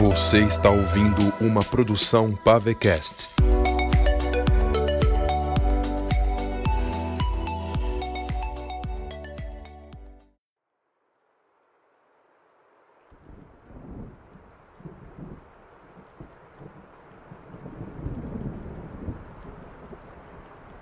Você 0.00 0.38
está 0.38 0.70
ouvindo 0.70 1.30
uma 1.42 1.62
produção 1.62 2.34
Pavecast. 2.34 3.28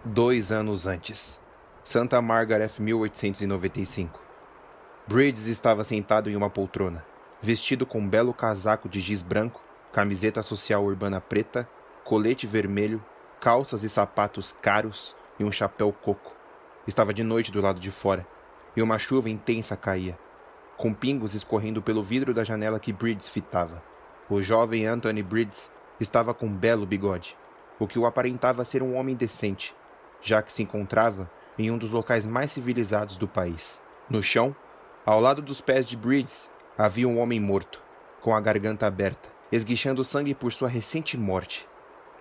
Dois 0.05 0.53
anos 0.53 0.87
antes. 0.87 1.41
Santa 1.83 2.23
Margaret, 2.23 2.71
1895. 2.79 4.21
Bridges 5.09 5.47
estava 5.47 5.83
sentado 5.83 6.31
em 6.31 6.37
uma 6.37 6.49
poltrona, 6.49 7.05
vestido 7.41 7.87
com 7.87 8.01
um 8.01 8.09
belo 8.09 8.35
casaco 8.35 8.89
de 8.89 9.01
giz 9.01 9.23
branco, 9.23 9.61
camiseta 9.93 10.43
social 10.43 10.85
urbana 10.85 11.21
preta, 11.21 11.69
colete 12.05 12.47
vermelho, 12.47 13.05
calças 13.41 13.83
e 13.85 13.89
sapatos 13.89 14.53
caros 14.53 15.15
e 15.39 15.45
um 15.45 15.53
chapéu 15.53 15.93
coco. 15.93 16.33
Estava 16.87 17.15
de 17.15 17.23
noite 17.23 17.53
do 17.53 17.61
lado 17.61 17.79
de 17.79 17.91
fora, 17.91 18.27
e 18.75 18.83
uma 18.83 18.99
chuva 18.99 19.31
intensa 19.31 19.77
caía, 19.77 20.19
com 20.77 20.93
pingos 20.93 21.35
escorrendo 21.35 21.81
pelo 21.81 22.03
vidro 22.03 22.35
da 22.35 22.43
janela 22.43 22.81
que 22.81 22.93
Bridges 22.93 23.29
fitava. 23.29 23.83
O 24.29 24.43
jovem 24.43 24.87
Anthony 24.87 25.23
Bridges 25.23 25.71
estava 26.01 26.35
com 26.35 26.47
um 26.47 26.55
belo 26.55 26.87
bigode, 26.87 27.37
o 27.79 27.87
que 27.87 27.99
o 27.99 28.07
aparentava 28.07 28.65
ser 28.65 28.83
um 28.83 28.97
homem 28.97 29.15
decente, 29.15 29.75
já 30.21 30.43
que 30.43 30.53
se 30.53 30.63
encontrava 30.63 31.31
em 31.59 31.71
um 31.71 31.79
dos 31.79 31.91
locais 31.91 32.27
mais 32.27 32.53
civilizados 32.53 33.17
do 33.17 33.29
país. 33.29 33.81
No 34.09 34.23
chão, 34.23 34.55
ao 35.05 35.21
lado 35.21 35.41
dos 35.41 35.61
pés 35.61 35.87
de 35.87 35.97
Bridges, 35.97 36.51
havia 36.79 37.09
um 37.09 37.19
homem 37.19 37.41
morto, 37.41 37.83
com 38.21 38.33
a 38.33 38.41
garganta 38.41 38.87
aberta, 38.87 39.29
esguichando 39.51 40.05
sangue 40.05 40.33
por 40.33 40.53
sua 40.53 40.69
recente 40.69 41.19
morte. 41.19 41.67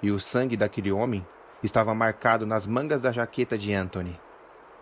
E 0.02 0.10
o 0.10 0.20
sangue 0.20 0.58
daquele 0.58 0.92
homem 0.92 1.24
estava 1.62 1.94
marcado 1.94 2.44
nas 2.44 2.66
mangas 2.66 3.02
da 3.02 3.12
jaqueta 3.12 3.56
de 3.56 3.72
Anthony. 3.72 4.20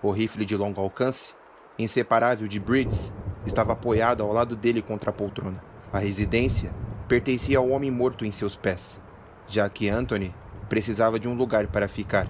O 0.01 0.11
rifle 0.11 0.45
de 0.45 0.55
longo 0.55 0.79
alcance, 0.79 1.33
inseparável 1.77 2.47
de 2.47 2.57
Bridges, 2.57 3.11
estava 3.45 3.73
apoiado 3.73 4.23
ao 4.23 4.31
lado 4.31 4.55
dele 4.55 4.81
contra 4.81 5.09
a 5.09 5.13
poltrona. 5.13 5.61
A 5.91 5.99
residência 5.99 6.73
pertencia 7.05 7.57
ao 7.57 7.67
homem 7.67 7.91
morto 7.91 8.23
em 8.23 8.31
seus 8.31 8.55
pés, 8.55 9.01
já 9.45 9.69
que 9.69 9.89
Anthony 9.89 10.33
precisava 10.69 11.19
de 11.19 11.27
um 11.27 11.33
lugar 11.33 11.67
para 11.67 11.89
ficar, 11.89 12.29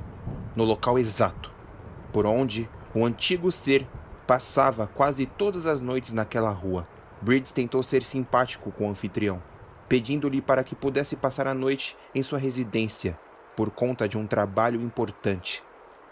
no 0.56 0.64
local 0.64 0.98
exato, 0.98 1.52
por 2.12 2.26
onde 2.26 2.68
o 2.94 3.06
antigo 3.06 3.52
ser 3.52 3.88
passava 4.26 4.88
quase 4.88 5.28
todas 5.28 5.68
as 5.68 5.80
noites 5.80 6.12
naquela 6.12 6.50
rua. 6.50 6.88
Bridges 7.22 7.52
tentou 7.52 7.82
ser 7.82 8.04
simpático 8.04 8.72
com 8.72 8.88
o 8.88 8.90
anfitrião, 8.90 9.42
pedindo-lhe 9.88 10.42
para 10.42 10.64
que 10.64 10.76
pudesse 10.76 11.16
passar 11.16 11.48
a 11.48 11.54
noite 11.54 11.98
em 12.14 12.22
sua 12.22 12.40
residência 12.40 13.18
por 13.56 13.72
conta 13.72 14.08
de 14.08 14.18
um 14.18 14.28
trabalho 14.28 14.82
importante. 14.82 15.64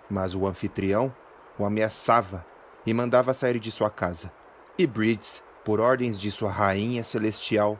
Mas 0.09 0.33
o 0.33 0.47
anfitrião 0.47 1.13
o 1.57 1.65
ameaçava 1.65 2.45
e 2.85 2.93
mandava 2.93 3.33
sair 3.33 3.59
de 3.59 3.71
sua 3.71 3.89
casa. 3.89 4.31
E 4.77 4.87
Bridges, 4.87 5.43
por 5.63 5.79
ordens 5.79 6.17
de 6.17 6.31
sua 6.31 6.51
rainha 6.51 7.03
celestial, 7.03 7.79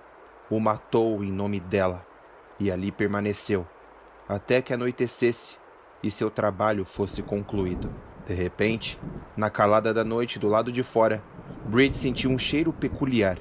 o 0.50 0.60
matou 0.60 1.24
em 1.24 1.32
nome 1.32 1.60
dela, 1.60 2.06
e 2.60 2.72
ali 2.72 2.92
permaneceu, 2.92 3.68
até 4.28 4.62
que 4.62 4.74
anoitecesse 4.74 5.58
e 6.02 6.12
seu 6.12 6.30
trabalho 6.30 6.86
fosse 6.86 7.22
concluído. 7.24 8.13
De 8.26 8.34
repente, 8.34 8.98
na 9.36 9.50
calada 9.50 9.94
da 9.94 10.04
noite 10.04 10.40
do 10.40 10.48
lado 10.48 10.72
de 10.72 10.82
fora, 10.82 11.22
Bridge 11.66 11.98
sentiu 11.98 12.30
um 12.32 12.38
cheiro 12.38 12.72
peculiar, 12.72 13.38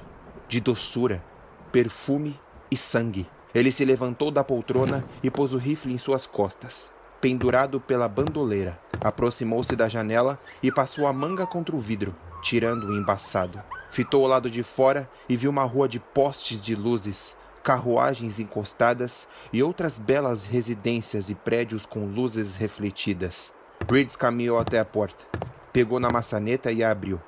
de 0.47 0.59
doçura, 0.59 1.23
perfume 1.71 2.39
e 2.69 2.75
sangue. 2.75 3.27
Ele 3.55 3.71
se 3.71 3.85
levantou 3.85 4.29
da 4.29 4.43
poltrona 4.43 5.05
e 5.21 5.29
pôs 5.29 5.53
o 5.53 5.57
rifle 5.57 5.93
em 5.93 5.97
suas 5.97 6.25
costas, 6.25 6.91
pendurado 7.21 7.79
pela 7.79 8.09
bandoleira. 8.09 8.77
Aproximou-se 8.99 9.75
da 9.75 9.87
janela 9.87 10.39
e 10.61 10.71
passou 10.71 11.07
a 11.07 11.13
manga 11.13 11.45
contra 11.45 11.75
o 11.75 11.79
vidro, 11.79 12.15
tirando 12.41 12.87
o 12.87 12.97
embaçado. 12.97 13.61
Fitou 13.89 14.23
o 14.23 14.27
lado 14.27 14.49
de 14.49 14.63
fora 14.63 15.09
e 15.29 15.37
viu 15.37 15.49
uma 15.49 15.63
rua 15.63 15.87
de 15.87 15.99
postes 15.99 16.61
de 16.61 16.75
luzes, 16.75 17.37
carruagens 17.63 18.39
encostadas 18.39 19.27
e 19.53 19.63
outras 19.63 19.97
belas 19.97 20.45
residências 20.45 21.29
e 21.29 21.35
prédios 21.35 21.85
com 21.85 22.05
luzes 22.05 22.57
refletidas. 22.57 23.53
Bridges 23.85 24.15
caminhou 24.15 24.57
até 24.57 24.79
a 24.79 24.85
porta, 24.85 25.25
pegou 25.73 25.99
na 25.99 26.09
maçaneta 26.09 26.71
e 26.71 26.81
a 26.81 26.89
abriu. 26.89 27.21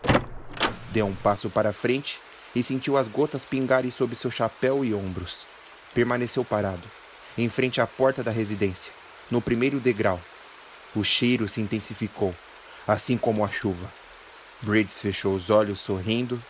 Deu 0.91 1.05
um 1.05 1.13
passo 1.13 1.49
para 1.49 1.73
frente 1.73 2.17
e 2.55 2.63
sentiu 2.63 2.97
as 2.97 3.09
gotas 3.09 3.43
pingarem 3.43 3.91
sob 3.91 4.15
seu 4.15 4.31
chapéu 4.31 4.83
e 4.85 4.93
ombros. 4.93 5.45
Permaneceu 5.93 6.45
parado, 6.45 6.83
em 7.37 7.49
frente 7.49 7.81
à 7.81 7.87
porta 7.87 8.23
da 8.23 8.31
residência, 8.31 8.91
no 9.29 9.41
primeiro 9.41 9.79
degrau. 9.79 10.19
O 10.95 11.03
cheiro 11.03 11.47
se 11.49 11.59
intensificou, 11.59 12.33
assim 12.87 13.17
como 13.17 13.43
a 13.43 13.49
chuva. 13.49 13.91
Bridges 14.61 14.99
fechou 14.99 15.35
os 15.35 15.49
olhos 15.49 15.79
sorrindo 15.81 16.41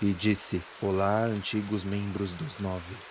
e 0.00 0.12
disse: 0.12 0.62
Olá, 0.80 1.24
antigos 1.24 1.84
membros 1.84 2.30
dos 2.30 2.58
nove. 2.58 3.09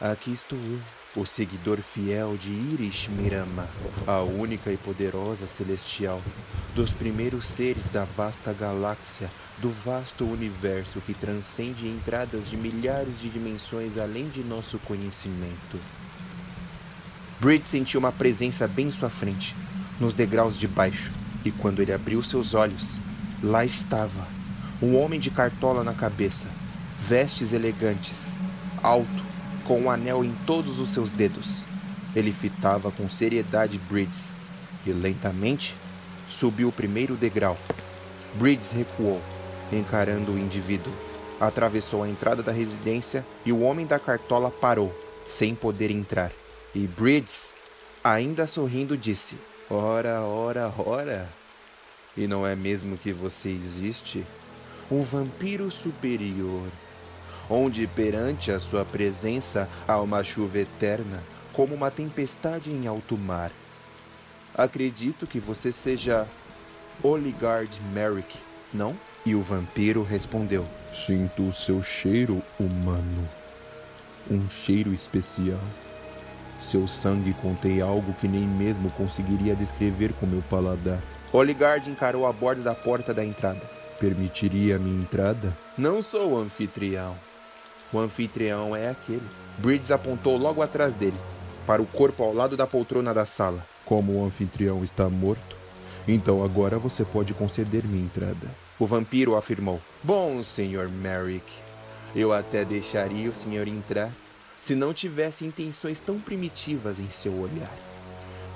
Aqui 0.00 0.32
estou 0.32 0.58
eu, 0.58 0.80
o 1.14 1.26
seguidor 1.26 1.76
fiel 1.82 2.34
de 2.34 2.48
Irish 2.48 3.08
Mirama, 3.08 3.68
a 4.06 4.20
única 4.20 4.72
e 4.72 4.76
poderosa 4.78 5.46
celestial, 5.46 6.22
dos 6.74 6.90
primeiros 6.90 7.44
seres 7.44 7.86
da 7.90 8.04
vasta 8.16 8.50
galáxia, 8.54 9.30
do 9.58 9.68
vasto 9.68 10.24
universo 10.24 11.02
que 11.02 11.12
transcende 11.12 11.86
entradas 11.86 12.48
de 12.48 12.56
milhares 12.56 13.20
de 13.20 13.28
dimensões 13.28 13.98
além 13.98 14.26
de 14.30 14.42
nosso 14.42 14.78
conhecimento. 14.78 15.78
Bridge 17.38 17.66
sentiu 17.66 18.00
uma 18.00 18.10
presença 18.10 18.66
bem 18.66 18.86
em 18.86 18.92
sua 18.92 19.10
frente, 19.10 19.54
nos 20.00 20.14
degraus 20.14 20.58
de 20.58 20.66
baixo, 20.66 21.12
e 21.44 21.50
quando 21.50 21.82
ele 21.82 21.92
abriu 21.92 22.22
seus 22.22 22.54
olhos, 22.54 22.96
lá 23.42 23.66
estava, 23.66 24.26
um 24.80 24.96
homem 24.96 25.20
de 25.20 25.30
cartola 25.30 25.84
na 25.84 25.92
cabeça, 25.92 26.48
vestes 27.06 27.52
elegantes, 27.52 28.32
alto, 28.82 29.29
com 29.70 29.82
um 29.82 29.88
anel 29.88 30.24
em 30.24 30.34
todos 30.44 30.80
os 30.80 30.90
seus 30.90 31.10
dedos. 31.10 31.62
Ele 32.16 32.32
fitava 32.32 32.90
com 32.90 33.08
seriedade 33.08 33.78
Bridges 33.88 34.30
e 34.84 34.90
lentamente 34.90 35.76
subiu 36.28 36.70
o 36.70 36.72
primeiro 36.72 37.14
degrau. 37.14 37.56
Bridges 38.34 38.72
recuou, 38.72 39.20
encarando 39.72 40.32
o 40.32 40.38
indivíduo. 40.40 40.92
Atravessou 41.38 42.02
a 42.02 42.08
entrada 42.08 42.42
da 42.42 42.50
residência 42.50 43.24
e 43.46 43.52
o 43.52 43.60
homem 43.60 43.86
da 43.86 43.96
cartola 43.96 44.50
parou, 44.50 44.92
sem 45.24 45.54
poder 45.54 45.92
entrar. 45.92 46.32
E 46.74 46.88
Bridges, 46.88 47.50
ainda 48.02 48.48
sorrindo, 48.48 48.96
disse: 48.96 49.36
Ora, 49.70 50.22
ora, 50.22 50.74
ora. 50.78 51.28
E 52.16 52.26
não 52.26 52.44
é 52.44 52.56
mesmo 52.56 52.98
que 52.98 53.12
você 53.12 53.48
existe? 53.50 54.26
Um 54.90 55.04
vampiro 55.04 55.70
superior 55.70 56.66
onde 57.50 57.84
perante 57.88 58.52
a 58.52 58.60
sua 58.60 58.84
presença 58.84 59.68
há 59.86 60.00
uma 60.00 60.22
chuva 60.22 60.60
eterna, 60.60 61.20
como 61.52 61.74
uma 61.74 61.90
tempestade 61.90 62.70
em 62.70 62.86
alto 62.86 63.18
mar. 63.18 63.50
Acredito 64.54 65.26
que 65.26 65.40
você 65.40 65.72
seja 65.72 66.26
Oligard 67.02 67.70
Merrick, 67.92 68.38
não? 68.72 68.96
E 69.26 69.34
o 69.34 69.42
vampiro 69.42 70.02
respondeu: 70.02 70.64
Sinto 71.06 71.48
o 71.48 71.52
seu 71.52 71.82
cheiro 71.82 72.40
humano. 72.58 73.28
Um 74.30 74.48
cheiro 74.48 74.94
especial. 74.94 75.60
Seu 76.60 76.86
sangue 76.86 77.32
contém 77.34 77.80
algo 77.80 78.12
que 78.20 78.28
nem 78.28 78.42
mesmo 78.46 78.90
conseguiria 78.90 79.56
descrever 79.56 80.12
com 80.12 80.26
meu 80.26 80.42
paladar. 80.42 81.00
Oligard 81.32 81.88
encarou 81.88 82.26
a 82.26 82.32
borda 82.32 82.62
da 82.62 82.74
porta 82.74 83.14
da 83.14 83.24
entrada. 83.24 83.62
Permitiria 83.98 84.76
a 84.76 84.78
minha 84.78 85.00
entrada? 85.00 85.56
Não 85.76 86.02
sou 86.02 86.32
o 86.32 86.38
anfitrião. 86.38 87.16
O 87.92 87.98
anfitrião 87.98 88.74
é 88.74 88.90
aquele. 88.90 89.22
Bridges 89.58 89.90
apontou 89.90 90.36
logo 90.36 90.62
atrás 90.62 90.94
dele, 90.94 91.16
para 91.66 91.82
o 91.82 91.86
corpo 91.86 92.22
ao 92.22 92.32
lado 92.32 92.56
da 92.56 92.66
poltrona 92.66 93.12
da 93.12 93.26
sala. 93.26 93.66
Como 93.84 94.12
o 94.12 94.24
anfitrião 94.24 94.84
está 94.84 95.08
morto, 95.08 95.56
então 96.06 96.44
agora 96.44 96.78
você 96.78 97.04
pode 97.04 97.34
conceder-me 97.34 98.00
entrada. 98.00 98.48
O 98.78 98.86
vampiro 98.86 99.36
afirmou. 99.36 99.80
Bom, 100.02 100.42
Sr. 100.42 100.88
Merrick, 100.90 101.44
eu 102.14 102.32
até 102.32 102.64
deixaria 102.64 103.28
o 103.28 103.34
senhor 103.34 103.68
entrar 103.68 104.10
se 104.62 104.74
não 104.74 104.94
tivesse 104.94 105.44
intenções 105.44 106.00
tão 106.00 106.18
primitivas 106.18 107.00
em 107.00 107.08
seu 107.08 107.32
olhar. 107.32 107.74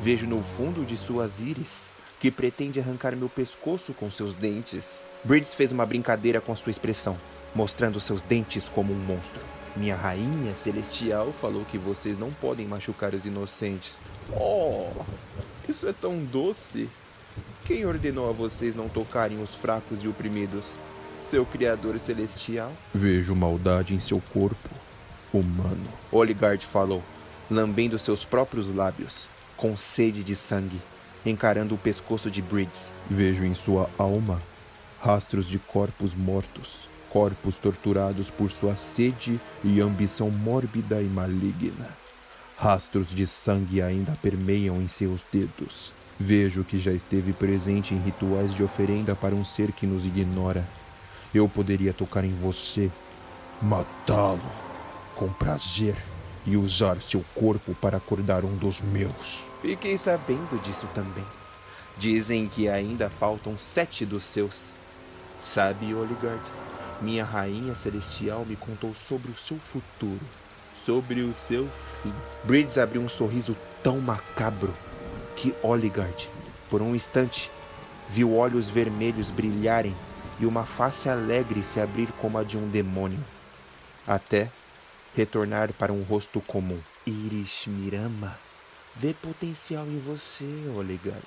Vejo 0.01 0.27
no 0.27 0.43
fundo 0.43 0.85
de 0.85 0.97
suas 0.97 1.41
íris 1.41 1.89
que 2.21 2.31
pretende 2.31 2.81
arrancar 2.81 3.15
meu 3.17 3.29
pescoço 3.29 3.93
com 3.93 4.11
seus 4.11 4.35
dentes. 4.35 5.05
Bridges 5.25 5.55
fez 5.55 5.73
uma 5.73 5.85
brincadeira 5.85 6.41
com 6.41 6.55
sua 6.57 6.71
expressão, 6.71 7.19
mostrando 7.55 8.01
seus 8.01 8.23
dentes 8.23 8.69
como 8.69 8.93
um 8.93 8.97
monstro. 8.97 9.41
Minha 9.77 9.97
rainha 9.97 10.55
celestial 10.55 11.33
falou 11.41 11.65
que 11.65 11.79
vocês 11.79 12.17
não 12.19 12.31
podem 12.31 12.67
machucar 12.67 13.15
os 13.15 13.25
inocentes. 13.25 13.97
Oh, 14.33 14.91
isso 15.69 15.89
é 15.89 15.93
tão 15.93 16.19
doce. 16.25 16.89
Quem 17.65 17.85
ordenou 17.85 18.29
a 18.29 18.33
vocês 18.33 18.77
não 18.77 18.89
tocarem 18.89 19.43
os 19.43 19.55
fracos 19.55 20.03
e 20.03 20.09
oprimidos? 20.09 20.67
Seu 21.29 21.45
Criador 21.45 21.99
celestial? 21.99 22.71
Vejo 22.95 23.35
maldade 23.35 23.95
em 23.95 24.01
seu 24.01 24.23
corpo. 24.33 24.69
humano. 25.33 25.89
Oligard 26.13 26.65
falou, 26.65 27.03
lambendo 27.51 27.99
seus 27.99 28.25
próprios 28.25 28.73
lábios, 28.73 29.27
com 29.57 29.77
sede 29.77 30.23
de 30.23 30.37
sangue, 30.37 30.81
encarando 31.27 31.75
o 31.75 31.79
pescoço 31.79 32.31
de 32.31 32.41
Bridges. 32.41 32.93
Vejo 33.11 33.45
em 33.45 33.55
sua 33.55 33.91
alma 33.99 34.41
rastros 35.03 35.47
de 35.47 35.59
corpos 35.59 36.15
mortos, 36.15 36.87
corpos 37.15 37.55
torturados 37.55 38.29
por 38.29 38.51
sua 38.51 38.75
sede 38.75 39.41
e 39.63 39.81
ambição 39.81 40.33
mórbida 40.33 41.01
e 41.01 41.05
maligna. 41.05 41.89
Rastros 42.59 43.09
de 43.09 43.25
sangue 43.25 43.81
ainda 43.81 44.19
permeiam 44.21 44.83
em 44.83 44.89
seus 44.89 45.21
dedos. 45.33 45.93
Vejo 46.19 46.65
que 46.65 46.81
já 46.81 46.91
esteve 46.91 47.33
presente 47.33 47.95
em 47.95 48.01
rituais 48.01 48.53
de 48.53 48.65
oferenda 48.65 49.15
para 49.15 49.33
um 49.33 49.45
ser 49.45 49.71
que 49.71 49.87
nos 49.87 50.05
ignora. 50.05 50.67
Eu 51.33 51.49
poderia 51.49 51.93
tocar 51.93 52.25
em 52.25 52.35
você, 52.35 52.91
matá-lo 53.63 54.51
com 55.15 55.33
prazer 55.33 55.95
e 56.45 56.57
usar 56.57 57.01
seu 57.01 57.25
corpo 57.33 57.77
para 57.77 57.99
acordar 57.99 58.45
um 58.45 58.57
dos 58.57 58.81
meus. 58.81 59.47
Fiquei 59.63 59.97
sabendo 59.97 60.61
disso 60.65 60.89
também. 60.93 61.25
Dizem 61.97 62.49
que 62.49 62.69
ainda 62.69 63.09
faltam 63.09 63.57
sete 63.57 64.05
dos 64.05 64.25
seus. 64.25 64.67
Sabe, 65.45 65.95
Oligard, 65.95 66.43
minha 67.01 67.25
rainha 67.25 67.75
celestial 67.75 68.45
me 68.45 68.57
contou 68.57 68.95
sobre 68.95 69.31
o 69.31 69.37
seu 69.37 69.59
futuro, 69.59 70.21
sobre 70.85 71.23
o 71.23 71.33
seu 71.35 71.69
fim. 72.03 72.13
Bridges 72.45 72.79
abriu 72.79 73.03
um 73.03 73.09
sorriso 73.09 73.57
tão 73.83 74.01
macabro 74.01 74.75
que 75.37 75.55
Oligard, 75.63 76.29
por 76.71 76.83
um 76.83 76.95
instante, 76.95 77.51
viu 78.11 78.35
olhos 78.35 78.69
vermelhos 78.69 79.31
brilharem 79.31 79.95
e 80.41 80.47
uma 80.47 80.65
face 80.65 81.09
alegre 81.09 81.63
se 81.63 81.81
abrir 81.81 82.09
como 82.21 82.39
a 82.39 82.45
de 82.45 82.57
um 82.57 82.69
demônio, 82.69 83.23
até 84.07 84.51
retornar 85.17 85.73
para 85.73 85.93
um 85.93 86.03
rosto 86.03 86.41
comum. 86.41 86.79
Iris 87.07 87.65
Mirama 87.67 88.37
vê 88.97 89.13
potencial 89.15 89.87
em 89.87 89.99
você, 90.01 90.45
Oligard. 90.77 91.23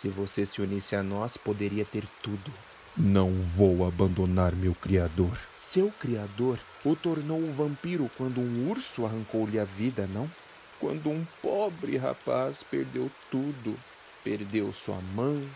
Se 0.00 0.08
você 0.08 0.44
se 0.44 0.60
unisse 0.60 0.94
a 0.94 1.02
nós, 1.02 1.36
poderia 1.36 1.84
ter 1.84 2.04
tudo. 2.22 2.52
Não 2.96 3.32
vou 3.32 3.84
abandonar 3.84 4.54
meu 4.54 4.72
criador. 4.72 5.36
Seu 5.58 5.90
criador 5.98 6.60
o 6.84 6.94
tornou 6.94 7.38
um 7.38 7.52
vampiro 7.52 8.08
quando 8.16 8.40
um 8.40 8.70
urso 8.70 9.04
arrancou-lhe 9.04 9.58
a 9.58 9.64
vida, 9.64 10.06
não? 10.06 10.30
Quando 10.78 11.10
um 11.10 11.26
pobre 11.42 11.96
rapaz 11.96 12.62
perdeu 12.62 13.10
tudo. 13.32 13.76
Perdeu 14.22 14.72
sua 14.72 15.00
mãe, 15.12 15.50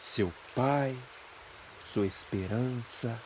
seu 0.00 0.32
pai, 0.54 0.96
sua 1.92 2.06
esperança. 2.06 3.20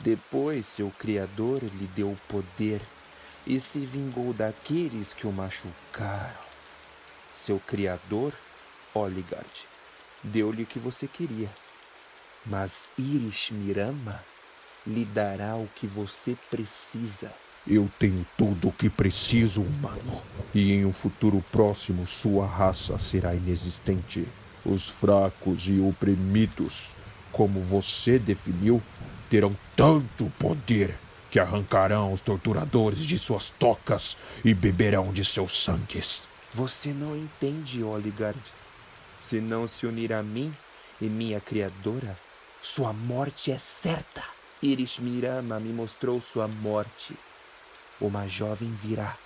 Depois 0.00 0.66
seu 0.66 0.90
criador 0.90 1.62
lhe 1.62 1.86
deu 1.88 2.10
o 2.10 2.18
poder 2.26 2.80
e 3.46 3.60
se 3.60 3.80
vingou 3.80 4.32
daqueles 4.32 5.12
que 5.12 5.26
o 5.26 5.32
machucaram. 5.32 6.46
Seu 7.34 7.60
criador, 7.60 8.32
Oligard, 8.94 9.66
deu-lhe 10.24 10.62
o 10.62 10.66
que 10.66 10.78
você 10.78 11.06
queria. 11.06 11.50
Mas 12.46 12.88
Iris 12.96 13.50
Mirama 13.50 14.20
lhe 14.86 15.04
dará 15.04 15.56
o 15.56 15.68
que 15.74 15.86
você 15.86 16.36
precisa. 16.50 17.32
Eu 17.66 17.90
tenho 17.98 18.24
tudo 18.36 18.68
o 18.68 18.72
que 18.72 18.88
preciso, 18.88 19.62
humano. 19.62 20.22
E 20.54 20.72
em 20.72 20.84
um 20.84 20.92
futuro 20.92 21.44
próximo, 21.50 22.06
sua 22.06 22.46
raça 22.46 22.96
será 22.98 23.34
inexistente. 23.34 24.28
Os 24.64 24.88
fracos 24.88 25.64
e 25.66 25.80
oprimidos, 25.80 26.90
como 27.32 27.60
você 27.60 28.18
definiu, 28.18 28.80
terão 29.28 29.56
tanto 29.74 30.32
poder 30.38 30.94
que 31.30 31.40
arrancarão 31.40 32.12
os 32.12 32.20
torturadores 32.20 33.00
de 33.00 33.18
suas 33.18 33.50
tocas 33.50 34.16
e 34.44 34.54
beberão 34.54 35.12
de 35.12 35.24
seus 35.24 35.64
sangues. 35.64 36.22
Você 36.54 36.92
não 36.92 37.16
entende, 37.16 37.82
Oligard. 37.82 38.40
Se 39.20 39.40
não 39.40 39.66
se 39.66 39.86
unir 39.86 40.12
a 40.12 40.22
mim 40.22 40.54
e 41.00 41.06
minha 41.06 41.40
criadora, 41.40 42.16
sua 42.66 42.92
morte 42.92 43.52
é 43.52 43.58
certa. 43.58 44.24
Iris 44.60 44.98
Mirama 44.98 45.60
me 45.60 45.72
mostrou 45.72 46.20
sua 46.20 46.48
morte. 46.48 47.14
Uma 48.00 48.26
jovem 48.26 48.68
virá, 48.82 49.16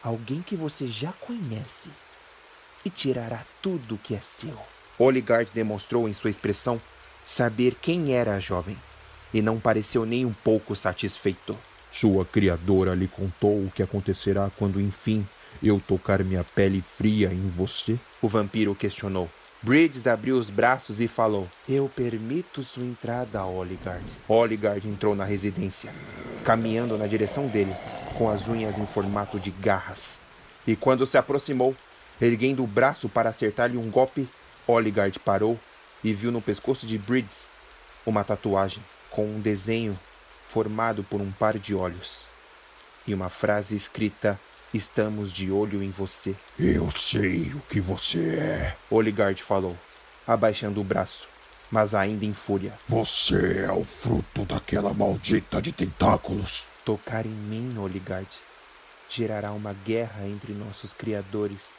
alguém 0.00 0.40
que 0.40 0.54
você 0.54 0.86
já 0.86 1.12
conhece, 1.12 1.90
e 2.84 2.88
tirará 2.88 3.44
tudo 3.60 3.98
que 3.98 4.14
é 4.14 4.20
seu. 4.20 4.56
Oligard 4.96 5.50
demonstrou 5.52 6.08
em 6.08 6.14
sua 6.14 6.30
expressão 6.30 6.80
saber 7.26 7.74
quem 7.74 8.14
era 8.14 8.36
a 8.36 8.40
jovem, 8.40 8.78
e 9.34 9.42
não 9.42 9.58
pareceu 9.58 10.06
nem 10.06 10.24
um 10.24 10.32
pouco 10.32 10.76
satisfeito. 10.76 11.58
Sua 11.92 12.24
criadora 12.24 12.94
lhe 12.94 13.08
contou 13.08 13.66
o 13.66 13.72
que 13.74 13.82
acontecerá 13.82 14.48
quando 14.56 14.80
enfim 14.80 15.26
eu 15.60 15.80
tocar 15.80 16.22
minha 16.22 16.44
pele 16.44 16.80
fria 16.80 17.32
em 17.32 17.48
você? 17.48 17.98
O 18.22 18.28
vampiro 18.28 18.72
questionou. 18.72 19.28
Bridges 19.62 20.08
abriu 20.08 20.36
os 20.36 20.50
braços 20.50 21.00
e 21.00 21.06
falou: 21.06 21.48
Eu 21.68 21.88
permito 21.88 22.64
sua 22.64 22.82
entrada, 22.82 23.44
Oligard. 23.44 24.04
Oligard 24.26 24.88
entrou 24.88 25.14
na 25.14 25.24
residência, 25.24 25.94
caminhando 26.44 26.98
na 26.98 27.06
direção 27.06 27.46
dele, 27.46 27.72
com 28.18 28.28
as 28.28 28.48
unhas 28.48 28.76
em 28.76 28.86
formato 28.86 29.38
de 29.38 29.52
garras. 29.52 30.18
E 30.66 30.74
quando 30.74 31.06
se 31.06 31.16
aproximou, 31.16 31.76
erguendo 32.20 32.64
o 32.64 32.66
braço 32.66 33.08
para 33.08 33.30
acertar-lhe 33.30 33.76
um 33.76 33.88
golpe, 33.88 34.28
Oligard 34.66 35.16
parou 35.20 35.56
e 36.02 36.12
viu 36.12 36.32
no 36.32 36.42
pescoço 36.42 36.84
de 36.84 36.98
Bridges 36.98 37.46
uma 38.04 38.24
tatuagem 38.24 38.82
com 39.10 39.24
um 39.24 39.40
desenho 39.40 39.96
formado 40.48 41.04
por 41.04 41.20
um 41.20 41.30
par 41.30 41.56
de 41.56 41.72
olhos 41.72 42.26
e 43.06 43.14
uma 43.14 43.28
frase 43.28 43.74
escrita 43.74 44.38
Estamos 44.74 45.30
de 45.30 45.50
olho 45.50 45.82
em 45.82 45.90
você. 45.90 46.34
Eu 46.58 46.90
sei 46.92 47.52
o 47.54 47.60
que 47.68 47.78
você 47.78 48.36
é. 48.36 48.76
Oligard 48.88 49.42
falou, 49.42 49.76
abaixando 50.26 50.80
o 50.80 50.84
braço, 50.84 51.28
mas 51.70 51.94
ainda 51.94 52.24
em 52.24 52.32
fúria. 52.32 52.72
Você 52.88 53.64
é 53.66 53.70
o 53.70 53.84
fruto 53.84 54.46
daquela 54.46 54.94
maldita 54.94 55.60
de 55.60 55.72
tentáculos. 55.72 56.64
Tocar 56.86 57.26
em 57.26 57.28
mim, 57.28 57.76
Oligard, 57.76 58.30
gerará 59.10 59.52
uma 59.52 59.74
guerra 59.74 60.26
entre 60.26 60.54
nossos 60.54 60.94
criadores. 60.94 61.72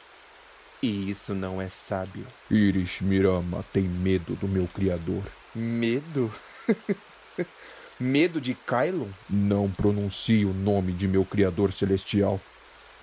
E 0.80 1.10
isso 1.10 1.34
não 1.34 1.60
é 1.60 1.68
sábio. 1.68 2.24
Iris 2.48 3.00
Mirama 3.00 3.64
tem 3.72 3.82
medo 3.82 4.36
do 4.36 4.46
meu 4.46 4.68
criador. 4.68 5.24
Medo? 5.52 6.32
medo 7.98 8.40
de 8.40 8.54
Kylon? 8.54 9.08
Não 9.28 9.68
pronuncie 9.68 10.44
o 10.44 10.54
nome 10.54 10.92
de 10.92 11.08
meu 11.08 11.24
criador 11.24 11.72
celestial 11.72 12.40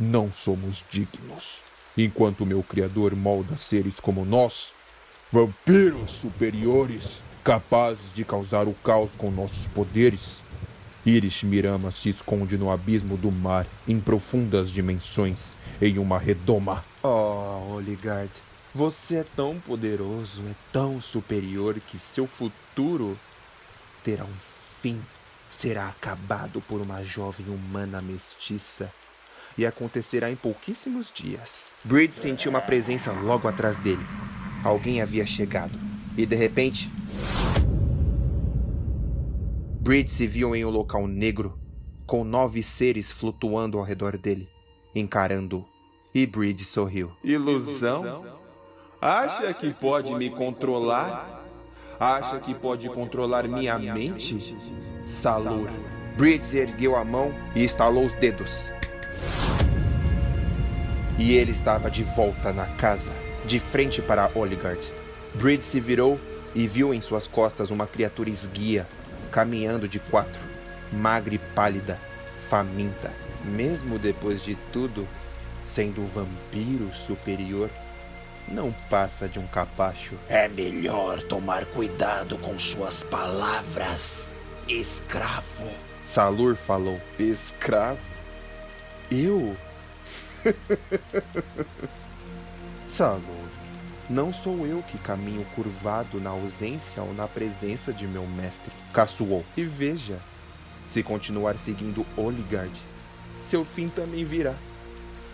não 0.01 0.31
somos 0.31 0.83
dignos. 0.89 1.59
Enquanto 1.95 2.45
meu 2.45 2.63
Criador 2.63 3.15
molda 3.15 3.55
seres 3.55 3.99
como 3.99 4.25
nós, 4.25 4.73
vampiros 5.31 6.11
superiores, 6.11 7.21
capazes 7.43 8.11
de 8.13 8.25
causar 8.25 8.67
o 8.67 8.73
caos 8.73 9.11
com 9.15 9.29
nossos 9.29 9.67
poderes, 9.67 10.39
Iris 11.05 11.43
Mirama 11.43 11.91
se 11.91 12.09
esconde 12.09 12.57
no 12.57 12.71
abismo 12.71 13.17
do 13.17 13.31
mar, 13.31 13.67
em 13.87 13.99
profundas 13.99 14.71
dimensões, 14.71 15.49
em 15.81 15.97
uma 15.99 16.17
redoma. 16.17 16.83
Oh, 17.03 17.75
Oligard, 17.75 18.31
você 18.73 19.17
é 19.17 19.25
tão 19.35 19.59
poderoso, 19.59 20.41
é 20.49 20.55
tão 20.71 21.01
superior 21.01 21.79
que 21.79 21.99
seu 21.99 22.25
futuro 22.25 23.17
terá 24.03 24.23
um 24.23 24.37
fim. 24.81 24.99
Será 25.49 25.89
acabado 25.89 26.61
por 26.61 26.79
uma 26.79 27.03
jovem 27.03 27.47
humana 27.47 28.01
mestiça 28.01 28.91
e 29.57 29.65
acontecerá 29.65 30.31
em 30.31 30.35
pouquíssimos 30.35 31.11
dias. 31.13 31.71
Bridge 31.83 32.15
sentiu 32.15 32.49
uma 32.51 32.61
presença 32.61 33.11
logo 33.11 33.47
atrás 33.47 33.77
dele. 33.77 34.03
Alguém 34.63 35.01
havia 35.01 35.25
chegado. 35.25 35.77
E 36.17 36.25
de 36.25 36.35
repente. 36.35 36.89
Bridge 39.79 40.11
se 40.11 40.27
viu 40.27 40.55
em 40.55 40.63
um 40.63 40.69
local 40.69 41.07
negro, 41.07 41.57
com 42.05 42.23
nove 42.23 42.61
seres 42.61 43.11
flutuando 43.11 43.79
ao 43.79 43.83
redor 43.83 44.17
dele, 44.17 44.47
encarando-o. 44.93 45.65
E 46.13 46.27
Bridge 46.27 46.65
sorriu. 46.65 47.11
Ilusão? 47.23 48.25
Acha 49.01 49.53
que 49.53 49.71
pode 49.73 50.13
me 50.13 50.29
controlar? 50.29 51.43
Acha 51.99 52.39
que 52.39 52.53
pode 52.53 52.89
controlar 52.89 53.47
minha 53.47 53.79
mente? 53.79 54.55
Salur. 55.05 55.69
Bridge 56.17 56.57
ergueu 56.57 56.95
a 56.95 57.03
mão 57.03 57.33
e 57.55 57.63
estalou 57.63 58.05
os 58.05 58.13
dedos. 58.15 58.69
E 61.21 61.33
ele 61.33 61.51
estava 61.51 61.91
de 61.91 62.01
volta 62.01 62.51
na 62.51 62.65
casa, 62.65 63.11
de 63.45 63.59
frente 63.59 64.01
para 64.01 64.31
Oligard. 64.33 64.81
Bridge 65.35 65.63
se 65.63 65.79
virou 65.79 66.19
e 66.55 66.65
viu 66.65 66.95
em 66.95 66.99
suas 66.99 67.27
costas 67.27 67.69
uma 67.69 67.85
criatura 67.85 68.27
esguia, 68.27 68.87
caminhando 69.31 69.87
de 69.87 69.99
quatro, 69.99 70.41
magra 70.91 71.35
e 71.35 71.37
pálida, 71.37 71.99
faminta. 72.49 73.11
Mesmo 73.45 73.99
depois 73.99 74.43
de 74.43 74.55
tudo, 74.73 75.07
sendo 75.67 76.01
o 76.01 76.07
vampiro 76.07 76.91
superior, 76.91 77.69
não 78.47 78.71
passa 78.89 79.27
de 79.27 79.37
um 79.37 79.45
capacho. 79.45 80.15
É 80.27 80.47
melhor 80.49 81.21
tomar 81.21 81.65
cuidado 81.65 82.35
com 82.39 82.57
suas 82.57 83.03
palavras, 83.03 84.27
escravo. 84.67 85.71
Salur 86.07 86.55
falou: 86.55 86.99
Escravo? 87.19 87.99
Eu? 89.11 89.55
Salur, 92.87 93.21
não 94.09 94.33
sou 94.33 94.67
eu 94.67 94.83
que 94.83 94.97
caminho 94.97 95.45
curvado 95.55 96.19
na 96.19 96.31
ausência 96.31 97.01
ou 97.01 97.13
na 97.13 97.27
presença 97.27 97.93
de 97.93 98.05
meu 98.05 98.27
mestre. 98.27 98.71
Caçoou. 98.93 99.45
E 99.55 99.63
veja, 99.63 100.19
se 100.89 101.01
continuar 101.01 101.57
seguindo 101.57 102.05
Oligard, 102.17 102.73
seu 103.43 103.63
fim 103.63 103.87
também 103.87 104.25
virá. 104.25 104.55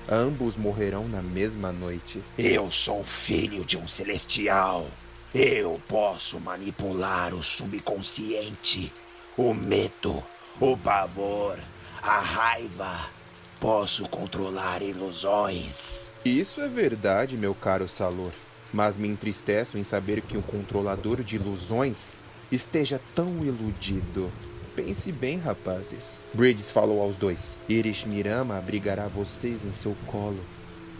Ambos 0.10 0.56
morrerão 0.56 1.08
na 1.08 1.22
mesma 1.22 1.72
noite. 1.72 2.24
Eu 2.38 2.72
sou 2.72 3.04
filho 3.04 3.66
de 3.66 3.78
um 3.78 3.88
celestial. 3.88 4.88
Eu 5.34 5.82
posso 5.88 6.40
manipular 6.40 7.34
o 7.34 7.44
subconsciente, 7.44 8.92
o 9.36 9.54
medo, 9.54 10.24
o 10.60 10.78
pavor, 10.78 11.60
a 12.02 12.20
raiva. 12.20 13.17
Posso 13.60 14.08
controlar 14.08 14.84
ilusões. 14.84 16.10
Isso 16.24 16.62
é 16.62 16.68
verdade, 16.68 17.36
meu 17.36 17.56
caro 17.56 17.88
Salor. 17.88 18.32
Mas 18.72 18.96
me 18.96 19.08
entristeço 19.08 19.80
em 19.80 19.84
saber 19.84 20.22
que 20.22 20.38
um 20.38 20.44
controlador 20.44 21.24
de 21.24 21.38
ilusões 21.38 22.14
esteja 22.52 23.02
tão 23.16 23.44
iludido. 23.44 24.32
Pense 24.76 25.12
bem, 25.12 25.40
rapazes. 25.40 26.20
Bridges 26.36 26.70
falou 26.70 27.02
aos 27.02 27.16
dois. 27.16 27.54
Irish 27.68 28.06
Mirama 28.06 28.60
abrigará 28.60 29.08
vocês 29.08 29.66
em 29.66 29.72
seu 29.72 29.98
colo. 30.06 30.40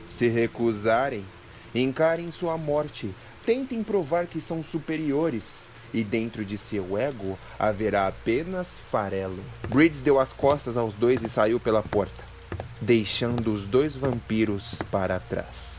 Se 0.10 0.28
recusarem, 0.28 1.24
encarem 1.76 2.32
sua 2.32 2.58
morte. 2.58 3.14
Tentem 3.46 3.84
provar 3.84 4.26
que 4.26 4.42
são 4.42 4.64
superiores. 4.64 5.64
E 5.94 6.04
dentro 6.04 6.44
de 6.44 6.58
seu 6.58 6.98
ego 6.98 7.38
haverá 7.60 8.08
apenas 8.08 8.68
farelo. 8.92 9.44
Bridges 9.70 10.02
deu 10.02 10.20
as 10.20 10.34
costas 10.34 10.76
aos 10.76 10.96
dois 10.96 11.22
e 11.22 11.30
saiu 11.30 11.60
pela 11.60 11.82
porta, 11.82 12.27
deixando 12.82 13.54
os 13.54 13.64
dois 13.64 13.96
vampiros 13.96 14.82
para 14.92 15.20
trás. 15.20 15.77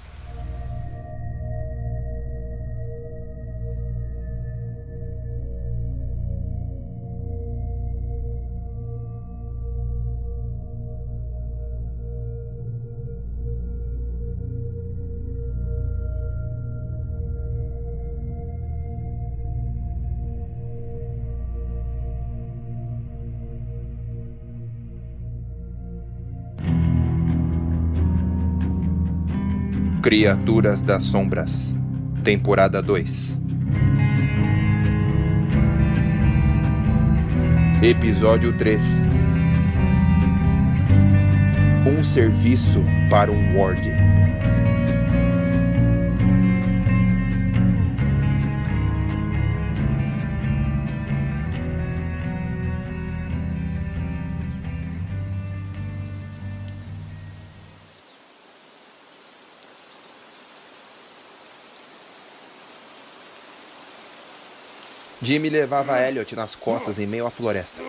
Criaturas 30.08 30.82
das 30.82 31.02
Sombras, 31.02 31.76
Temporada 32.24 32.80
2 32.80 33.38
Episódio 37.82 38.56
3 38.56 39.02
Um 41.86 42.02
serviço 42.02 42.82
para 43.10 43.30
um 43.30 43.58
Ward. 43.58 44.07
Jimmy 65.28 65.50
levava 65.50 66.00
Elliot 66.00 66.34
nas 66.34 66.54
costas 66.54 66.98
em 66.98 67.06
meio 67.06 67.26
à 67.26 67.30
floresta. 67.30 67.82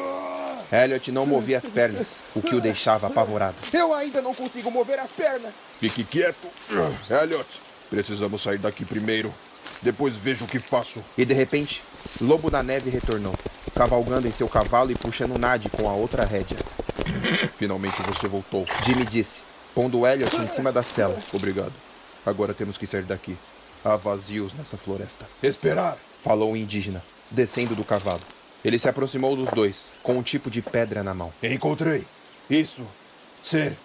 Elliot 0.73 1.09
não 1.09 1.25
movia 1.25 1.57
as 1.57 1.63
pernas, 1.63 2.17
o 2.35 2.41
que 2.41 2.53
o 2.53 2.59
deixava 2.59 3.07
apavorado. 3.07 3.55
Eu 3.71 3.93
ainda 3.93 4.21
não 4.21 4.35
consigo 4.35 4.69
mover 4.69 4.99
as 4.99 5.09
pernas. 5.09 5.53
Fique 5.79 6.03
quieto. 6.03 6.49
Elliot, 7.09 7.47
precisamos 7.89 8.41
sair 8.41 8.57
daqui 8.57 8.83
primeiro. 8.83 9.33
Depois 9.81 10.17
vejo 10.17 10.43
o 10.43 10.47
que 10.49 10.59
faço. 10.59 11.01
E 11.17 11.23
de 11.23 11.33
repente, 11.33 11.81
Lobo 12.19 12.51
da 12.51 12.61
Neve 12.61 12.89
retornou, 12.89 13.33
cavalgando 13.73 14.27
em 14.27 14.33
seu 14.33 14.49
cavalo 14.49 14.91
e 14.91 14.95
puxando 14.95 15.39
Nad 15.39 15.65
com 15.69 15.89
a 15.89 15.93
outra 15.93 16.25
rédea. 16.25 16.59
Finalmente 17.57 18.01
você 18.01 18.27
voltou. 18.27 18.65
Jimmy 18.83 19.05
disse, 19.05 19.39
pondo 19.73 20.05
Elliot 20.05 20.35
em 20.41 20.47
cima 20.49 20.73
da 20.73 20.83
cela. 20.83 21.17
Obrigado. 21.31 21.71
Agora 22.25 22.53
temos 22.53 22.77
que 22.77 22.85
sair 22.85 23.03
daqui. 23.03 23.37
Há 23.85 23.95
vazios 23.95 24.51
nessa 24.53 24.75
floresta. 24.75 25.25
Esperar, 25.41 25.97
falou 26.21 26.51
o 26.51 26.57
indígena 26.57 27.01
descendo 27.31 27.75
do 27.75 27.83
cavalo. 27.83 28.21
Ele 28.63 28.77
se 28.77 28.89
aproximou 28.89 29.35
dos 29.35 29.49
dois, 29.49 29.85
com 30.03 30.17
um 30.17 30.23
tipo 30.23 30.49
de 30.49 30.61
pedra 30.61 31.03
na 31.03 31.13
mão. 31.13 31.33
Encontrei. 31.41 32.05
Isso. 32.49 32.85
Ser. 33.41 33.75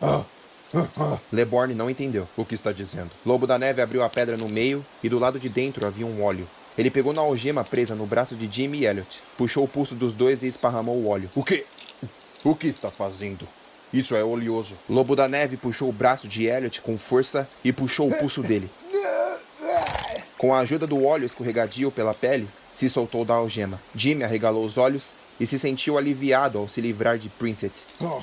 Ah. 0.00 0.22
Ah, 0.72 0.86
ah. 0.96 1.18
Leborn 1.32 1.74
não 1.74 1.90
entendeu 1.90 2.28
o 2.36 2.44
que 2.44 2.54
está 2.54 2.70
dizendo. 2.70 3.10
Lobo 3.26 3.44
da 3.44 3.58
Neve 3.58 3.82
abriu 3.82 4.04
a 4.04 4.08
pedra 4.08 4.36
no 4.36 4.48
meio 4.48 4.86
e 5.02 5.08
do 5.08 5.18
lado 5.18 5.36
de 5.36 5.48
dentro 5.48 5.84
havia 5.84 6.06
um 6.06 6.22
óleo. 6.22 6.46
Ele 6.78 6.92
pegou 6.92 7.12
na 7.12 7.20
algema 7.20 7.64
presa 7.64 7.96
no 7.96 8.06
braço 8.06 8.36
de 8.36 8.48
Jimmy 8.48 8.78
e 8.78 8.86
Elliot, 8.86 9.20
puxou 9.36 9.64
o 9.64 9.68
pulso 9.68 9.96
dos 9.96 10.14
dois 10.14 10.44
e 10.44 10.46
esparramou 10.46 10.96
o 10.96 11.08
óleo. 11.08 11.28
O 11.34 11.42
que? 11.42 11.66
O 12.44 12.54
que 12.54 12.68
está 12.68 12.88
fazendo? 12.88 13.48
Isso 13.92 14.14
é 14.14 14.22
oleoso. 14.22 14.76
Lobo 14.88 15.16
da 15.16 15.28
Neve 15.28 15.56
puxou 15.56 15.88
o 15.88 15.92
braço 15.92 16.28
de 16.28 16.44
Elliot 16.44 16.80
com 16.82 16.96
força 16.96 17.48
e 17.64 17.72
puxou 17.72 18.08
o 18.08 18.14
pulso 18.16 18.40
dele. 18.40 18.70
Com 20.38 20.54
a 20.54 20.60
ajuda 20.60 20.86
do 20.86 21.04
óleo 21.04 21.26
escorregadio 21.26 21.90
pela 21.90 22.14
pele, 22.14 22.48
se 22.74 22.88
soltou 22.88 23.24
da 23.24 23.34
algema. 23.34 23.80
Jimmy 23.94 24.24
arregalou 24.24 24.64
os 24.64 24.78
olhos 24.78 25.12
e 25.38 25.46
se 25.46 25.58
sentiu 25.58 25.96
aliviado 25.96 26.58
ao 26.58 26.68
se 26.68 26.80
livrar 26.80 27.18
de 27.18 27.28
Princet. 27.28 27.72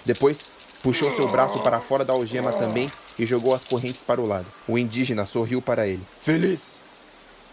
Depois, 0.05 0.51
puxou 0.83 1.15
seu 1.15 1.27
braço 1.29 1.61
para 1.63 1.79
fora 1.79 2.05
da 2.05 2.13
algema 2.13 2.51
também 2.51 2.87
e 3.19 3.25
jogou 3.25 3.53
as 3.53 3.63
correntes 3.63 4.03
para 4.03 4.21
o 4.21 4.25
lado. 4.25 4.45
O 4.67 4.77
indígena 4.77 5.25
sorriu 5.25 5.61
para 5.61 5.87
ele. 5.87 6.03
Feliz? 6.21 6.77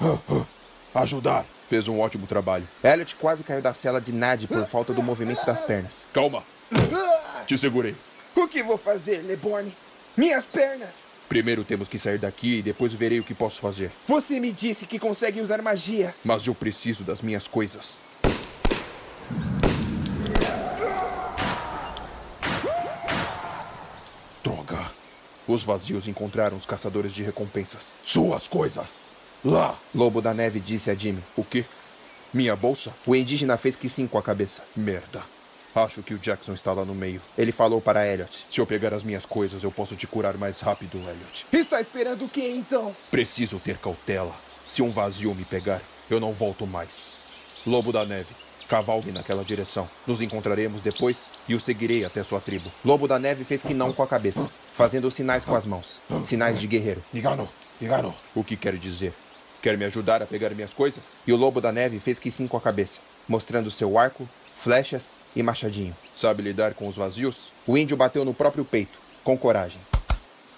Ajudar. 0.94 1.44
Fez 1.68 1.88
um 1.88 1.98
ótimo 1.98 2.26
trabalho. 2.26 2.68
Elliot 2.82 3.16
quase 3.16 3.42
caiu 3.42 3.62
da 3.62 3.72
cela 3.72 4.00
de 4.00 4.12
Nad 4.12 4.44
por 4.46 4.66
falta 4.66 4.92
do 4.92 5.02
movimento 5.02 5.44
das 5.46 5.60
pernas. 5.62 6.06
Calma. 6.12 6.44
Te 7.46 7.56
segurei. 7.56 7.96
O 8.36 8.46
que 8.46 8.62
vou 8.62 8.76
fazer, 8.76 9.22
Leborn? 9.22 9.74
Minhas 10.16 10.44
pernas! 10.44 11.13
Primeiro 11.28 11.64
temos 11.64 11.88
que 11.88 11.98
sair 11.98 12.18
daqui 12.18 12.58
e 12.58 12.62
depois 12.62 12.92
verei 12.92 13.18
o 13.18 13.24
que 13.24 13.34
posso 13.34 13.60
fazer. 13.60 13.90
Você 14.06 14.38
me 14.38 14.52
disse 14.52 14.86
que 14.86 14.98
consegue 14.98 15.40
usar 15.40 15.60
magia. 15.62 16.14
Mas 16.22 16.46
eu 16.46 16.54
preciso 16.54 17.02
das 17.02 17.22
minhas 17.22 17.48
coisas. 17.48 17.98
Droga. 24.42 24.90
Os 25.48 25.62
vazios 25.62 26.06
encontraram 26.06 26.56
os 26.56 26.66
caçadores 26.66 27.12
de 27.12 27.22
recompensas. 27.22 27.94
Suas 28.04 28.46
coisas. 28.46 28.96
Lá. 29.44 29.78
Lobo 29.94 30.22
da 30.22 30.32
Neve 30.32 30.60
disse 30.60 30.90
a 30.90 30.94
Jimmy. 30.94 31.22
O 31.36 31.44
quê? 31.44 31.64
Minha 32.32 32.56
bolsa? 32.56 32.92
O 33.06 33.14
indígena 33.14 33.56
fez 33.56 33.76
que 33.76 33.88
sim 33.88 34.06
com 34.06 34.18
a 34.18 34.22
cabeça. 34.22 34.62
Merda. 34.74 35.33
Acho 35.74 36.04
que 36.04 36.14
o 36.14 36.18
Jackson 36.18 36.54
está 36.54 36.72
lá 36.72 36.84
no 36.84 36.94
meio. 36.94 37.20
Ele 37.36 37.50
falou 37.50 37.80
para 37.80 38.06
Elliot. 38.06 38.46
Se 38.48 38.60
eu 38.60 38.66
pegar 38.66 38.94
as 38.94 39.02
minhas 39.02 39.26
coisas, 39.26 39.64
eu 39.64 39.72
posso 39.72 39.96
te 39.96 40.06
curar 40.06 40.38
mais 40.38 40.60
rápido, 40.60 40.98
Elliot. 40.98 41.46
Está 41.52 41.80
esperando 41.80 42.24
o 42.24 42.28
que 42.28 42.46
então? 42.48 42.94
Preciso 43.10 43.58
ter 43.58 43.76
cautela. 43.78 44.34
Se 44.68 44.82
um 44.82 44.90
vazio 44.90 45.34
me 45.34 45.44
pegar, 45.44 45.82
eu 46.08 46.20
não 46.20 46.32
volto 46.32 46.64
mais. 46.64 47.08
Lobo 47.66 47.90
da 47.90 48.04
Neve, 48.04 48.28
cavalgue 48.68 49.10
naquela 49.10 49.44
direção. 49.44 49.90
Nos 50.06 50.22
encontraremos 50.22 50.80
depois 50.80 51.24
e 51.48 51.56
o 51.56 51.60
seguirei 51.60 52.04
até 52.04 52.22
sua 52.22 52.40
tribo. 52.40 52.70
Lobo 52.84 53.08
da 53.08 53.18
Neve 53.18 53.42
fez 53.42 53.60
que 53.60 53.74
não 53.74 53.92
com 53.92 54.02
a 54.02 54.06
cabeça, 54.06 54.48
fazendo 54.74 55.10
sinais 55.10 55.44
com 55.44 55.56
as 55.56 55.66
mãos. 55.66 56.00
Sinais 56.24 56.60
de 56.60 56.68
guerreiro. 56.68 57.02
Engano, 57.12 57.48
engano. 57.82 58.14
O 58.32 58.44
que 58.44 58.56
quer 58.56 58.76
dizer? 58.76 59.12
Quer 59.60 59.76
me 59.76 59.84
ajudar 59.86 60.22
a 60.22 60.26
pegar 60.26 60.50
minhas 60.50 60.72
coisas? 60.72 61.14
E 61.26 61.32
o 61.32 61.36
Lobo 61.36 61.60
da 61.60 61.72
Neve 61.72 61.98
fez 61.98 62.20
que 62.20 62.30
sim 62.30 62.46
com 62.46 62.56
a 62.56 62.60
cabeça, 62.60 63.00
mostrando 63.26 63.72
seu 63.72 63.98
arco, 63.98 64.28
flechas 64.56 65.08
e 65.34 65.42
machadinho. 65.42 65.96
Sabe 66.16 66.42
lidar 66.42 66.74
com 66.74 66.86
os 66.86 66.96
vazios? 66.96 67.52
O 67.66 67.76
índio 67.76 67.96
bateu 67.96 68.24
no 68.24 68.34
próprio 68.34 68.64
peito, 68.64 68.98
com 69.22 69.36
coragem. 69.36 69.80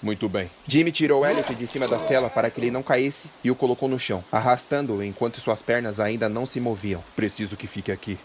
Muito 0.02 0.28
bem. 0.28 0.50
Jimmy 0.66 0.92
tirou 0.92 1.26
Elliot 1.26 1.54
de 1.54 1.66
cima 1.66 1.88
da 1.88 1.98
cela 1.98 2.28
para 2.28 2.50
que 2.50 2.60
ele 2.60 2.70
não 2.70 2.82
caísse 2.82 3.30
e 3.42 3.50
o 3.50 3.54
colocou 3.54 3.88
no 3.88 3.98
chão, 3.98 4.22
arrastando-o 4.30 5.02
enquanto 5.02 5.40
suas 5.40 5.62
pernas 5.62 5.98
ainda 5.98 6.28
não 6.28 6.46
se 6.46 6.60
moviam. 6.60 7.02
Preciso 7.14 7.56
que 7.56 7.66
fique 7.66 7.90
aqui. 7.90 8.18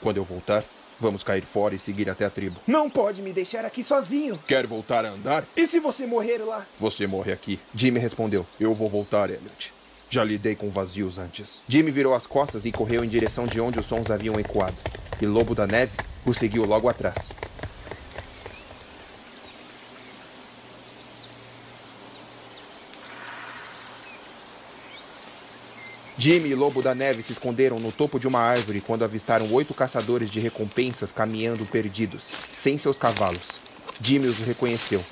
Quando 0.00 0.16
eu 0.16 0.24
voltar, 0.24 0.64
vamos 0.98 1.22
cair 1.22 1.42
fora 1.42 1.74
e 1.74 1.78
seguir 1.78 2.10
até 2.10 2.24
a 2.24 2.30
tribo. 2.30 2.60
Não 2.66 2.90
pode 2.90 3.22
me 3.22 3.32
deixar 3.32 3.64
aqui 3.64 3.84
sozinho. 3.84 4.38
Quer 4.46 4.66
voltar 4.66 5.04
a 5.04 5.10
andar? 5.10 5.44
E 5.56 5.66
se 5.66 5.78
você 5.78 6.06
morrer 6.06 6.38
lá? 6.38 6.66
Você 6.78 7.06
morre 7.06 7.32
aqui. 7.32 7.58
Jimmy 7.74 8.00
respondeu. 8.00 8.44
Eu 8.58 8.74
vou 8.74 8.88
voltar, 8.88 9.30
Elliot. 9.30 9.72
Já 10.12 10.22
lidei 10.22 10.54
com 10.54 10.68
vazios 10.68 11.18
antes. 11.18 11.62
Jimmy 11.66 11.90
virou 11.90 12.12
as 12.12 12.26
costas 12.26 12.66
e 12.66 12.70
correu 12.70 13.02
em 13.02 13.08
direção 13.08 13.46
de 13.46 13.58
onde 13.58 13.78
os 13.78 13.86
sons 13.86 14.10
haviam 14.10 14.38
ecoado. 14.38 14.76
E 15.18 15.24
Lobo 15.24 15.54
da 15.54 15.66
Neve 15.66 15.92
o 16.26 16.34
seguiu 16.34 16.66
logo 16.66 16.86
atrás. 16.86 17.32
Jimmy 26.18 26.50
e 26.50 26.54
Lobo 26.54 26.82
da 26.82 26.94
Neve 26.94 27.22
se 27.22 27.32
esconderam 27.32 27.80
no 27.80 27.90
topo 27.90 28.20
de 28.20 28.28
uma 28.28 28.40
árvore 28.40 28.82
quando 28.82 29.04
avistaram 29.04 29.50
oito 29.50 29.72
caçadores 29.72 30.30
de 30.30 30.38
recompensas 30.40 31.10
caminhando 31.10 31.64
perdidos, 31.64 32.30
sem 32.54 32.76
seus 32.76 32.98
cavalos. 32.98 33.48
Jimmy 33.98 34.26
os 34.26 34.40
reconheceu. 34.40 35.02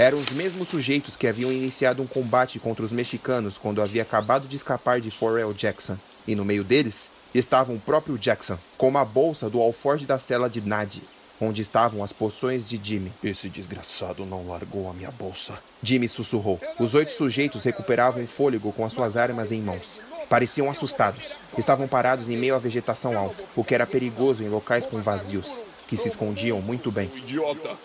Eram 0.00 0.16
os 0.16 0.30
mesmos 0.30 0.66
sujeitos 0.68 1.14
que 1.14 1.26
haviam 1.26 1.52
iniciado 1.52 2.02
um 2.02 2.06
combate 2.06 2.58
contra 2.58 2.82
os 2.82 2.90
mexicanos 2.90 3.58
quando 3.58 3.82
havia 3.82 4.00
acabado 4.00 4.48
de 4.48 4.56
escapar 4.56 4.98
de 4.98 5.10
Forel 5.10 5.52
Jackson. 5.52 5.98
E 6.26 6.34
no 6.34 6.42
meio 6.42 6.64
deles 6.64 7.10
estava 7.34 7.70
o 7.70 7.78
próprio 7.78 8.16
Jackson, 8.16 8.58
com 8.78 8.88
uma 8.88 9.04
bolsa 9.04 9.50
do 9.50 9.60
alforge 9.60 10.06
da 10.06 10.18
cela 10.18 10.48
de 10.48 10.62
Nadie, 10.62 11.02
onde 11.38 11.60
estavam 11.60 12.02
as 12.02 12.14
poções 12.14 12.66
de 12.66 12.80
Jimmy. 12.82 13.12
Esse 13.22 13.50
desgraçado 13.50 14.24
não 14.24 14.48
largou 14.48 14.88
a 14.88 14.94
minha 14.94 15.10
bolsa. 15.10 15.58
Jimmy 15.82 16.08
sussurrou. 16.08 16.58
Os 16.78 16.94
oito 16.94 17.12
sujeitos 17.12 17.62
recuperavam 17.64 18.24
o 18.24 18.26
fôlego 18.26 18.72
com 18.72 18.86
as 18.86 18.94
suas 18.94 19.18
armas 19.18 19.52
em 19.52 19.60
mãos. 19.60 20.00
Pareciam 20.30 20.70
assustados. 20.70 21.32
Estavam 21.58 21.86
parados 21.86 22.30
em 22.30 22.38
meio 22.38 22.54
à 22.54 22.58
vegetação 22.58 23.18
alta, 23.18 23.44
o 23.54 23.62
que 23.62 23.74
era 23.74 23.86
perigoso 23.86 24.42
em 24.42 24.48
locais 24.48 24.86
com 24.86 25.02
vazios, 25.02 25.60
que 25.86 25.96
se 25.98 26.08
escondiam 26.08 26.58
muito 26.62 26.90
bem. 26.90 27.10
Idiota! 27.14 27.76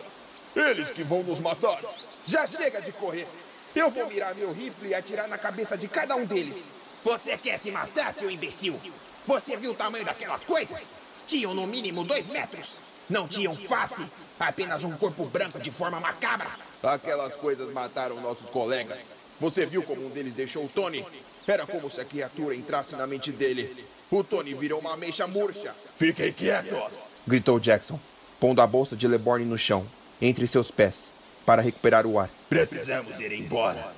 Eles 0.56 0.90
que 0.92 1.04
vão 1.04 1.22
nos 1.22 1.42
matar! 1.42 1.82
Já 2.28 2.48
chega 2.48 2.82
de 2.82 2.92
correr! 2.92 3.28
Eu 3.76 3.90
vou 3.90 4.08
mirar 4.08 4.34
meu 4.34 4.52
rifle 4.52 4.90
e 4.90 4.96
atirar 4.96 5.28
na 5.28 5.38
cabeça 5.38 5.78
de 5.78 5.88
cada 5.88 6.16
um 6.16 6.26
deles! 6.26 6.64
Você 7.04 7.38
quer 7.38 7.60
se 7.60 7.70
matar, 7.70 8.14
seu 8.14 8.32
imbecil? 8.32 8.80
Você 9.26 9.56
viu 9.56 9.72
o 9.72 9.76
tamanho 9.76 10.04
daquelas 10.04 10.44
coisas? 10.44 10.88
Tinham 11.28 11.54
no 11.54 11.68
mínimo 11.68 12.04
dois 12.04 12.28
metros. 12.28 12.78
Não 13.08 13.28
tinham 13.28 13.54
face, 13.54 14.04
apenas 14.40 14.84
um 14.84 14.98
corpo 14.98 15.26
branco 15.26 15.60
de 15.60 15.70
forma 15.70 16.00
macabra. 16.00 16.50
Aquelas 16.82 17.36
coisas 17.36 17.72
mataram 17.72 18.20
nossos 18.22 18.50
colegas. 18.50 19.14
Você 19.40 19.66
viu 19.66 19.84
como 19.84 20.06
um 20.06 20.10
deles 20.10 20.34
deixou 20.34 20.66
o 20.66 20.70
Tony? 20.70 21.06
Era 21.46 21.68
como 21.68 21.92
se 21.92 22.02
a 22.02 22.06
criatura 22.06 22.56
entrasse 22.56 22.96
na 22.96 23.06
mente 23.06 23.32
dele. 23.32 23.86
O 24.10 24.24
Tony 24.24 24.56
virou 24.56 24.80
uma 24.80 24.94
ameixa 24.94 25.28
murcha. 25.28 25.76
Fiquem 25.98 26.34
quietos! 26.34 26.92
Gritou 27.28 27.60
Jackson, 27.60 28.00
pondo 28.40 28.62
a 28.62 28.68
bolsa 28.68 28.96
de 28.96 29.08
Leborn 29.08 29.46
no 29.46 29.58
chão, 29.58 29.86
entre 30.22 30.48
seus 30.48 30.72
pés, 30.72 31.12
para 31.46 31.62
recuperar 31.62 32.06
o 32.06 32.20
ar. 32.20 32.30
Precisamos 32.50 33.20
ir 33.20 33.32
embora. 33.32 33.94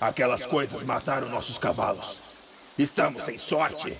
Aquelas 0.00 0.46
coisas 0.46 0.82
mataram 0.82 1.28
nossos 1.28 1.58
cavalos. 1.58 2.20
Estamos 2.78 3.22
sem 3.24 3.38
sorte. 3.38 3.96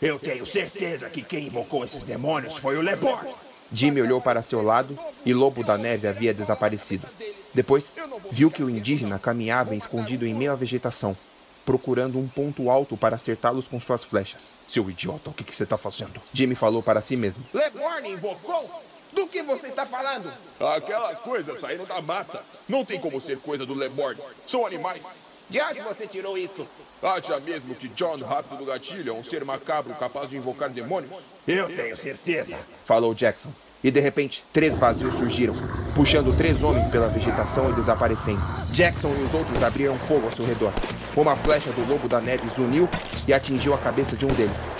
Eu 0.00 0.18
tenho 0.18 0.44
certeza 0.44 1.08
que 1.08 1.22
quem 1.22 1.46
invocou 1.46 1.84
esses 1.84 2.02
demônios 2.02 2.56
foi 2.56 2.76
o 2.76 2.82
Leborn. 2.82 3.32
Jimmy 3.72 4.02
olhou 4.02 4.20
para 4.20 4.42
seu 4.42 4.62
lado 4.62 4.98
e 5.24 5.34
Lobo 5.34 5.64
da 5.64 5.76
Neve 5.76 6.06
havia 6.06 6.34
desaparecido. 6.34 7.06
Depois, 7.52 7.96
viu 8.30 8.50
que 8.50 8.62
o 8.62 8.70
indígena 8.70 9.18
caminhava 9.18 9.74
escondido 9.74 10.26
em 10.26 10.34
meio 10.34 10.52
à 10.52 10.54
vegetação, 10.54 11.16
procurando 11.64 12.18
um 12.18 12.28
ponto 12.28 12.70
alto 12.70 12.96
para 12.96 13.16
acertá-los 13.16 13.66
com 13.66 13.80
suas 13.80 14.04
flechas. 14.04 14.54
Seu 14.68 14.88
idiota, 14.90 15.30
o 15.30 15.32
que, 15.32 15.42
que 15.42 15.54
você 15.54 15.64
está 15.64 15.78
fazendo? 15.78 16.20
Jimmy 16.32 16.54
falou 16.54 16.82
para 16.82 17.00
si 17.00 17.16
mesmo. 17.16 17.44
Leborn 17.52 18.08
invocou? 18.08 18.82
Do 19.14 19.28
que 19.28 19.42
você 19.42 19.68
está 19.68 19.86
falando? 19.86 20.32
Aquelas 20.74 21.18
coisas 21.20 21.60
saíram 21.60 21.84
da 21.84 22.02
mata. 22.02 22.42
Não 22.68 22.84
tem 22.84 23.00
como 23.00 23.20
ser 23.20 23.38
coisa 23.38 23.64
do 23.64 23.72
Leborn. 23.72 24.20
São 24.46 24.66
animais. 24.66 25.16
De 25.48 25.60
onde 25.60 25.80
você 25.82 26.06
tirou 26.06 26.36
isso? 26.36 26.66
Acha 27.02 27.38
mesmo 27.38 27.74
que 27.74 27.86
John 27.88 28.16
Rápido 28.16 28.56
do 28.56 28.64
Gatilho 28.64 29.10
é 29.10 29.14
um 29.14 29.22
ser 29.22 29.44
macabro 29.44 29.94
capaz 29.94 30.30
de 30.30 30.36
invocar 30.36 30.70
demônios? 30.70 31.16
Eu 31.46 31.68
tenho 31.68 31.96
certeza. 31.96 32.58
Falou 32.84 33.14
Jackson. 33.14 33.52
E 33.84 33.90
de 33.90 34.00
repente, 34.00 34.42
três 34.50 34.78
vazios 34.78 35.12
surgiram, 35.12 35.54
puxando 35.94 36.34
três 36.34 36.64
homens 36.64 36.86
pela 36.88 37.06
vegetação 37.06 37.68
e 37.68 37.74
desaparecendo. 37.74 38.40
Jackson 38.70 39.14
e 39.20 39.22
os 39.22 39.34
outros 39.34 39.62
abriram 39.62 39.98
fogo 39.98 40.24
ao 40.24 40.32
seu 40.32 40.46
redor. 40.46 40.72
Uma 41.14 41.36
flecha 41.36 41.70
do 41.70 41.86
lobo 41.86 42.08
da 42.08 42.18
neve 42.18 42.48
zuniu 42.48 42.88
e 43.28 43.32
atingiu 43.34 43.74
a 43.74 43.78
cabeça 43.78 44.16
de 44.16 44.24
um 44.24 44.32
deles. 44.32 44.72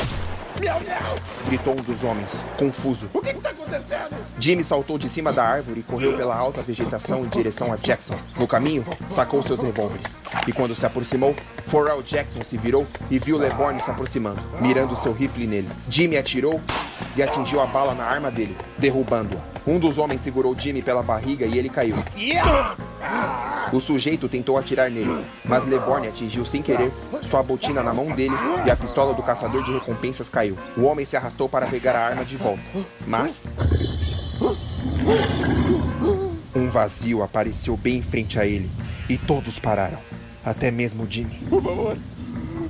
Gritou 1.47 1.75
um 1.75 1.83
dos 1.83 2.05
homens, 2.05 2.43
confuso. 2.57 3.11
O 3.13 3.21
que 3.21 3.31
está 3.31 3.51
acontecendo? 3.51 4.15
Jimmy 4.39 4.65
saltou 4.65 4.99
de 4.99 5.09
cima 5.09 5.33
da 5.33 5.45
árvore 5.45 5.81
e 5.81 5.83
correu 5.83 6.17
pela 6.17 6.37
alta 6.37 6.63
vegetação 6.63 7.25
em 7.25 7.29
direção 7.29 7.73
a 7.73 7.77
Jackson. 7.77 8.17
No 8.39 8.47
caminho, 8.47 8.85
sacou 9.11 9.43
seus 9.43 9.61
revólveres. 9.61 10.23
E 10.47 10.53
quando 10.53 10.75
se 10.75 10.87
aproximou, 10.87 11.35
Forel 11.67 12.03
Jackson 12.03 12.43
se 12.45 12.57
virou 12.57 12.87
e 13.11 13.19
viu 13.19 13.37
Leborn 13.37 13.81
se 13.81 13.91
aproximando, 13.91 14.41
mirando 14.61 14.97
seu 14.97 15.13
rifle 15.13 15.47
nele. 15.47 15.69
Jimmy 15.89 16.17
atirou 16.17 16.61
e 17.17 17.23
atingiu 17.23 17.61
a 17.61 17.67
bala 17.67 17.95
na 17.95 18.05
arma 18.05 18.31
dele, 18.31 18.57
derrubando-a. 18.79 19.55
Um 19.67 19.79
dos 19.79 19.99
homens 19.99 20.21
segurou 20.21 20.59
Jimmy 20.59 20.83
pela 20.83 21.03
barriga 21.03 21.47
e 21.47 21.59
ele 21.59 21.69
caiu. 21.69 21.97
O 23.73 23.81
sujeito 23.81 24.29
tentou 24.29 24.59
atirar 24.59 24.91
nele, 24.91 25.25
mas 25.45 25.67
Leborn 25.67 26.07
atingiu 26.07 26.45
sem 26.45 26.63
querer 26.63 26.93
sua 27.23 27.43
botina 27.43 27.83
na 27.83 27.95
mão 27.95 28.07
dele 28.07 28.35
e 28.67 28.71
a 28.71 28.77
pistola 28.77 29.15
do 29.15 29.23
caçador 29.23 29.63
de 29.63 29.73
recompensas 29.73 30.29
caiu. 30.29 30.54
O 30.77 30.83
homem 30.83 31.05
se 31.05 31.17
arrastou 31.17 31.49
para 31.49 31.67
pegar 31.67 31.95
a 31.97 32.07
arma 32.07 32.25
de 32.25 32.37
volta. 32.37 32.63
Mas. 33.07 33.45
Um 36.55 36.69
vazio 36.69 37.23
apareceu 37.23 37.77
bem 37.77 37.99
em 37.99 38.03
frente 38.03 38.39
a 38.39 38.47
ele 38.47 38.71
e 39.09 39.17
todos 39.19 39.59
pararam. 39.59 39.99
Até 40.45 40.71
mesmo 40.71 41.07
Jimmy. 41.09 41.37
Por 41.49 41.63
favor, 41.63 41.97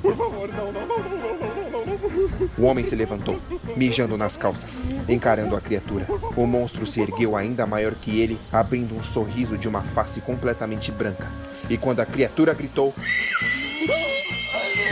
por 0.01 0.17
favor, 0.17 0.49
não, 0.49 0.73
não, 0.73 0.87
não, 0.87 0.99
não, 0.99 1.09
não, 1.09 1.39
não, 1.39 1.71
não. 1.71 2.51
O 2.59 2.63
homem 2.65 2.85
se 2.85 2.95
levantou, 2.95 3.41
mijando 3.77 4.17
nas 4.17 4.37
calças, 4.37 4.83
encarando 5.09 5.57
a 5.57 5.61
criatura. 5.61 6.07
O 6.37 6.47
monstro 6.47 6.87
se 6.87 7.01
ergueu 7.01 7.37
ainda 7.37 7.67
maior 7.67 7.95
que 7.95 8.21
ele, 8.21 8.39
abrindo 8.53 8.95
um 8.95 9.03
sorriso 9.03 9.57
de 9.57 9.69
uma 9.69 9.83
face 9.83 10.21
completamente 10.21 10.93
branca. 10.93 11.27
E 11.69 11.77
quando 11.77 12.01
a 12.01 12.07
criatura 12.07 12.55
gritou, 12.55 12.95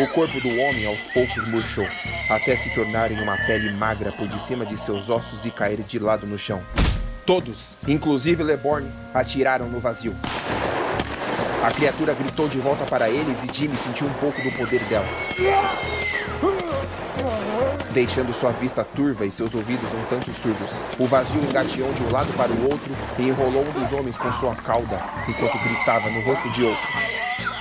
o 0.01 0.07
corpo 0.15 0.41
do 0.41 0.49
homem 0.49 0.87
aos 0.87 1.01
poucos 1.13 1.47
murchou 1.49 1.87
até 2.29 2.57
se 2.57 2.75
tornar 2.75 3.11
em 3.11 3.21
uma 3.21 3.37
pele 3.37 3.71
magra 3.73 4.13
por 4.13 4.29
de 4.29 4.41
cima 4.43 4.65
de 4.65 4.77
seus 4.77 5.11
ossos 5.11 5.45
e 5.45 5.51
cair 5.51 5.83
de 5.83 5.99
lado 5.99 6.27
no 6.27 6.39
chão. 6.39 6.63
Todos, 7.25 7.77
inclusive 7.87 8.43
Leborn, 8.43 8.91
atiraram 9.15 9.69
no 9.69 9.79
vazio. 9.79 10.15
A 11.63 11.71
criatura 11.71 12.13
gritou 12.13 12.49
de 12.49 12.59
volta 12.59 12.85
para 12.85 13.09
eles 13.09 13.39
e 13.45 13.55
Jimmy 13.55 13.77
sentiu 13.77 14.09
um 14.09 14.13
pouco 14.15 14.43
do 14.43 14.51
poder 14.53 14.83
dela. 14.85 15.07
Deixando 17.93 18.33
sua 18.33 18.51
vista 18.51 18.83
turva 18.83 19.25
e 19.25 19.31
seus 19.31 19.55
ouvidos 19.55 19.89
um 19.95 20.05
tanto 20.11 20.33
surdos. 20.33 20.83
O 20.99 21.07
vazio 21.07 21.41
engateou 21.41 21.93
de 21.93 22.03
um 22.03 22.11
lado 22.11 22.33
para 22.37 22.51
o 22.51 22.65
outro 22.65 22.93
e 23.19 23.29
enrolou 23.29 23.63
um 23.63 23.73
dos 23.73 23.93
homens 23.93 24.17
com 24.17 24.33
sua 24.33 24.57
cauda, 24.57 24.99
enquanto 25.29 25.63
gritava 25.63 26.11
no 26.11 26.23
rosto 26.23 26.51
de 26.51 26.65
outro, 26.65 26.89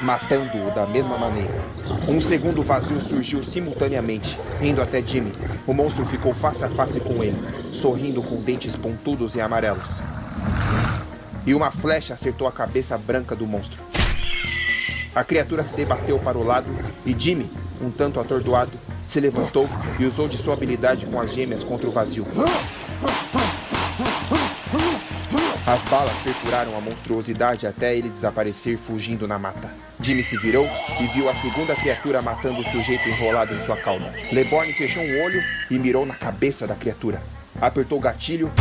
matando-o 0.02 0.72
da 0.72 0.86
mesma 0.86 1.18
maneira. 1.18 1.54
Um 2.08 2.20
segundo 2.20 2.64
vazio 2.64 3.00
surgiu 3.00 3.44
simultaneamente, 3.44 4.40
indo 4.62 4.82
até 4.82 5.02
Jimmy. 5.02 5.32
O 5.68 5.74
monstro 5.74 6.04
ficou 6.06 6.34
face 6.34 6.66
a 6.66 6.70
face 6.70 7.00
com 7.00 7.24
ele, 7.24 7.38
sorrindo 7.72 8.22
com 8.22 8.42
dentes 8.42 8.76
pontudos 8.76 9.36
e 9.36 9.42
amarelos. 9.42 10.02
E 11.46 11.54
uma 11.54 11.72
flecha 11.72 12.14
acertou 12.14 12.48
a 12.48 12.52
cabeça 12.52 12.98
branca 12.98 13.36
do 13.36 13.46
monstro. 13.46 13.80
A 15.14 15.24
criatura 15.24 15.62
se 15.62 15.76
debateu 15.76 16.18
para 16.20 16.38
o 16.38 16.44
lado 16.44 16.68
e 17.06 17.16
Jimmy, 17.18 17.52
um 17.82 17.92
tanto 17.92 18.20
atordoado, 18.20 18.72
se 19.06 19.20
levantou 19.20 19.68
e 20.00 20.06
usou 20.06 20.28
de 20.28 20.38
sua 20.38 20.54
habilidade 20.54 21.06
com 21.06 21.20
as 21.20 21.34
gêmeas 21.34 21.64
contra 21.64 21.88
o 21.88 21.92
vazio. 21.92 22.26
As 25.72 25.82
balas 25.84 26.12
perfuraram 26.22 26.78
a 26.78 26.82
monstruosidade 26.82 27.66
até 27.66 27.96
ele 27.96 28.10
desaparecer 28.10 28.78
fugindo 28.78 29.26
na 29.26 29.40
mata. 29.40 29.72
Jimmy 30.02 30.22
se 30.22 30.36
virou 30.36 30.68
e 31.00 31.08
viu 31.08 31.30
a 31.30 31.36
segunda 31.36 31.74
criatura 31.74 32.22
matando 32.22 32.60
o 32.60 32.64
sujeito 32.70 33.08
enrolado 33.08 33.56
em 33.56 33.62
sua 33.62 33.78
cauda. 33.78 34.14
Leborn 34.34 34.74
fechou 34.74 35.02
um 35.02 35.24
olho 35.24 35.42
e 35.70 35.80
mirou 35.80 36.06
na 36.06 36.14
cabeça 36.14 36.68
da 36.68 36.76
criatura. 36.76 37.22
Apertou 37.62 38.00
o 38.00 38.02
gatilho 38.02 38.52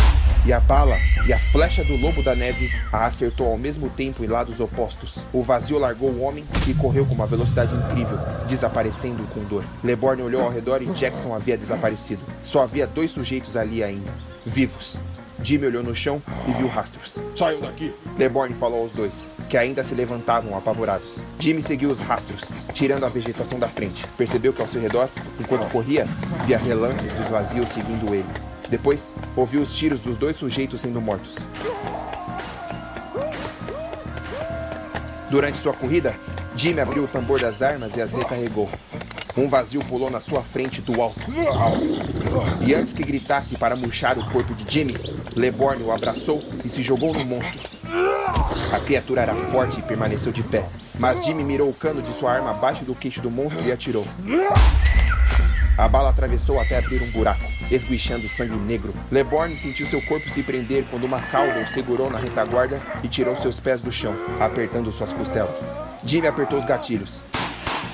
e 0.47 0.53
a 0.53 0.61
bala 0.61 0.97
e 1.27 1.33
a 1.33 1.39
flecha 1.51 1.83
do 1.83 1.97
lobo 1.97 2.23
da 2.23 2.37
neve 2.37 2.71
a 2.93 3.07
acertou 3.07 3.49
ao 3.49 3.59
mesmo 3.59 3.91
tempo 3.91 4.23
em 4.23 4.29
lados 4.29 4.61
opostos. 4.61 5.25
O 5.33 5.43
vazio 5.43 5.81
largou 5.81 6.11
o 6.11 6.23
homem 6.23 6.45
e 6.69 6.75
correu 6.75 7.05
com 7.05 7.15
uma 7.15 7.27
velocidade 7.27 7.75
incrível, 7.75 8.21
desaparecendo 8.47 9.25
com 9.35 9.43
dor. 9.43 9.65
Leborn 9.83 10.23
olhou 10.23 10.43
ao 10.43 10.53
redor 10.53 10.81
e 10.81 10.87
Jackson 10.93 11.35
havia 11.35 11.59
desaparecido. 11.59 12.23
Só 12.45 12.63
havia 12.63 12.87
dois 12.87 13.11
sujeitos 13.11 13.57
ali 13.57 13.83
ainda, 13.83 14.13
vivos. 14.47 14.97
Jimmy 15.43 15.67
olhou 15.67 15.83
no 15.83 15.95
chão 15.95 16.23
e 16.49 16.53
viu 16.53 16.69
rastros. 16.69 17.19
Saiam 17.37 17.61
daqui! 17.61 17.93
Leborn 18.19 18.55
falou 18.55 18.83
aos 18.83 18.93
dois, 18.93 19.27
que 19.49 19.57
ainda 19.57 19.83
se 19.83 19.95
levantavam 19.95 20.57
apavorados. 20.57 21.23
Jimmy 21.39 21.63
seguiu 21.63 21.91
os 21.91 22.01
rastros, 22.01 22.45
tirando 22.73 23.05
a 23.05 23.09
vegetação 23.09 23.59
da 23.59 23.69
frente. 23.69 24.07
Percebeu 24.17 24.53
que 24.53 24.61
ao 24.61 24.69
seu 24.69 24.81
redor, 24.81 25.09
enquanto 25.39 25.71
corria, 25.71 26.07
via 26.47 26.59
relances 26.59 27.13
dos 27.13 27.29
vazios 27.29 27.69
seguindo 27.71 28.15
ele. 28.15 28.27
Depois, 28.69 29.13
ouviu 29.35 29.61
os 29.61 29.77
tiros 29.77 30.01
dos 30.01 30.17
dois 30.17 30.37
sujeitos 30.37 30.81
sendo 30.81 31.01
mortos. 31.01 31.37
Durante 35.31 35.59
sua 35.59 35.73
corrida, 35.73 36.15
Jimmy 36.57 36.81
abriu 36.81 37.05
o 37.05 37.09
tambor 37.09 37.41
das 37.41 37.63
armas 37.63 37.97
e 37.97 38.03
as 38.03 38.13
recarregou. 38.13 38.69
Um 39.37 39.49
vazio 39.49 39.81
pulou 39.85 40.11
na 40.11 40.21
sua 40.21 40.43
frente 40.43 40.83
do 40.83 41.01
alto. 41.01 41.21
E 42.61 42.75
antes 42.75 42.93
que 42.93 43.03
gritasse 43.03 43.57
para 43.57 43.77
murchar 43.77 44.19
o 44.19 44.31
corpo 44.31 44.55
de 44.55 44.71
Jimmy, 44.71 44.95
Leborn 45.35 45.83
o 45.85 45.93
abraçou 45.93 46.43
e 46.65 46.69
se 46.69 46.83
jogou 46.83 47.13
no 47.13 47.25
monstro. 47.25 47.71
A 48.73 48.79
criatura 48.81 49.23
era 49.23 49.35
forte 49.35 49.81
e 49.81 49.83
permaneceu 49.83 50.33
de 50.33 50.43
pé, 50.43 50.65
mas 50.99 51.25
Jimmy 51.25 51.45
mirou 51.45 51.69
o 51.69 51.75
cano 51.75 52.03
de 52.03 52.13
sua 52.13 52.33
arma 52.33 52.51
abaixo 52.51 52.85
do 52.85 52.95
queixo 52.95 53.21
do 53.21 53.31
monstro 53.31 53.65
e 53.65 53.73
atirou. 53.73 54.07
A 55.77 55.89
bala 55.89 56.11
atravessou 56.11 56.61
até 56.61 56.79
abrir 56.79 57.03
um 57.03 57.11
buraco, 57.11 57.41
esguichando 57.71 58.29
sangue 58.29 58.57
negro. 58.57 58.95
Leborn 59.11 59.57
sentiu 59.57 59.87
seu 59.87 60.03
corpo 60.03 60.29
se 60.29 60.43
prender 60.43 60.85
quando 60.91 61.05
uma 61.05 61.21
cauda 61.21 61.61
o 61.61 61.67
segurou 61.69 62.11
na 62.11 62.19
retaguarda 62.19 62.81
e 63.03 63.09
tirou 63.09 63.35
seus 63.35 63.59
pés 63.59 63.81
do 63.81 63.91
chão, 63.91 64.15
apertando 64.39 64.93
suas 64.93 65.13
costelas. 65.13 65.71
Jimmy 66.05 66.27
apertou 66.27 66.59
os 66.59 66.65
gatilhos, 66.65 67.23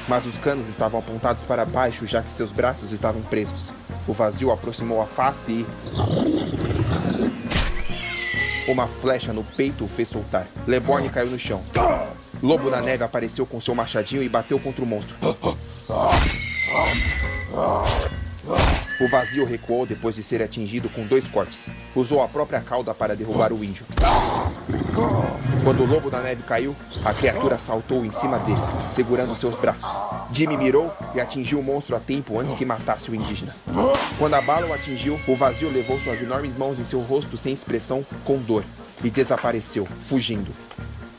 mas 0.09 0.27
os 0.27 0.37
canos 0.37 0.68
estavam 0.68 1.01
apontados 1.01 1.44
para 1.44 1.64
baixo, 1.64 2.07
já 2.07 2.22
que 2.22 2.33
seus 2.33 2.53
braços 2.53 2.92
estavam 2.92 3.22
presos. 3.22 3.72
O 4.07 4.12
vazio 4.12 4.51
aproximou 4.51 5.01
a 5.01 5.07
face 5.07 5.53
e. 5.53 6.36
Uma 8.69 8.89
flecha 8.89 9.33
no 9.33 9.45
peito 9.45 9.85
o 9.85 9.89
fez 9.89 10.09
soltar. 10.09 10.49
Leborn 10.67 11.09
caiu 11.09 11.31
no 11.31 11.39
chão. 11.39 11.63
Lobo 12.43 12.69
da 12.71 12.83
Neve 12.83 13.05
apareceu 13.05 13.47
com 13.47 13.61
seu 13.61 13.75
machadinho 13.75 14.23
e 14.23 14.29
bateu 14.29 14.59
contra 14.59 14.83
o 14.85 14.87
monstro. 14.87 15.17
O 18.99 19.07
vazio 19.09 19.45
recuou 19.45 19.85
depois 19.85 20.15
de 20.15 20.23
ser 20.23 20.43
atingido 20.43 20.89
com 20.89 21.07
dois 21.07 21.29
cortes. 21.29 21.69
Usou 21.95 22.23
a 22.23 22.29
própria 22.29 22.61
cauda 22.61 22.95
para 22.95 23.15
derrubar 23.15 23.53
o 23.53 23.63
índio. 23.63 23.85
Quando 25.63 25.83
o 25.83 25.87
lobo 25.87 26.11
da 26.11 26.23
neve 26.23 26.43
caiu, 26.45 26.75
a 27.05 27.13
criatura 27.13 27.59
saltou 27.59 28.07
em 28.07 28.13
cima 28.13 28.39
dele, 28.39 28.61
segurando 28.91 29.35
seus 29.35 29.55
braços. 29.57 29.91
Jimmy 30.33 30.57
mirou 30.57 30.91
e 31.15 31.21
atingiu 31.21 31.59
o 31.59 31.63
monstro 31.63 31.95
a 31.95 32.01
tempo 32.01 32.41
antes 32.41 32.55
que 32.55 32.65
matasse 32.65 33.11
o 33.11 33.15
indígena. 33.15 33.55
Quando 34.19 34.35
a 34.35 34.41
bala 34.41 34.67
o 34.67 34.73
atingiu, 34.73 35.21
o 35.29 35.37
vazio 35.37 35.71
levou 35.71 35.99
suas 35.99 36.23
enormes 36.23 36.57
mãos 36.57 36.79
em 36.79 36.85
seu 36.85 37.01
rosto 37.01 37.37
sem 37.37 37.53
expressão, 37.53 38.05
com 38.25 38.39
dor, 38.39 38.65
e 39.05 39.11
desapareceu, 39.11 39.85
fugindo. 39.85 40.51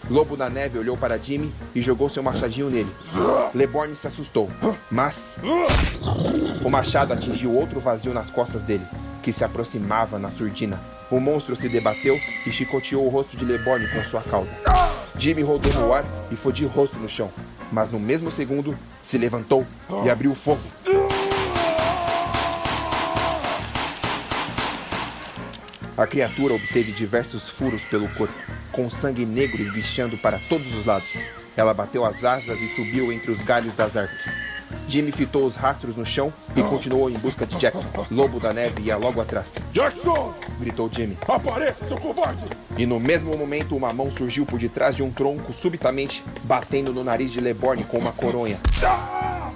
Lobo 0.10 0.38
da 0.38 0.50
Neve 0.50 0.80
olhou 0.80 0.96
para 0.96 1.18
Jimmy 1.18 1.54
e 1.76 1.82
jogou 1.82 2.10
seu 2.10 2.24
machadinho 2.24 2.70
nele. 2.70 2.90
Leborn 3.54 3.96
se 3.96 4.08
assustou, 4.08 4.50
mas 4.90 5.32
o 6.64 6.70
machado 6.70 7.14
atingiu 7.14 7.54
outro 7.54 7.80
vazio 7.80 8.14
nas 8.14 8.30
costas 8.30 8.64
dele, 8.64 8.86
que 9.22 9.34
se 9.34 9.44
aproximava 9.44 10.18
na 10.18 10.32
surdina. 10.32 10.80
O 11.12 11.20
monstro 11.20 11.56
se 11.56 11.68
debateu 11.68 12.18
e 12.46 12.52
chicoteou 12.52 13.06
o 13.06 13.10
rosto 13.10 13.36
de 13.36 13.46
Leborn 13.46 13.88
com 13.90 14.04
sua 14.04 14.22
cauda. 14.22 14.50
Jimmy 15.18 15.42
rodou 15.42 15.74
no 15.74 15.94
ar 15.94 16.06
e 16.32 16.36
foi 16.36 16.54
de 16.54 16.66
rosto 16.66 16.98
no 17.00 17.10
chão, 17.10 17.32
mas 17.72 17.92
no 17.92 18.00
mesmo 18.00 18.32
segundo 18.32 18.78
se 19.02 19.18
levantou 19.18 19.66
e 20.06 20.10
abriu 20.10 20.34
fogo. 20.36 20.62
A 25.98 26.06
criatura 26.06 26.54
obteve 26.54 26.92
diversos 26.92 27.50
furos 27.50 27.82
pelo 27.82 28.08
corpo, 28.10 28.36
com 28.72 28.88
sangue 28.88 29.26
negro 29.26 29.60
esguichando 29.64 30.16
para 30.20 30.38
todos 30.48 30.72
os 30.76 30.86
lados. 30.86 31.10
Ela 31.56 31.74
bateu 31.74 32.06
as 32.06 32.24
asas 32.24 32.62
e 32.62 32.68
subiu 32.70 33.12
entre 33.12 33.32
os 33.32 33.42
galhos 33.42 33.74
das 33.74 33.98
árvores. 33.98 34.32
Jimmy 34.88 35.12
fitou 35.12 35.44
os 35.48 35.56
rastros 35.56 35.96
no 35.96 36.06
chão 36.06 36.32
e 36.56 36.62
continuou 36.62 37.10
em 37.10 37.18
busca 37.18 37.48
de 37.48 37.58
Jackson. 37.58 37.88
Lobo 38.12 38.40
da 38.40 38.54
Neve 38.54 38.84
ia 38.84 38.96
logo 38.96 39.20
atrás. 39.20 39.56
Jackson! 39.74 40.36
Gritou 40.60 40.88
Jimmy. 40.92 41.18
Apareça, 41.28 41.84
seu 41.86 41.98
covarde! 41.98 42.46
E 42.78 42.86
no 42.86 43.00
mesmo 43.00 43.36
momento, 43.36 43.76
uma 43.76 43.92
mão 43.92 44.12
surgiu 44.12 44.46
por 44.46 44.60
detrás 44.60 44.96
de 44.96 45.02
um 45.02 45.10
tronco, 45.10 45.52
subitamente, 45.52 46.24
batendo 46.44 46.94
no 46.94 47.04
nariz 47.04 47.32
de 47.32 47.42
Leborn 47.42 47.84
com 47.86 47.98
uma 47.98 48.12
coronha. 48.12 48.60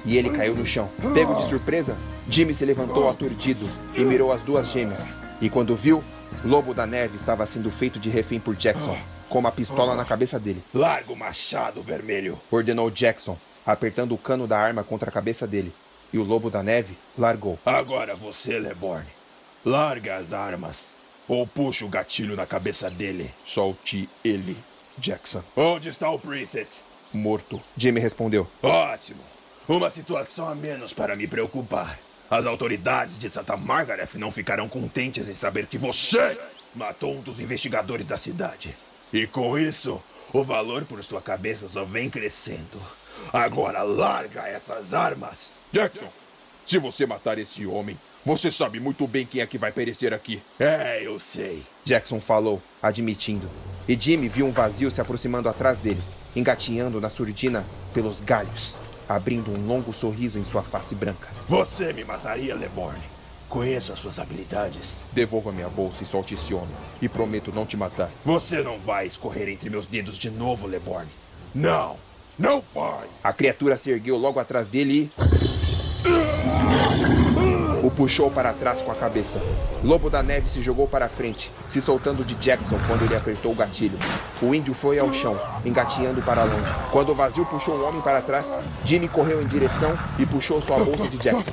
E 0.04 0.18
ele 0.18 0.32
caiu 0.32 0.56
no 0.56 0.66
chão. 0.66 0.90
Pego 1.14 1.36
de 1.36 1.48
surpresa, 1.48 1.96
Jimmy 2.28 2.56
se 2.56 2.66
levantou 2.66 3.08
aturdido 3.08 3.70
e 3.94 4.04
mirou 4.04 4.32
as 4.32 4.42
duas 4.42 4.72
gêmeas. 4.72 5.20
E 5.40 5.48
quando 5.50 5.76
viu, 5.76 6.04
Lobo 6.44 6.74
da 6.74 6.88
Neve 6.88 7.16
estava 7.16 7.46
sendo 7.46 7.70
feito 7.70 8.00
de 8.00 8.10
refém 8.10 8.40
por 8.40 8.56
Jackson, 8.56 8.98
com 9.30 9.38
uma 9.38 9.52
pistola 9.52 9.96
na 9.96 10.04
cabeça 10.04 10.40
dele. 10.40 10.64
Larga 10.74 11.14
o 11.14 11.16
machado 11.16 11.84
vermelho, 11.84 12.40
ordenou 12.50 12.90
Jackson, 12.90 13.38
apertando 13.64 14.16
o 14.16 14.18
cano 14.18 14.48
da 14.48 14.58
arma 14.58 14.84
contra 14.84 15.10
a 15.10 15.14
cabeça 15.14 15.46
dele. 15.46 15.72
E 16.12 16.18
o 16.18 16.24
Lobo 16.24 16.50
da 16.50 16.64
Neve 16.64 16.98
largou. 17.18 17.60
Agora 17.64 18.16
você, 18.16 18.58
Leborn. 18.58 19.06
Larga 19.64 20.18
as 20.18 20.34
armas. 20.34 20.94
Ou 21.28 21.46
puxa 21.46 21.86
o 21.86 21.90
gatilho 21.90 22.36
na 22.36 22.46
cabeça 22.48 22.90
dele. 22.90 23.32
Solte 23.46 24.10
ele, 24.26 24.58
Jackson. 24.98 25.44
Onde 25.56 25.90
está 25.90 26.10
o 26.10 26.20
Preset? 26.20 26.68
Morto. 27.14 27.62
Jimmy 27.78 28.00
respondeu. 28.00 28.48
Ótimo. 28.64 29.22
Uma 29.68 29.90
situação 29.90 30.50
a 30.50 30.56
menos 30.56 30.92
para 30.92 31.16
me 31.16 31.28
preocupar. 31.28 31.98
As 32.32 32.46
autoridades 32.46 33.20
de 33.20 33.30
Santa 33.30 33.58
Margaret 33.58 34.08
não 34.16 34.32
ficarão 34.32 34.70
contentes 34.70 35.28
em 35.28 35.34
saber 35.34 35.66
que 35.66 35.78
você 35.78 36.40
matou 36.74 37.18
um 37.18 37.20
dos 37.20 37.42
investigadores 37.42 38.08
da 38.08 38.18
cidade. 38.18 38.74
E 39.12 39.28
com 39.28 39.60
isso, 39.60 40.02
o 40.32 40.42
valor 40.42 40.86
por 40.86 41.04
sua 41.04 41.22
cabeça 41.22 41.68
só 41.68 41.84
vem 41.84 42.10
crescendo. 42.10 42.82
Agora 43.34 43.84
larga 43.84 44.48
essas 44.48 44.94
armas. 44.94 45.56
Jackson, 45.74 46.08
se 46.66 46.78
você 46.78 47.06
matar 47.06 47.38
esse 47.38 47.66
homem, 47.66 48.00
você 48.24 48.50
sabe 48.50 48.80
muito 48.80 49.06
bem 49.06 49.26
quem 49.26 49.42
é 49.42 49.46
que 49.46 49.58
vai 49.58 49.74
perecer 49.74 50.14
aqui. 50.14 50.42
É, 50.58 51.06
eu 51.06 51.20
sei. 51.20 51.66
Jackson 51.84 52.22
falou, 52.22 52.62
admitindo. 52.82 53.50
E 53.90 54.00
Jimmy 54.00 54.30
viu 54.30 54.46
um 54.46 54.52
vazio 54.52 54.90
se 54.90 55.02
aproximando 55.02 55.50
atrás 55.50 55.80
dele, 55.80 56.02
engatinhando 56.34 57.02
na 57.02 57.10
surdina 57.10 57.66
pelos 57.94 58.22
galhos 58.22 58.74
abrindo 59.16 59.52
um 59.52 59.66
longo 59.66 59.94
sorriso 59.94 60.40
em 60.40 60.46
sua 60.46 60.64
face 60.64 60.96
branca. 60.96 61.28
Você 61.48 61.94
me 61.94 62.04
mataria, 62.04 62.56
Leborn. 62.56 63.00
Conheço 63.50 63.92
as 63.92 64.00
suas 64.00 64.18
habilidades. 64.18 65.04
Devolva 65.12 65.52
minha 65.52 65.68
bolsa 65.68 66.04
e 66.04 66.08
solte 66.08 66.36
esse 66.36 66.54
homem. 66.54 66.74
E 67.02 67.10
prometo 67.10 67.52
não 67.54 67.66
te 67.66 67.76
matar. 67.76 68.10
Você 68.24 68.62
não 68.62 68.80
vai 68.80 69.06
escorrer 69.06 69.50
entre 69.50 69.70
meus 69.70 69.86
dedos 69.86 70.18
de 70.18 70.30
novo, 70.30 70.68
Leborn. 70.68 71.10
Não! 71.54 71.98
Não 72.40 72.64
vai! 72.74 73.08
A 73.24 73.34
criatura 73.34 73.76
se 73.76 73.92
ergueu 73.92 74.18
logo 74.18 74.40
atrás 74.40 74.68
dele 74.68 75.12
e 75.14 77.31
o 77.82 77.90
puxou 77.90 78.30
para 78.30 78.54
trás 78.54 78.82
com 78.82 78.92
a 78.92 78.96
cabeça. 78.96 79.42
Lobo 79.84 80.10
da 80.10 80.22
Neve 80.22 80.50
se 80.50 80.62
jogou 80.62 80.88
para 80.88 81.06
a 81.06 81.10
frente, 81.10 81.52
se 81.68 81.82
soltando 81.82 82.24
de 82.24 82.36
Jackson 82.36 82.78
quando 82.88 83.04
ele 83.04 83.16
apertou 83.16 83.52
o 83.52 83.56
gatilho. 83.56 83.98
O 84.42 84.54
índio 84.54 84.74
foi 84.74 85.00
ao 85.00 85.14
chão, 85.14 85.40
engatinhando 85.66 86.22
para 86.22 86.44
longe. 86.44 86.74
Quando 86.92 87.10
o 87.10 87.16
vazio 87.16 87.46
puxou 87.46 87.76
o 87.76 87.88
homem 87.88 88.02
para 88.02 88.22
trás, 88.22 88.54
Jimmy 88.86 89.08
correu 89.08 89.42
em 89.42 89.48
direção 89.48 89.98
e 90.20 90.26
puxou 90.26 90.62
sua 90.62 90.78
bolsa 90.84 91.08
de 91.08 91.18
Jackson. 91.18 91.52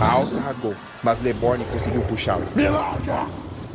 A 0.00 0.12
alça 0.12 0.40
rasgou, 0.40 0.74
mas 1.02 1.20
LeBorn 1.20 1.64
conseguiu 1.66 2.02
puxá-lo. 2.02 2.46
Me 2.54 2.68
larga! 2.68 3.26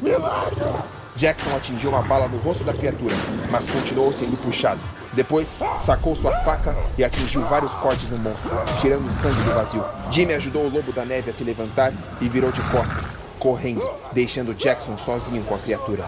Me 0.01 0.11
larga! 0.11 0.95
Jackson 1.15 1.55
atingiu 1.55 1.91
uma 1.91 2.01
bala 2.01 2.27
no 2.27 2.37
rosto 2.37 2.63
da 2.65 2.73
criatura, 2.73 3.15
mas 3.49 3.65
continuou 3.69 4.11
sendo 4.11 4.35
puxado. 4.37 4.81
Depois, 5.15 5.57
sacou 5.79 6.13
sua 6.13 6.31
faca 6.43 6.75
e 6.97 7.03
atingiu 7.03 7.41
vários 7.41 7.71
cortes 7.73 8.09
no 8.09 8.17
monstro, 8.17 8.51
tirando 8.81 9.09
sangue 9.21 9.41
do 9.43 9.53
vazio. 9.53 9.83
Jimmy 10.11 10.33
ajudou 10.33 10.65
o 10.65 10.69
lobo 10.69 10.91
da 10.91 11.05
neve 11.05 11.29
a 11.29 11.33
se 11.33 11.43
levantar 11.43 11.93
e 12.19 12.27
virou 12.27 12.51
de 12.51 12.61
costas, 12.63 13.17
correndo, 13.39 13.81
deixando 14.11 14.53
Jackson 14.53 14.97
sozinho 14.97 15.43
com 15.43 15.55
a 15.55 15.57
criatura. 15.57 16.03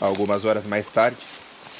Algumas 0.00 0.44
horas 0.44 0.66
mais 0.66 0.88
tarde, 0.88 1.16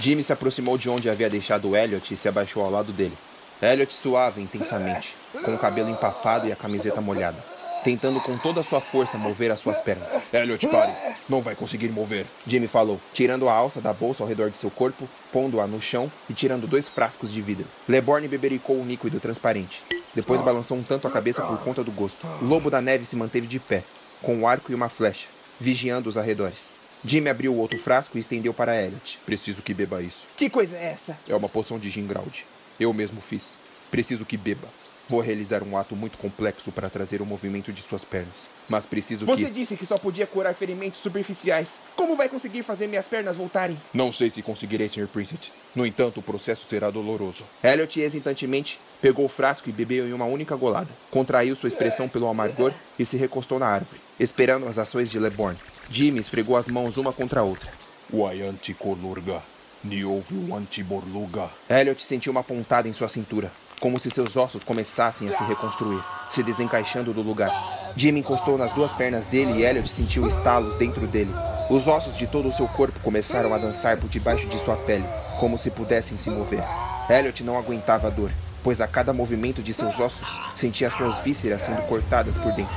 Jimmy 0.00 0.22
se 0.22 0.32
aproximou 0.32 0.76
de 0.78 0.88
onde 0.88 1.08
havia 1.08 1.28
deixado 1.28 1.76
Elliot 1.76 2.12
e 2.12 2.16
se 2.16 2.28
abaixou 2.28 2.64
ao 2.64 2.70
lado 2.70 2.92
dele. 2.92 3.16
Elliot 3.60 3.92
suava 3.92 4.40
intensamente, 4.40 5.14
com 5.44 5.54
o 5.54 5.58
cabelo 5.58 5.88
empapado 5.88 6.46
e 6.46 6.52
a 6.52 6.56
camiseta 6.56 7.00
molhada, 7.00 7.42
tentando 7.82 8.20
com 8.20 8.36
toda 8.36 8.60
a 8.60 8.62
sua 8.62 8.80
força 8.80 9.16
mover 9.16 9.50
as 9.50 9.60
suas 9.60 9.80
pernas. 9.80 10.24
Elliot, 10.32 10.66
pare! 10.68 10.92
Não 11.28 11.40
vai 11.40 11.54
conseguir 11.54 11.88
mover. 11.88 12.26
Jimmy 12.46 12.68
falou, 12.68 13.00
tirando 13.12 13.48
a 13.48 13.52
alça 13.52 13.80
da 13.80 13.92
bolsa 13.92 14.22
ao 14.22 14.28
redor 14.28 14.50
de 14.50 14.58
seu 14.58 14.70
corpo, 14.70 15.08
pondo-a 15.32 15.66
no 15.66 15.80
chão 15.80 16.10
e 16.28 16.34
tirando 16.34 16.66
dois 16.66 16.88
frascos 16.88 17.32
de 17.32 17.40
vidro. 17.40 17.66
Leborn 17.88 18.28
bebericou 18.28 18.78
um 18.78 18.86
líquido 18.86 19.18
transparente. 19.18 19.82
Depois 20.14 20.40
balançou 20.40 20.76
um 20.76 20.82
tanto 20.82 21.08
a 21.08 21.10
cabeça 21.10 21.42
por 21.42 21.58
conta 21.58 21.82
do 21.82 21.90
gosto. 21.90 22.26
O 22.40 22.44
lobo 22.44 22.70
da 22.70 22.80
neve 22.80 23.04
se 23.04 23.16
manteve 23.16 23.46
de 23.46 23.58
pé, 23.58 23.82
com 24.22 24.36
um 24.36 24.46
arco 24.46 24.70
e 24.70 24.74
uma 24.74 24.88
flecha, 24.88 25.26
vigiando 25.58 26.08
os 26.08 26.16
arredores. 26.16 26.75
Jimmy 27.04 27.28
abriu 27.28 27.52
o 27.52 27.58
outro 27.58 27.78
frasco 27.78 28.16
e 28.16 28.20
estendeu 28.20 28.52
para 28.52 28.80
Elliot. 28.80 29.18
Preciso 29.24 29.62
que 29.62 29.74
beba 29.74 30.02
isso. 30.02 30.26
Que 30.36 30.50
coisa 30.50 30.76
é 30.76 30.86
essa? 30.86 31.18
É 31.28 31.34
uma 31.34 31.48
poção 31.48 31.78
de 31.78 31.88
Gingrald. 31.88 32.44
Eu 32.78 32.92
mesmo 32.92 33.20
fiz. 33.20 33.50
Preciso 33.90 34.24
que 34.24 34.36
beba. 34.36 34.68
Vou 35.08 35.20
realizar 35.20 35.62
um 35.62 35.76
ato 35.76 35.94
muito 35.94 36.18
complexo 36.18 36.72
para 36.72 36.90
trazer 36.90 37.22
o 37.22 37.26
movimento 37.26 37.72
de 37.72 37.80
suas 37.80 38.04
pernas. 38.04 38.50
Mas 38.68 38.84
preciso 38.84 39.24
Você 39.24 39.44
que. 39.44 39.50
disse 39.50 39.76
que 39.76 39.86
só 39.86 39.96
podia 39.96 40.26
curar 40.26 40.52
ferimentos 40.52 40.98
superficiais. 41.00 41.78
Como 41.94 42.16
vai 42.16 42.28
conseguir 42.28 42.64
fazer 42.64 42.88
minhas 42.88 43.06
pernas 43.06 43.36
voltarem? 43.36 43.80
Não 43.94 44.10
sei 44.10 44.30
se 44.30 44.42
conseguirei, 44.42 44.88
Sr. 44.88 45.06
Princet. 45.06 45.52
No 45.76 45.86
entanto, 45.86 46.18
o 46.18 46.22
processo 46.22 46.66
será 46.66 46.90
doloroso. 46.90 47.44
Elliot 47.62 48.00
hesitantemente 48.00 48.80
pegou 49.00 49.26
o 49.26 49.28
frasco 49.28 49.68
e 49.68 49.72
bebeu 49.72 50.08
em 50.08 50.12
uma 50.12 50.24
única 50.24 50.56
golada. 50.56 50.88
Contraiu 51.10 51.54
sua 51.54 51.68
expressão 51.68 52.08
pelo 52.08 52.26
amargor 52.28 52.72
e 52.98 53.04
se 53.04 53.16
recostou 53.16 53.60
na 53.60 53.66
árvore, 53.66 54.00
esperando 54.18 54.66
as 54.66 54.76
ações 54.78 55.08
de 55.08 55.18
Leborn. 55.20 55.56
Jimmy 55.88 56.18
esfregou 56.18 56.56
as 56.56 56.66
mãos 56.66 56.96
uma 56.96 57.12
contra 57.12 57.40
a 57.40 57.44
outra. 57.44 57.70
Wayanti 58.12 58.74
Kolurga, 58.74 59.40
Niouvi 59.84 60.50
Wantiborluga. 60.50 61.48
Elliot 61.70 62.02
sentiu 62.02 62.32
uma 62.32 62.42
pontada 62.42 62.88
em 62.88 62.92
sua 62.92 63.08
cintura, 63.08 63.52
como 63.80 64.00
se 64.00 64.10
seus 64.10 64.36
ossos 64.36 64.64
começassem 64.64 65.28
a 65.28 65.32
se 65.32 65.44
reconstruir, 65.44 66.02
se 66.30 66.42
desencaixando 66.42 67.12
do 67.12 67.22
lugar. 67.22 67.50
Jimmy 67.96 68.20
encostou 68.20 68.58
nas 68.58 68.72
duas 68.72 68.92
pernas 68.92 69.26
dele 69.26 69.52
e 69.52 69.64
Elliot 69.64 69.88
sentiu 69.88 70.26
estalos 70.26 70.76
dentro 70.76 71.06
dele. 71.06 71.32
Os 71.68 71.88
ossos 71.88 72.16
de 72.16 72.26
todo 72.26 72.48
o 72.48 72.52
seu 72.52 72.68
corpo 72.68 73.00
começaram 73.00 73.52
a 73.54 73.58
dançar 73.58 73.96
por 73.96 74.08
debaixo 74.08 74.46
de 74.46 74.58
sua 74.58 74.76
pele, 74.76 75.04
como 75.38 75.58
se 75.58 75.70
pudessem 75.70 76.16
se 76.16 76.30
mover. 76.30 76.62
Elliot 77.08 77.42
não 77.42 77.58
aguentava 77.58 78.08
a 78.08 78.10
dor, 78.10 78.30
pois 78.62 78.80
a 78.80 78.86
cada 78.86 79.12
movimento 79.12 79.62
de 79.62 79.72
seus 79.72 79.98
ossos 79.98 80.40
sentia 80.54 80.90
suas 80.90 81.18
vísceras 81.18 81.62
sendo 81.62 81.82
cortadas 81.86 82.36
por 82.36 82.52
dentro. 82.52 82.76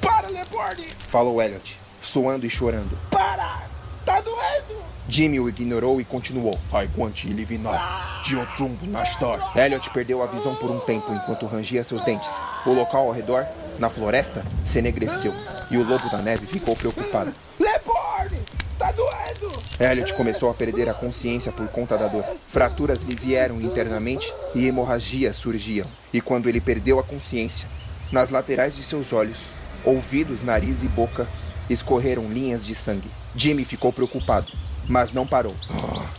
Para, 0.00 0.28
Leborn! 0.28 0.86
Falou 1.08 1.40
Elliot, 1.40 1.78
suando 2.00 2.46
e 2.46 2.50
chorando. 2.50 2.98
Para! 3.10 3.62
Tá 4.04 4.20
doendo! 4.20 4.91
Jimmy 5.08 5.40
o 5.40 5.48
ignorou 5.48 6.00
e 6.00 6.04
continuou. 6.04 6.58
Aiguanti 6.72 7.26
Livinar, 7.26 8.22
Diotrumbo 8.24 8.86
Nastar. 8.86 9.56
Elliot 9.56 9.90
perdeu 9.90 10.22
a 10.22 10.26
visão 10.26 10.54
por 10.54 10.70
um 10.70 10.78
tempo 10.80 11.12
enquanto 11.12 11.46
rangia 11.46 11.82
seus 11.82 12.04
dentes. 12.04 12.30
O 12.64 12.72
local 12.72 13.08
ao 13.08 13.12
redor, 13.12 13.44
na 13.78 13.90
floresta, 13.90 14.44
se 14.64 14.78
enegreceu 14.78 15.34
e 15.70 15.76
o 15.76 15.84
lobo 15.84 16.08
da 16.08 16.18
neve 16.18 16.46
ficou 16.46 16.76
preocupado. 16.76 17.32
Leborn! 17.58 18.38
Tá 18.78 18.92
doendo! 18.92 19.52
Elliot 19.80 20.14
começou 20.14 20.48
a 20.50 20.54
perder 20.54 20.88
a 20.88 20.94
consciência 20.94 21.50
por 21.50 21.66
conta 21.68 21.98
da 21.98 22.06
dor. 22.06 22.24
Fraturas 22.48 23.02
lhe 23.02 23.16
vieram 23.16 23.60
internamente 23.60 24.32
e 24.54 24.66
hemorragias 24.66 25.34
surgiam. 25.34 25.86
E 26.12 26.20
quando 26.20 26.48
ele 26.48 26.60
perdeu 26.60 27.00
a 27.00 27.02
consciência, 27.02 27.68
nas 28.12 28.30
laterais 28.30 28.76
de 28.76 28.84
seus 28.84 29.12
olhos, 29.12 29.38
ouvidos, 29.84 30.44
nariz 30.44 30.82
e 30.84 30.88
boca, 30.88 31.26
escorreram 31.68 32.30
linhas 32.30 32.64
de 32.64 32.74
sangue. 32.74 33.10
Jimmy 33.34 33.64
ficou 33.64 33.92
preocupado, 33.92 34.46
mas 34.88 35.12
não 35.12 35.26
parou. 35.26 35.54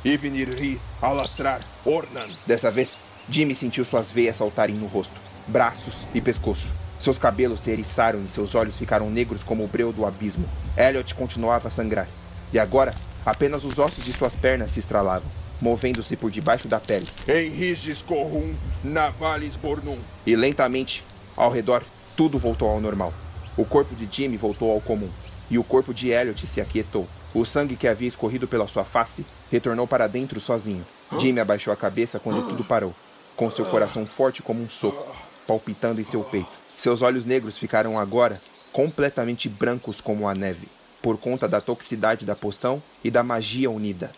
Ivinirri, 0.04 0.80
alastrar, 1.02 1.62
ornan. 1.86 2.28
Dessa 2.46 2.70
vez, 2.72 3.02
Jimmy 3.30 3.56
sentiu 3.56 3.86
suas 3.86 4.12
veias 4.12 4.38
saltarem 4.38 4.76
no 4.76 4.88
rosto, 4.88 5.20
braços 5.48 5.96
e 6.14 6.22
pescoço. 6.22 6.66
Seus 7.00 7.18
cabelos 7.18 7.60
se 7.60 7.72
eriçaram 7.72 8.24
e 8.24 8.30
seus 8.30 8.56
olhos 8.56 8.78
ficaram 8.78 9.10
negros 9.10 9.44
como 9.44 9.64
o 9.64 9.68
breu 9.68 9.92
do 9.92 10.06
abismo. 10.06 10.48
Elliot 10.78 11.14
continuava 11.16 11.68
a 11.68 11.72
sangrar. 11.72 12.08
E 12.52 12.60
agora, 12.60 12.94
apenas 13.26 13.64
os 13.66 13.78
ossos 13.78 14.06
de 14.06 14.14
suas 14.14 14.36
pernas 14.36 14.72
se 14.72 14.80
estralavam, 14.80 15.30
movendo-se 15.60 16.16
por 16.16 16.32
debaixo 16.32 16.68
da 16.68 16.80
pele. 16.80 17.08
Enriges 17.28 18.02
corrum, 18.02 18.54
navalis 18.84 19.56
bornum. 19.56 19.98
E 20.26 20.36
lentamente, 20.36 21.04
ao 21.36 21.52
redor, 21.52 21.84
tudo 22.16 22.40
voltou 22.40 22.70
ao 22.70 22.80
normal. 22.80 23.14
O 23.58 23.66
corpo 23.66 23.96
de 23.96 24.08
Jimmy 24.10 24.38
voltou 24.38 24.72
ao 24.72 24.80
comum. 24.80 25.10
E 25.50 25.58
o 25.58 25.64
corpo 25.64 25.94
de 25.94 26.10
Elliot 26.10 26.48
se 26.48 26.62
aquietou. 26.62 27.08
O 27.34 27.46
sangue 27.46 27.76
que 27.76 27.88
havia 27.88 28.08
escorrido 28.08 28.48
pela 28.48 28.68
sua 28.68 28.84
face 28.84 29.26
retornou 29.52 29.88
para 29.88 30.08
dentro 30.08 30.40
sozinho. 30.40 30.86
Jimmy 31.20 31.40
abaixou 31.40 31.74
a 31.74 31.78
cabeça 31.78 32.20
quando 32.20 32.48
tudo 32.48 32.64
parou, 32.64 32.94
com 33.36 33.50
seu 33.50 33.66
coração 33.66 34.06
forte 34.06 34.44
como 34.44 34.62
um 34.62 34.70
soco, 34.70 35.16
palpitando 35.48 36.00
em 36.00 36.04
seu 36.04 36.24
peito. 36.24 36.52
Seus 36.78 37.02
olhos 37.02 37.26
negros 37.26 37.58
ficaram 37.58 37.98
agora 38.00 38.40
completamente 38.72 39.50
brancos 39.50 40.00
como 40.00 40.28
a 40.28 40.36
neve, 40.36 40.68
por 41.02 41.18
conta 41.18 41.48
da 41.48 41.60
toxicidade 41.60 42.24
da 42.24 42.36
poção 42.36 42.82
e 43.04 43.10
da 43.10 43.24
magia 43.24 43.70
unida. 43.72 44.12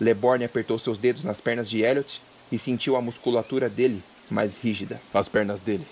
Leborn 0.00 0.42
apertou 0.42 0.78
seus 0.78 0.98
dedos 0.98 1.22
nas 1.22 1.40
pernas 1.40 1.68
de 1.68 1.82
Elliot 1.82 2.22
e 2.50 2.56
sentiu 2.56 2.96
a 2.96 3.02
musculatura 3.02 3.68
dele 3.68 4.02
mais 4.30 4.56
rígida. 4.56 5.00
As 5.12 5.28
pernas 5.28 5.60
dele 5.60 5.86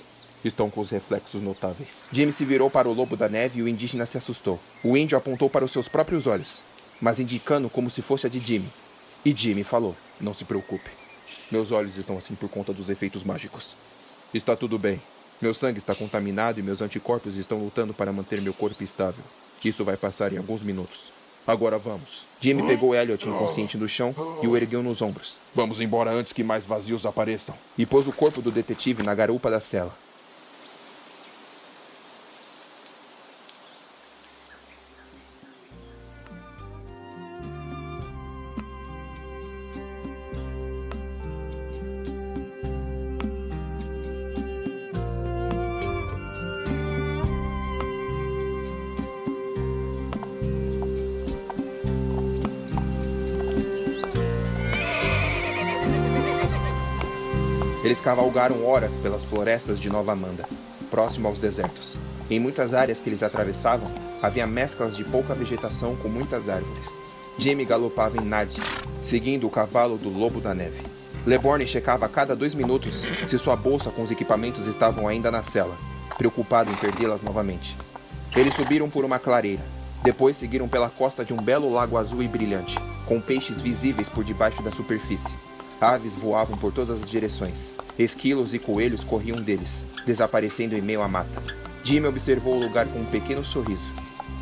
estão 0.45 0.71
com 0.71 0.81
os 0.81 0.91
reflexos 0.91 1.43
notáveis. 1.43 2.05
Jimmy 2.13 2.33
se 2.33 2.45
virou 2.45 2.71
para 2.71 2.89
o 2.89 2.93
lobo 2.93 3.17
da 3.17 3.29
neve 3.29 3.61
e 3.61 3.63
o 3.63 3.69
indígena 3.69 4.07
se 4.07 4.19
assustou. 4.19 4.59
O 4.83 4.97
índio 4.97 5.17
apontou 5.17 5.49
para 5.49 5.65
os 5.65 5.71
seus 5.71 5.89
próprios 5.89 6.27
olhos, 6.27 6.63
mas 7.01 7.21
indicando 7.21 7.71
como 7.71 7.91
se 7.91 8.03
fosse 8.03 8.27
a 8.27 8.31
de 8.31 8.39
Jimmy. 8.39 8.73
E 9.25 9.33
Jimmy 9.33 9.65
falou: 9.65 9.97
Não 10.21 10.35
se 10.35 10.45
preocupe. 10.45 10.91
Meus 11.51 11.71
olhos 11.71 11.97
estão 11.99 12.17
assim 12.17 12.35
por 12.35 12.49
conta 12.49 12.73
dos 12.73 12.91
efeitos 12.91 13.25
mágicos. 13.25 13.77
Está 14.33 14.57
tudo 14.57 14.79
bem. 14.79 15.01
Meu 15.41 15.53
sangue 15.53 15.79
está 15.79 15.95
contaminado 15.95 16.61
e 16.61 16.63
meus 16.63 16.81
anticorpos 16.81 17.37
estão 17.37 17.59
lutando 17.59 17.93
para 17.93 18.13
manter 18.13 18.41
meu 18.41 18.55
corpo 18.55 18.83
estável. 18.83 19.25
Isso 19.65 19.85
vai 19.85 19.97
passar 19.97 20.33
em 20.33 20.39
alguns 20.39 20.63
minutos. 20.63 21.13
Agora 21.47 21.77
vamos. 21.77 22.25
Jimmy 22.41 22.63
pegou 22.65 22.95
Elliot 22.95 23.29
inconsciente 23.29 23.77
no 23.77 23.89
chão 23.89 24.15
e 24.43 24.47
o 24.47 24.57
ergueu 24.57 24.83
nos 24.83 25.03
ombros. 25.03 25.39
Vamos 25.55 25.81
embora 25.81 26.13
antes 26.13 26.33
que 26.33 26.45
mais 26.45 26.65
vazios 26.65 27.05
apareçam. 27.05 27.57
E 27.77 27.85
pôs 27.85 28.07
o 28.07 28.13
corpo 28.13 28.41
do 28.41 28.51
detetive 28.51 29.03
na 29.03 29.15
garupa 29.15 29.51
da 29.51 29.61
cela. 29.61 29.93
Cavalgaram 58.13 58.67
horas 58.67 58.93
pelas 59.03 59.25
florestas 59.25 59.81
de 59.81 59.89
Nova 59.89 60.13
Amanda, 60.13 60.45
próximo 60.91 61.29
aos 61.29 61.39
desertos. 61.39 61.97
Em 62.29 62.39
muitas 62.39 62.75
áreas 62.75 63.01
que 63.01 63.09
eles 63.09 63.23
atravessavam, 63.23 63.91
havia 64.21 64.47
mesclas 64.47 64.95
de 64.95 65.03
pouca 65.03 65.33
vegetação 65.33 65.97
com 65.97 66.09
muitas 66.09 66.47
árvores. 66.47 66.87
Jamie 67.39 67.65
galopava 67.65 68.19
em 68.19 68.21
Nadi, 68.27 68.61
seguindo 69.03 69.47
o 69.47 69.51
cavalo 69.51 69.97
do 69.97 70.11
lobo 70.11 70.43
da 70.43 70.53
neve. 70.53 70.83
Leborn 71.25 71.67
checava 71.67 72.05
a 72.05 72.09
cada 72.09 72.37
dois 72.37 72.55
minutos 72.55 73.07
se 73.27 73.39
sua 73.39 73.57
bolsa 73.57 73.91
com 73.91 74.03
os 74.03 74.11
equipamentos 74.11 74.67
estavam 74.67 75.09
ainda 75.09 75.31
na 75.31 75.43
cela, 75.43 75.75
preocupado 76.19 76.71
em 76.71 76.75
perdê-las 76.75 77.23
novamente. 77.23 77.75
Eles 78.37 78.53
subiram 78.53 78.91
por 78.91 79.07
uma 79.07 79.19
clareira, 79.19 79.63
depois 80.03 80.37
seguiram 80.37 80.69
pela 80.69 80.91
costa 80.91 81.25
de 81.25 81.33
um 81.33 81.39
belo 81.39 81.73
lago 81.73 81.97
azul 81.97 82.23
e 82.23 82.29
brilhante, 82.29 82.77
com 83.07 83.19
peixes 83.19 83.63
visíveis 83.63 84.11
por 84.11 84.23
debaixo 84.23 84.63
da 84.63 84.71
superfície. 84.71 85.33
Aves 85.81 86.13
voavam 86.13 86.59
por 86.59 86.75
todas 86.75 87.03
as 87.03 87.11
direções. 87.11 87.73
Esquilos 87.99 88.55
e 88.55 88.59
coelhos 88.59 89.05
corriam 89.05 89.41
deles, 89.41 89.85
desaparecendo 90.07 90.77
em 90.77 90.81
meio 90.81 91.03
à 91.03 91.09
mata. 91.09 91.43
Jimmy 91.85 92.07
observou 92.07 92.57
o 92.57 92.61
lugar 92.61 92.87
com 92.87 93.01
um 93.01 93.05
pequeno 93.05 93.45
sorriso. 93.45 93.83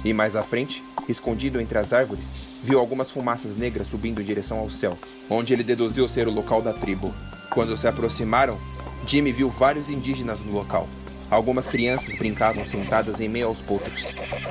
E 0.04 0.12
mais 0.12 0.36
à 0.36 0.42
frente, 0.42 0.82
escondido 1.08 1.60
entre 1.60 1.78
as 1.78 1.92
árvores, 1.92 2.36
viu 2.62 2.78
algumas 2.78 3.10
fumaças 3.10 3.56
negras 3.56 3.88
subindo 3.88 4.20
em 4.20 4.24
direção 4.24 4.58
ao 4.58 4.70
céu, 4.70 4.96
onde 5.28 5.52
ele 5.52 5.64
deduziu 5.64 6.06
ser 6.06 6.28
o 6.28 6.32
local 6.32 6.62
da 6.62 6.72
tribo. 6.72 7.12
Quando 7.52 7.76
se 7.76 7.88
aproximaram, 7.88 8.58
Jimmy 9.06 9.32
viu 9.32 9.48
vários 9.48 9.88
indígenas 9.88 10.40
no 10.40 10.52
local. 10.52 10.88
Algumas 11.30 11.66
crianças 11.66 12.14
brincavam 12.16 12.66
sentadas 12.66 13.20
em 13.20 13.28
meio 13.28 13.48
aos 13.48 13.60
potros. 13.60 14.04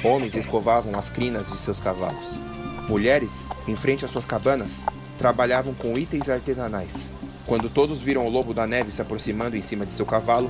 Homens 0.03 0.33
escovavam 0.33 0.91
as 0.97 1.09
crinas 1.09 1.49
de 1.49 1.57
seus 1.57 1.79
cavalos. 1.79 2.39
Mulheres, 2.87 3.45
em 3.67 3.75
frente 3.75 4.05
às 4.05 4.11
suas 4.11 4.25
cabanas, 4.25 4.79
trabalhavam 5.17 5.73
com 5.73 5.97
itens 5.97 6.29
artesanais. 6.29 7.09
Quando 7.49 7.67
todos 7.67 7.99
viram 7.99 8.27
o 8.27 8.29
lobo 8.29 8.53
da 8.53 8.67
neve 8.67 8.91
se 8.91 9.01
aproximando 9.01 9.57
em 9.57 9.61
cima 9.63 9.83
de 9.83 9.95
seu 9.95 10.05
cavalo, 10.05 10.47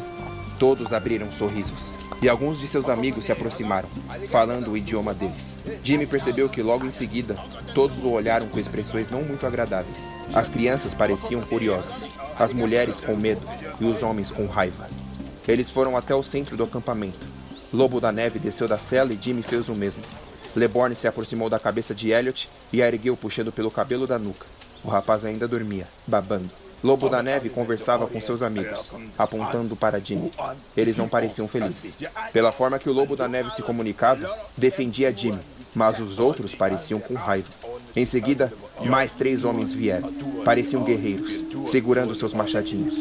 todos 0.60 0.92
abriram 0.92 1.32
sorrisos. 1.32 1.92
E 2.22 2.28
alguns 2.28 2.60
de 2.60 2.68
seus 2.68 2.90
amigos 2.90 3.24
se 3.24 3.32
aproximaram, 3.32 3.88
falando 4.30 4.72
o 4.72 4.78
idioma 4.78 5.14
deles. 5.14 5.56
Jimmy 5.82 6.06
percebeu 6.06 6.50
que 6.50 6.62
logo 6.62 6.86
em 6.86 6.92
seguida, 6.92 7.38
todos 7.74 8.04
o 8.04 8.10
olharam 8.10 8.50
com 8.50 8.60
expressões 8.60 9.10
não 9.10 9.22
muito 9.22 9.48
agradáveis. 9.48 10.10
As 10.34 10.50
crianças 10.50 10.94
pareciam 10.94 11.40
curiosas, 11.40 12.10
as 12.38 12.52
mulheres 12.52 12.96
com 12.96 13.16
medo 13.16 13.42
e 13.80 13.86
os 13.86 14.04
homens 14.04 14.30
com 14.30 14.46
raiva. 14.46 14.90
Eles 15.48 15.70
foram 15.70 15.96
até 15.96 16.14
o 16.14 16.22
centro 16.22 16.58
do 16.58 16.66
acampamento. 16.66 17.26
Lobo 17.72 18.02
da 18.02 18.12
Neve 18.12 18.40
desceu 18.40 18.68
da 18.68 18.78
cela 18.78 19.14
e 19.14 19.20
Jimmy 19.20 19.42
fez 19.42 19.70
o 19.70 19.74
mesmo. 19.74 20.04
Leborn 20.54 20.94
se 20.94 21.08
aproximou 21.08 21.50
da 21.50 21.58
cabeça 21.58 21.96
de 21.96 22.10
Elliot 22.12 22.50
e 22.74 22.84
a 22.84 22.88
ergueu 22.88 23.16
puxando 23.16 23.54
pelo 23.54 23.72
cabelo 23.72 24.06
da 24.06 24.20
nuca. 24.20 24.46
O 24.84 24.90
rapaz 24.90 25.24
ainda 25.24 25.48
dormia, 25.48 25.88
babando. 26.06 26.50
Lobo 26.84 27.10
da 27.10 27.22
Neve 27.22 27.50
conversava 27.50 28.08
com 28.08 28.22
seus 28.22 28.42
amigos, 28.42 28.92
apontando 29.18 29.76
para 29.76 30.00
Jimmy. 30.00 30.32
Eles 30.76 30.96
não 30.96 31.10
pareciam 31.10 31.48
felizes. 31.48 31.98
Pela 32.32 32.52
forma 32.52 32.80
que 32.80 32.90
o 32.90 32.94
Lobo 32.94 33.16
da 33.16 33.28
Neve 33.28 33.50
se 33.50 33.62
comunicava, 33.62 34.30
defendia 34.56 35.16
Jimmy, 35.16 35.40
mas 35.76 36.00
os 36.00 36.20
outros 36.20 36.56
pareciam 36.56 37.00
com 37.00 37.16
raiva. 37.16 37.50
Em 37.96 38.06
seguida, 38.06 38.54
mais 38.86 39.14
três 39.14 39.44
homens 39.44 39.74
vieram. 39.74 40.10
Pareciam 40.46 40.84
guerreiros, 40.84 41.44
segurando 41.68 42.16
seus 42.16 42.34
machadinhos. 42.34 42.96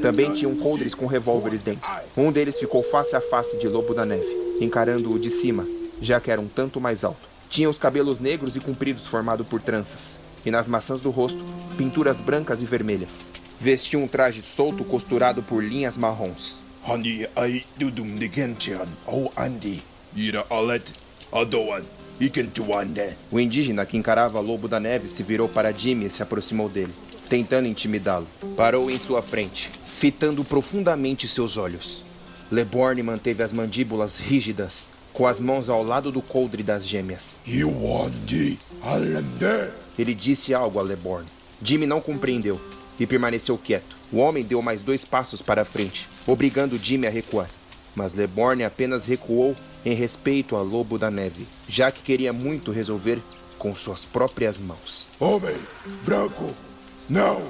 Também 0.00 0.32
tinham 0.32 0.54
coldres 0.54 0.94
com 0.94 1.06
revólveres 1.06 1.62
dentro. 1.62 1.88
Um 2.16 2.30
deles 2.30 2.58
ficou 2.58 2.82
face 2.82 3.16
a 3.16 3.20
face 3.20 3.58
de 3.58 3.66
Lobo 3.66 3.92
da 3.92 4.04
Neve, 4.04 4.56
encarando-o 4.60 5.18
de 5.18 5.30
cima, 5.30 5.66
já 6.00 6.20
que 6.20 6.30
era 6.30 6.40
um 6.40 6.46
tanto 6.48 6.80
mais 6.80 7.02
alto. 7.02 7.26
Tinha 7.48 7.70
os 7.70 7.78
cabelos 7.78 8.20
negros 8.20 8.56
e 8.56 8.60
compridos 8.60 9.06
formados 9.06 9.46
por 9.46 9.60
tranças, 9.60 10.18
e 10.46 10.50
nas 10.50 10.68
maçãs 10.68 11.00
do 11.00 11.10
rosto, 11.10 11.44
pinturas 11.76 12.20
brancas 12.20 12.62
e 12.62 12.64
vermelhas. 12.64 13.26
Vestia 13.60 13.98
um 13.98 14.06
traje 14.06 14.42
solto 14.42 14.84
costurado 14.84 15.42
por 15.42 15.62
linhas 15.62 15.98
marrons. 15.98 16.62
Hani 16.88 17.26
ai 17.34 17.64
dudum 17.76 18.06
de 18.14 18.30
gentian 18.32 18.84
ou 19.04 19.32
andi. 19.36 19.82
Ira 20.14 20.46
alet 20.48 20.92
adoan. 21.32 21.82
O 23.30 23.38
indígena 23.38 23.84
que 23.84 23.96
encarava 23.96 24.40
Lobo 24.40 24.68
da 24.68 24.80
Neve 24.80 25.06
se 25.06 25.22
virou 25.22 25.48
para 25.48 25.72
Jimmy 25.72 26.06
e 26.06 26.10
se 26.10 26.22
aproximou 26.22 26.66
dele, 26.66 26.94
tentando 27.28 27.68
intimidá-lo. 27.68 28.26
Parou 28.56 28.90
em 28.90 28.98
sua 28.98 29.20
frente, 29.20 29.70
fitando 29.84 30.42
profundamente 30.42 31.28
seus 31.28 31.58
olhos. 31.58 32.02
Leborn 32.50 33.02
manteve 33.02 33.42
as 33.42 33.52
mandíbulas 33.52 34.18
rígidas, 34.18 34.86
com 35.12 35.26
as 35.26 35.40
mãos 35.40 35.68
ao 35.68 35.82
lado 35.82 36.10
do 36.10 36.22
coldre 36.22 36.62
das 36.62 36.86
gêmeas. 36.86 37.38
Ele 39.98 40.14
disse 40.14 40.54
algo 40.54 40.78
a 40.78 40.82
Leborn. 40.82 41.26
Jimmy 41.62 41.86
não 41.86 42.00
compreendeu 42.00 42.60
e 42.98 43.06
permaneceu 43.06 43.56
quieto. 43.56 43.96
O 44.12 44.18
homem 44.18 44.44
deu 44.44 44.62
mais 44.62 44.82
dois 44.82 45.04
passos 45.04 45.42
para 45.42 45.62
a 45.62 45.64
frente, 45.64 46.08
obrigando 46.26 46.78
Jimmy 46.78 47.06
a 47.06 47.10
recuar 47.10 47.48
mas 47.96 48.14
Leborne 48.14 48.62
apenas 48.62 49.06
recuou 49.06 49.56
em 49.84 49.94
respeito 49.94 50.54
a 50.54 50.60
Lobo 50.60 50.98
da 50.98 51.10
Neve, 51.10 51.46
já 51.66 51.90
que 51.90 52.02
queria 52.02 52.32
muito 52.32 52.70
resolver 52.70 53.18
com 53.58 53.74
suas 53.74 54.04
próprias 54.04 54.58
mãos. 54.58 55.08
Homem 55.18 55.56
branco, 56.04 56.54
não, 57.08 57.42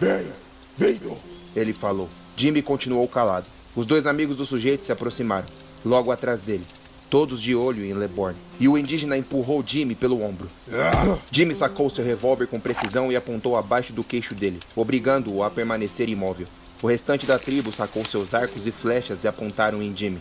bem-vindo, 0.00 1.16
ele 1.54 1.74
falou. 1.74 2.08
Jimmy 2.34 2.62
continuou 2.62 3.06
calado. 3.06 3.46
Os 3.76 3.84
dois 3.84 4.06
amigos 4.06 4.36
do 4.36 4.46
sujeito 4.46 4.82
se 4.82 4.92
aproximaram, 4.92 5.46
logo 5.84 6.10
atrás 6.10 6.40
dele, 6.40 6.64
todos 7.12 7.42
de 7.42 7.54
olho 7.54 7.84
em 7.84 7.92
Leborne, 7.92 8.38
e 8.58 8.66
o 8.66 8.78
indígena 8.78 9.18
empurrou 9.18 9.62
Jimmy 9.66 9.94
pelo 9.94 10.22
ombro. 10.22 10.48
Jimmy 11.30 11.54
sacou 11.54 11.90
seu 11.90 12.02
revólver 12.02 12.46
com 12.46 12.58
precisão 12.58 13.12
e 13.12 13.16
apontou 13.16 13.54
abaixo 13.54 13.92
do 13.92 14.02
queixo 14.02 14.34
dele, 14.34 14.58
obrigando-o 14.74 15.42
a 15.42 15.50
permanecer 15.50 16.08
imóvel. 16.08 16.46
O 16.82 16.86
restante 16.86 17.26
da 17.26 17.38
tribo 17.38 17.70
sacou 17.70 18.02
seus 18.06 18.32
arcos 18.32 18.66
e 18.66 18.72
flechas 18.72 19.24
e 19.24 19.28
apontaram 19.28 19.82
em 19.82 19.94
Jimmy, 19.94 20.20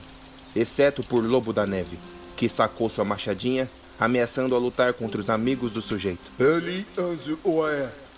exceto 0.54 1.02
por 1.02 1.26
Lobo 1.26 1.54
da 1.54 1.66
Neve, 1.66 1.98
que 2.36 2.50
sacou 2.50 2.90
sua 2.90 3.06
machadinha, 3.06 3.70
ameaçando 3.98 4.54
a 4.54 4.60
lutar 4.60 4.92
contra 4.92 5.22
os 5.22 5.30
amigos 5.30 5.72
do 5.72 5.82
sujeito. 5.82 6.30
Ele 6.38 6.86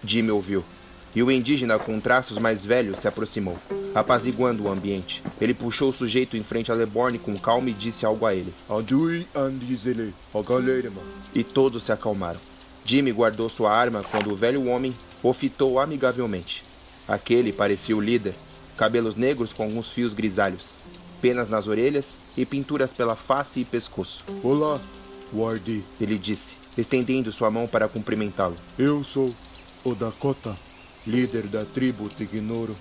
Jimmy 0.03 0.31
ouviu, 0.31 0.65
e 1.15 1.21
o 1.21 1.31
indígena 1.31 1.77
com 1.77 1.99
traços 1.99 2.37
mais 2.37 2.65
velhos 2.65 2.99
se 2.99 3.07
aproximou, 3.07 3.57
apaziguando 3.93 4.63
o 4.63 4.71
ambiente. 4.71 5.23
Ele 5.39 5.53
puxou 5.53 5.89
o 5.89 5.93
sujeito 5.93 6.35
em 6.35 6.43
frente 6.43 6.71
a 6.71 6.75
Leborn 6.75 7.17
com 7.19 7.35
calma 7.37 7.69
e 7.69 7.73
disse 7.73 8.05
algo 8.05 8.25
a 8.25 8.33
ele. 8.33 8.53
E 11.33 11.43
todos 11.43 11.83
se 11.83 11.91
acalmaram. 11.91 12.39
Jimmy 12.85 13.11
guardou 13.11 13.47
sua 13.47 13.71
arma 13.71 14.03
quando 14.03 14.31
o 14.31 14.35
velho 14.35 14.67
homem 14.67 14.93
o 15.21 15.31
fitou 15.31 15.79
amigavelmente. 15.79 16.63
Aquele 17.07 17.53
parecia 17.53 17.95
o 17.95 18.01
líder, 18.01 18.35
cabelos 18.75 19.15
negros 19.15 19.53
com 19.53 19.63
alguns 19.63 19.89
fios 19.89 20.13
grisalhos, 20.13 20.77
penas 21.21 21.49
nas 21.49 21.67
orelhas 21.67 22.17
e 22.35 22.45
pinturas 22.45 22.91
pela 22.91 23.15
face 23.15 23.61
e 23.61 23.65
pescoço. 23.65 24.23
Olá, 24.43 24.81
Wardy, 25.33 25.83
ele 25.99 26.17
disse, 26.17 26.55
estendendo 26.77 27.31
sua 27.31 27.49
mão 27.49 27.67
para 27.67 27.87
cumprimentá-lo. 27.87 28.55
Eu 28.77 29.03
sou 29.03 29.33
o 29.83 29.95
Dakota, 29.95 30.55
líder 31.05 31.47
da 31.47 31.65
tribo 31.65 32.07
Tignoro. 32.07 32.75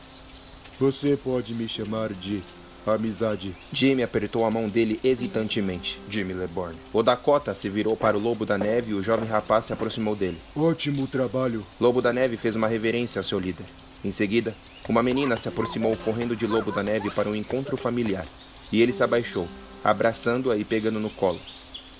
Você 0.78 1.16
pode 1.16 1.54
me 1.54 1.68
chamar 1.68 2.12
de 2.12 2.42
Amizade. 2.86 3.54
Jimmy 3.72 4.02
apertou 4.02 4.44
a 4.44 4.50
mão 4.50 4.66
dele 4.66 4.98
hesitantemente. 5.04 6.00
Jimmy 6.08 6.34
Leborn. 6.34 6.76
O 6.92 7.02
Dakota 7.02 7.54
se 7.54 7.68
virou 7.68 7.96
para 7.96 8.16
o 8.16 8.20
Lobo 8.20 8.44
da 8.44 8.58
Neve 8.58 8.90
e 8.90 8.94
o 8.94 9.02
jovem 9.04 9.28
rapaz 9.28 9.66
se 9.66 9.72
aproximou 9.72 10.16
dele. 10.16 10.38
Ótimo 10.56 11.06
trabalho. 11.06 11.64
Lobo 11.80 12.02
da 12.02 12.12
Neve 12.12 12.36
fez 12.36 12.56
uma 12.56 12.66
reverência 12.66 13.20
ao 13.20 13.24
seu 13.24 13.38
líder. 13.38 13.66
Em 14.04 14.10
seguida, 14.10 14.54
uma 14.88 15.02
menina 15.02 15.36
se 15.36 15.48
aproximou 15.48 15.96
correndo 15.98 16.34
de 16.34 16.44
Lobo 16.44 16.72
da 16.72 16.82
Neve 16.82 17.08
para 17.12 17.28
um 17.28 17.36
encontro 17.36 17.76
familiar, 17.76 18.26
e 18.72 18.82
ele 18.82 18.92
se 18.92 19.04
abaixou, 19.04 19.46
abraçando-a 19.84 20.56
e 20.56 20.64
pegando 20.64 20.98
no 20.98 21.08
colo. 21.08 21.38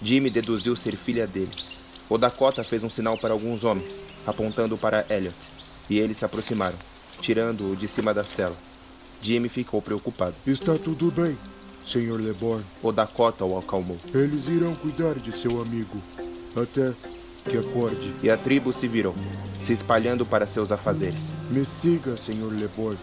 Jimmy 0.02 0.28
deduziu 0.28 0.74
ser 0.74 0.96
filha 0.96 1.28
dele. 1.28 1.52
O 2.08 2.18
Dakota 2.18 2.64
fez 2.64 2.82
um 2.82 2.90
sinal 2.90 3.16
para 3.16 3.32
alguns 3.32 3.62
homens, 3.62 4.02
apontando 4.26 4.76
para 4.76 5.06
Elliot, 5.08 5.37
e 5.92 5.98
eles 5.98 6.16
se 6.16 6.24
aproximaram, 6.24 6.78
tirando-o 7.20 7.76
de 7.76 7.87
cima 7.87 8.14
da 8.14 8.24
cela. 8.24 8.57
Jimmy 9.20 9.50
ficou 9.50 9.83
preocupado. 9.83 10.35
Está 10.46 10.78
tudo 10.78 11.11
bem, 11.11 11.37
Sr. 11.87 12.18
LeBorn. 12.18 12.64
O 12.83 12.90
Dakota 12.90 13.44
o 13.44 13.59
acalmou. 13.59 13.98
Eles 14.14 14.48
irão 14.48 14.74
cuidar 14.74 15.16
de 15.16 15.31
seu 15.33 15.61
amigo 15.61 15.98
até 16.57 16.94
que 17.44 17.59
acorde. 17.59 18.14
E 18.22 18.31
a 18.31 18.38
tribo 18.38 18.72
se 18.72 18.88
virou, 18.88 19.14
se 19.61 19.74
espalhando 19.74 20.24
para 20.24 20.46
seus 20.46 20.72
afazeres. 20.72 21.35
Me 21.50 21.62
siga, 21.66 22.16
Sr. 22.16 22.59
LeBord. 22.59 22.98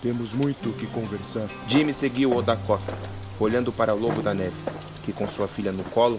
Temos 0.00 0.32
muito 0.32 0.70
o 0.70 0.72
que 0.72 0.86
conversar. 0.86 1.46
Jimmy 1.68 1.92
seguiu 1.92 2.34
o 2.34 2.40
Dakota, 2.40 2.96
olhando 3.38 3.70
para 3.70 3.94
o 3.94 3.98
lobo 3.98 4.22
da 4.22 4.32
neve, 4.32 4.56
que 5.04 5.12
com 5.12 5.28
sua 5.28 5.46
filha 5.46 5.72
no 5.72 5.84
colo, 5.84 6.18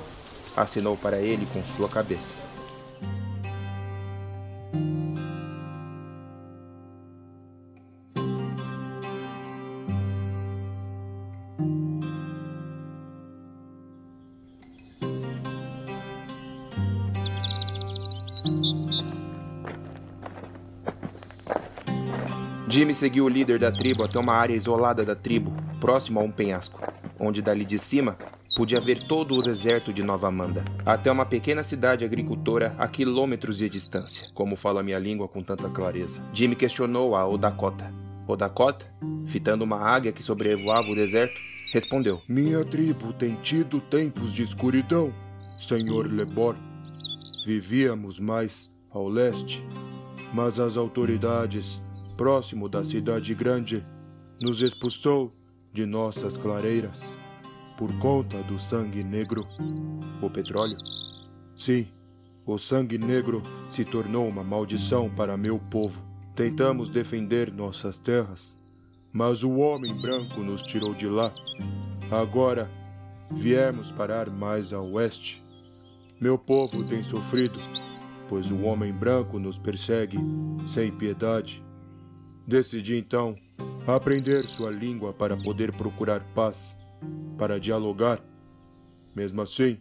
assinou 0.56 0.96
para 0.96 1.18
ele 1.18 1.48
com 1.52 1.63
sua 1.65 1.89
cabeça. 1.89 2.44
Jimmy 22.76 22.94
seguiu 22.94 23.24
o 23.24 23.30
líder 23.30 23.58
da 23.58 23.72
tribo 23.72 24.04
até 24.04 24.20
uma 24.20 24.34
área 24.34 24.54
isolada 24.54 25.06
da 25.06 25.16
tribo, 25.16 25.56
próximo 25.80 26.20
a 26.20 26.24
um 26.24 26.30
penhasco, 26.30 26.82
onde 27.18 27.42
dali 27.42 27.64
de 27.64 27.80
cima 27.80 28.18
podia 28.54 28.82
ver 28.82 29.08
todo 29.08 29.34
o 29.34 29.42
deserto 29.42 29.94
de 29.94 30.04
Nova 30.04 30.28
Amanda, 30.28 30.66
até 30.86 31.10
uma 31.10 31.26
pequena 31.26 31.64
cidade 31.64 32.04
agricultora 32.04 32.76
a 32.78 32.86
quilômetros 32.86 33.60
de 33.60 33.70
distância, 33.70 34.28
como 34.34 34.58
fala 34.58 34.84
minha 34.84 35.00
língua 35.00 35.26
com 35.26 35.42
tanta 35.42 35.70
clareza. 35.70 36.20
Jimmy 36.34 36.54
questionou 36.54 37.16
a 37.16 37.26
Odakota. 37.26 37.90
Odakota, 38.28 38.86
fitando 39.26 39.64
uma 39.64 39.80
águia 39.80 40.12
que 40.12 40.22
sobrevoava 40.22 40.90
o 40.90 40.96
deserto, 40.96 41.40
respondeu: 41.72 42.22
Minha 42.28 42.66
tribo 42.66 43.14
tem 43.14 43.36
tido 43.36 43.80
tempos 43.80 44.34
de 44.34 44.44
escuridão, 44.44 45.14
Senhor 45.62 46.12
Lebor. 46.12 46.58
Vivíamos 47.46 48.20
mais 48.20 48.70
ao 48.92 49.08
leste, 49.08 49.64
mas 50.34 50.60
as 50.60 50.76
autoridades 50.76 51.82
próximo 52.15 52.69
da 52.69 52.84
cidade 52.84 53.34
grande, 53.34 53.86
nos 54.41 54.62
expulsou 54.62 55.34
de 55.71 55.86
nossas 55.86 56.38
clareiras 56.38 57.13
por 57.78 57.93
conta 57.99 58.41
do 58.43 58.58
sangue 58.58 59.04
negro. 59.04 59.43
O 60.21 60.30
petróleo? 60.30 60.75
Sim, 61.56 61.88
o 62.45 62.58
sangue 62.58 62.97
negro 62.97 63.41
se 63.69 63.84
tornou 63.84 64.28
uma 64.28 64.43
maldição 64.43 65.08
para 65.15 65.38
meu 65.38 65.60
povo. 65.71 66.01
Tentamos 66.36 66.89
defender 66.89 67.51
nossas 67.51 67.97
terras, 67.97 68.56
mas 69.12 69.43
o 69.43 69.56
homem 69.56 69.93
branco 69.93 70.41
nos 70.41 70.62
tirou 70.62 70.93
de 70.93 71.08
lá. 71.08 71.30
Agora 72.12 72.69
viemos 73.32 73.91
parar 73.91 74.30
mais 74.30 74.73
a 74.73 74.80
oeste. 74.80 75.43
Meu 76.21 76.38
povo 76.38 76.86
tem 76.86 77.04
sofrido, 77.04 77.58
pois 78.30 78.51
o 78.51 78.62
homem 78.63 78.93
branco 78.93 79.39
nos 79.39 79.58
persegue 79.58 80.17
sem 80.67 80.91
piedade. 80.91 81.64
Decidi 82.47 82.97
então 82.97 83.36
aprender 83.88 84.43
sua 84.43 84.69
língua 84.69 85.13
para 85.13 85.36
poder 85.38 85.71
procurar 85.71 86.21
paz, 86.36 86.75
para 87.37 87.60
dialogar. 87.60 88.19
Mesmo 89.15 89.41
assim, 89.41 89.77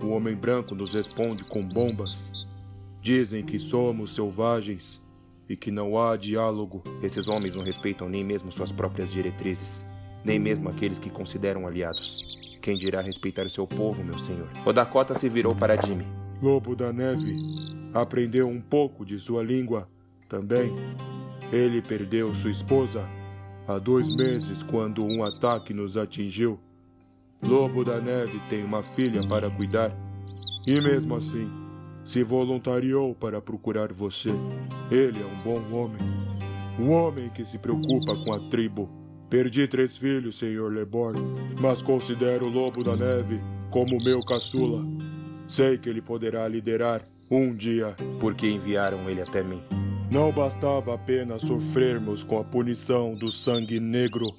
o 0.00 0.08
homem 0.08 0.34
branco 0.34 0.74
nos 0.74 0.94
responde 0.94 1.44
com 1.44 1.66
bombas. 1.66 2.30
Dizem 3.02 3.44
que 3.44 3.58
somos 3.58 4.14
selvagens 4.14 5.00
e 5.48 5.56
que 5.56 5.70
não 5.70 5.98
há 5.98 6.16
diálogo. 6.16 6.82
Esses 7.02 7.28
homens 7.28 7.54
não 7.54 7.62
respeitam 7.62 8.08
nem 8.08 8.24
mesmo 8.24 8.50
suas 8.50 8.72
próprias 8.72 9.10
diretrizes, 9.10 9.84
nem 10.24 10.38
mesmo 10.38 10.68
aqueles 10.68 10.98
que 10.98 11.10
consideram 11.10 11.66
aliados. 11.66 12.38
Quem 12.62 12.74
dirá 12.74 13.00
respeitar 13.00 13.44
o 13.44 13.50
seu 13.50 13.66
povo, 13.66 14.04
meu 14.04 14.18
senhor? 14.18 14.48
O 14.64 14.72
Dakota 14.72 15.18
se 15.18 15.28
virou 15.28 15.54
para 15.54 15.80
Jimmy. 15.80 16.06
Lobo 16.42 16.74
da 16.74 16.92
Neve 16.92 17.34
aprendeu 17.92 18.48
um 18.48 18.60
pouco 18.60 19.04
de 19.04 19.18
sua 19.18 19.42
língua 19.42 19.88
também. 20.28 20.72
Ele 21.52 21.82
perdeu 21.82 22.32
sua 22.34 22.50
esposa 22.50 23.08
há 23.66 23.78
dois 23.78 24.14
meses 24.14 24.62
quando 24.62 25.04
um 25.04 25.24
ataque 25.24 25.74
nos 25.74 25.96
atingiu. 25.96 26.58
Lobo 27.42 27.84
da 27.84 28.00
Neve 28.00 28.38
tem 28.48 28.62
uma 28.62 28.82
filha 28.82 29.26
para 29.26 29.50
cuidar. 29.50 29.90
E 30.66 30.80
mesmo 30.80 31.16
assim, 31.16 31.50
se 32.04 32.22
voluntariou 32.22 33.14
para 33.14 33.40
procurar 33.40 33.92
você. 33.92 34.30
Ele 34.90 35.20
é 35.20 35.26
um 35.26 35.42
bom 35.42 35.76
homem. 35.76 36.00
Um 36.78 36.92
homem 36.92 37.28
que 37.30 37.44
se 37.44 37.58
preocupa 37.58 38.16
com 38.24 38.32
a 38.32 38.48
tribo. 38.48 38.88
Perdi 39.28 39.66
três 39.66 39.96
filhos, 39.96 40.38
Senhor 40.38 40.72
Leborn, 40.72 41.20
mas 41.60 41.82
considero 41.82 42.46
o 42.46 42.50
Lobo 42.50 42.82
da 42.82 42.96
Neve 42.96 43.40
como 43.70 44.02
meu 44.02 44.24
caçula. 44.24 44.84
Sei 45.48 45.78
que 45.78 45.88
ele 45.88 46.02
poderá 46.02 46.46
liderar 46.48 47.02
um 47.30 47.54
dia. 47.54 47.94
Por 48.20 48.34
que 48.34 48.48
enviaram 48.48 49.08
ele 49.08 49.22
até 49.22 49.42
mim? 49.42 49.62
Não 50.10 50.32
bastava 50.32 50.92
apenas 50.92 51.42
sofrermos 51.42 52.24
com 52.24 52.36
a 52.40 52.42
punição 52.42 53.14
do 53.14 53.30
sangue 53.30 53.78
negro. 53.78 54.34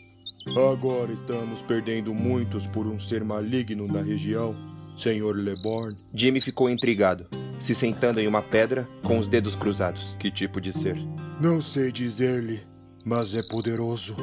Agora 0.69 1.13
estamos 1.13 1.61
perdendo 1.61 2.13
muitos 2.13 2.67
por 2.67 2.86
um 2.86 2.99
ser 2.99 3.24
maligno 3.24 3.88
na 3.88 4.01
região, 4.01 4.53
Senhor 4.99 5.34
Leborn. 5.34 5.95
Jimmy 6.13 6.41
ficou 6.41 6.69
intrigado, 6.69 7.26
se 7.57 7.74
sentando 7.74 8.19
em 8.19 8.28
uma 8.28 8.41
pedra 8.41 8.86
com 9.01 9.17
os 9.17 9.30
dedos 9.30 9.55
cruzados. 9.55 10.13
Que 10.19 10.30
tipo 10.30 10.59
de 10.59 10.74
ser? 10.74 10.97
Não 11.39 11.61
sei 11.61 11.89
dizer-lhe, 11.89 12.59
mas 13.07 13.34
é 13.34 13.41
poderoso. 13.41 14.17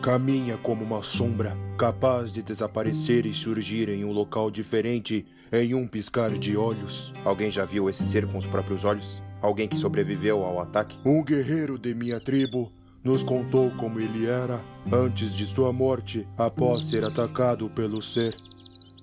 Caminha 0.00 0.56
como 0.56 0.82
uma 0.82 1.02
sombra, 1.02 1.54
capaz 1.76 2.32
de 2.32 2.42
desaparecer 2.42 3.26
e 3.26 3.34
surgir 3.34 3.90
em 3.90 4.02
um 4.02 4.12
local 4.12 4.50
diferente 4.50 5.26
em 5.52 5.74
um 5.74 5.86
piscar 5.86 6.30
de 6.30 6.56
olhos. 6.56 7.12
Alguém 7.22 7.50
já 7.50 7.66
viu 7.66 7.90
esse 7.90 8.06
ser 8.06 8.26
com 8.26 8.38
os 8.38 8.46
próprios 8.46 8.82
olhos? 8.82 9.25
Alguém 9.40 9.68
que 9.68 9.76
sobreviveu 9.76 10.42
ao 10.42 10.60
ataque? 10.60 10.98
Um 11.04 11.22
guerreiro 11.22 11.78
de 11.78 11.94
minha 11.94 12.18
tribo 12.18 12.70
nos 13.04 13.22
contou 13.22 13.70
como 13.72 14.00
ele 14.00 14.26
era 14.26 14.60
antes 14.92 15.32
de 15.32 15.46
sua 15.46 15.72
morte, 15.72 16.26
após 16.36 16.84
ser 16.84 17.04
atacado 17.04 17.68
pelo 17.70 18.02
ser. 18.02 18.34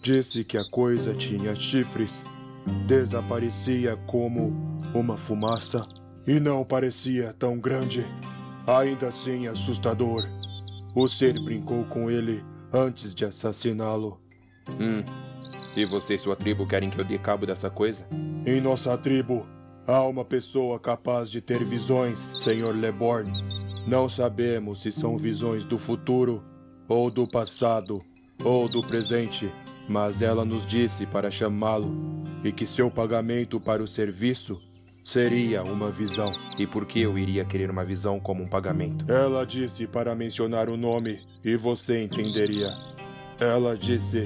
Disse 0.03 0.43
que 0.43 0.57
a 0.57 0.69
coisa 0.69 1.13
tinha 1.13 1.55
chifres, 1.55 2.25
desaparecia 2.85 3.95
como 4.05 4.53
uma 4.93 5.15
fumaça 5.15 5.87
e 6.27 6.39
não 6.39 6.65
parecia 6.65 7.33
tão 7.33 7.57
grande. 7.57 8.05
Ainda 8.67 9.07
assim 9.07 9.47
assustador. 9.47 10.27
O 10.95 11.07
ser 11.07 11.41
brincou 11.41 11.85
com 11.85 12.11
ele 12.11 12.43
antes 12.71 13.15
de 13.15 13.25
assassiná-lo. 13.25 14.19
Hum. 14.69 15.03
E 15.75 15.85
você 15.85 16.15
e 16.15 16.19
sua 16.19 16.35
tribo 16.35 16.67
querem 16.67 16.89
que 16.89 16.99
eu 16.99 17.05
dê 17.05 17.17
cabo 17.17 17.45
dessa 17.45 17.69
coisa? 17.69 18.05
Em 18.45 18.59
nossa 18.61 18.97
tribo, 18.97 19.45
há 19.87 20.03
uma 20.03 20.23
pessoa 20.23 20.79
capaz 20.79 21.29
de 21.29 21.41
ter 21.41 21.63
visões, 21.63 22.35
Senhor 22.39 22.75
Leborn. 22.75 23.31
Não 23.87 24.07
sabemos 24.07 24.81
se 24.81 24.91
são 24.91 25.17
visões 25.17 25.65
do 25.65 25.77
futuro, 25.77 26.43
ou 26.87 27.09
do 27.09 27.29
passado, 27.29 28.01
ou 28.43 28.67
do 28.69 28.81
presente, 28.81 29.51
mas 29.87 30.21
ela 30.21 30.45
nos 30.45 30.65
disse 30.65 31.05
para 31.05 31.31
chamá-lo 31.31 32.23
e 32.43 32.51
que 32.51 32.65
seu 32.65 32.89
pagamento 32.89 33.59
para 33.59 33.83
o 33.83 33.87
serviço 33.87 34.59
seria 35.03 35.63
uma 35.63 35.91
visão. 35.91 36.31
E 36.57 36.65
por 36.65 36.85
que 36.85 37.01
eu 37.01 37.17
iria 37.17 37.43
querer 37.43 37.69
uma 37.69 37.83
visão 37.83 38.19
como 38.19 38.43
um 38.43 38.47
pagamento? 38.47 39.09
Ela 39.11 39.45
disse 39.45 39.85
para 39.85 40.15
mencionar 40.15 40.69
o 40.69 40.77
nome 40.77 41.21
e 41.43 41.55
você 41.55 42.03
entenderia. 42.03 42.71
Ela 43.39 43.77
disse 43.77 44.23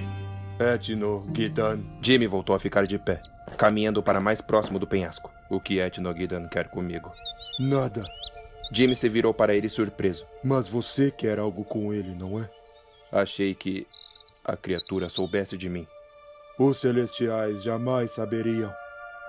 Etno 0.59 1.25
Gidan. 1.33 1.79
Jimmy 2.01 2.27
voltou 2.27 2.55
a 2.55 2.59
ficar 2.59 2.85
de 2.85 3.03
pé, 3.03 3.19
caminhando 3.57 4.03
para 4.03 4.21
mais 4.21 4.41
próximo 4.41 4.77
do 4.77 4.85
penhasco. 4.87 5.36
O 5.49 5.59
que 5.59 5.79
Etno 5.79 6.13
Gidan 6.13 6.47
quer 6.47 6.69
comigo? 6.69 7.11
Nada. 7.59 8.03
Jimmy 8.71 8.95
se 8.95 9.07
virou 9.07 9.33
para 9.33 9.55
ele 9.55 9.69
surpreso. 9.69 10.25
Mas 10.43 10.67
você 10.67 11.09
quer 11.09 11.39
algo 11.39 11.63
com 11.63 11.93
ele, 11.93 12.13
não 12.13 12.39
é? 12.39 12.49
Achei 13.11 13.55
que 13.55 13.87
a 14.43 14.57
criatura 14.57 15.07
soubesse 15.07 15.57
de 15.57 15.69
mim. 15.69 15.87
Os 16.59 16.81
celestiais 16.81 17.63
jamais 17.63 18.11
saberiam. 18.11 18.73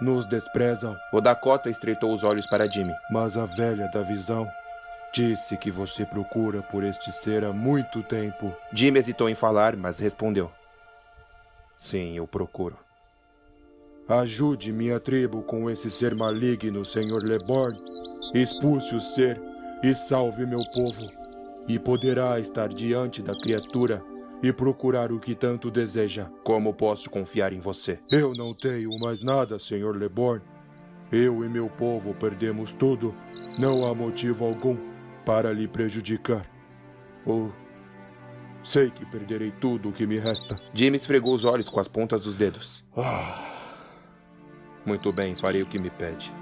Nos 0.00 0.26
desprezam. 0.26 0.94
O 1.12 1.20
Dakota 1.20 1.68
estreitou 1.68 2.12
os 2.12 2.24
olhos 2.24 2.46
para 2.46 2.68
Jimmy. 2.68 2.92
Mas 3.10 3.36
a 3.36 3.44
velha 3.44 3.88
da 3.92 4.02
visão 4.02 4.48
disse 5.12 5.56
que 5.56 5.70
você 5.70 6.04
procura 6.04 6.62
por 6.62 6.84
este 6.84 7.12
ser 7.12 7.44
há 7.44 7.52
muito 7.52 8.02
tempo. 8.02 8.54
Jimmy 8.72 8.98
hesitou 8.98 9.28
em 9.28 9.34
falar, 9.34 9.76
mas 9.76 9.98
respondeu: 9.98 10.50
Sim, 11.78 12.16
eu 12.16 12.26
procuro. 12.26 12.78
Ajude 14.08 14.72
minha 14.72 14.98
tribo 14.98 15.42
com 15.42 15.68
esse 15.68 15.90
ser 15.90 16.14
maligno, 16.14 16.82
Senhor 16.82 17.22
Leborn. 17.22 17.78
Expulse 18.32 18.94
o 18.94 19.00
ser 19.00 19.38
e 19.82 19.94
salve 19.94 20.46
meu 20.46 20.64
povo. 20.72 21.10
E 21.68 21.78
poderá 21.78 22.40
estar 22.40 22.70
diante 22.70 23.20
da 23.20 23.38
criatura 23.38 24.00
e 24.42 24.50
procurar 24.50 25.12
o 25.12 25.20
que 25.20 25.34
tanto 25.34 25.70
deseja. 25.70 26.26
Como 26.42 26.72
posso 26.72 27.10
confiar 27.10 27.52
em 27.52 27.60
você? 27.60 27.98
Eu 28.10 28.32
não 28.32 28.54
tenho 28.54 28.98
mais 28.98 29.20
nada, 29.20 29.58
Senhor 29.58 29.94
Leborn. 29.94 30.42
Eu 31.12 31.44
e 31.44 31.48
meu 31.48 31.68
povo 31.68 32.14
perdemos 32.14 32.72
tudo. 32.72 33.14
Não 33.58 33.84
há 33.84 33.94
motivo 33.94 34.46
algum 34.46 34.78
para 35.26 35.52
lhe 35.52 35.68
prejudicar. 35.68 36.46
Ou 37.26 37.52
sei 38.64 38.90
que 38.90 39.04
perderei 39.04 39.50
tudo 39.50 39.90
o 39.90 39.92
que 39.92 40.06
me 40.06 40.16
resta. 40.16 40.56
Jimmy 40.72 40.96
esfregou 40.96 41.34
os 41.34 41.44
olhos 41.44 41.68
com 41.68 41.78
as 41.78 41.88
pontas 41.88 42.22
dos 42.22 42.36
dedos. 42.36 42.84
Ah, 42.96 43.57
Muito 44.88 45.12
bem, 45.12 45.34
farei 45.34 45.60
o 45.60 45.66
que 45.66 45.78
me 45.78 45.90
pede. 45.90 46.32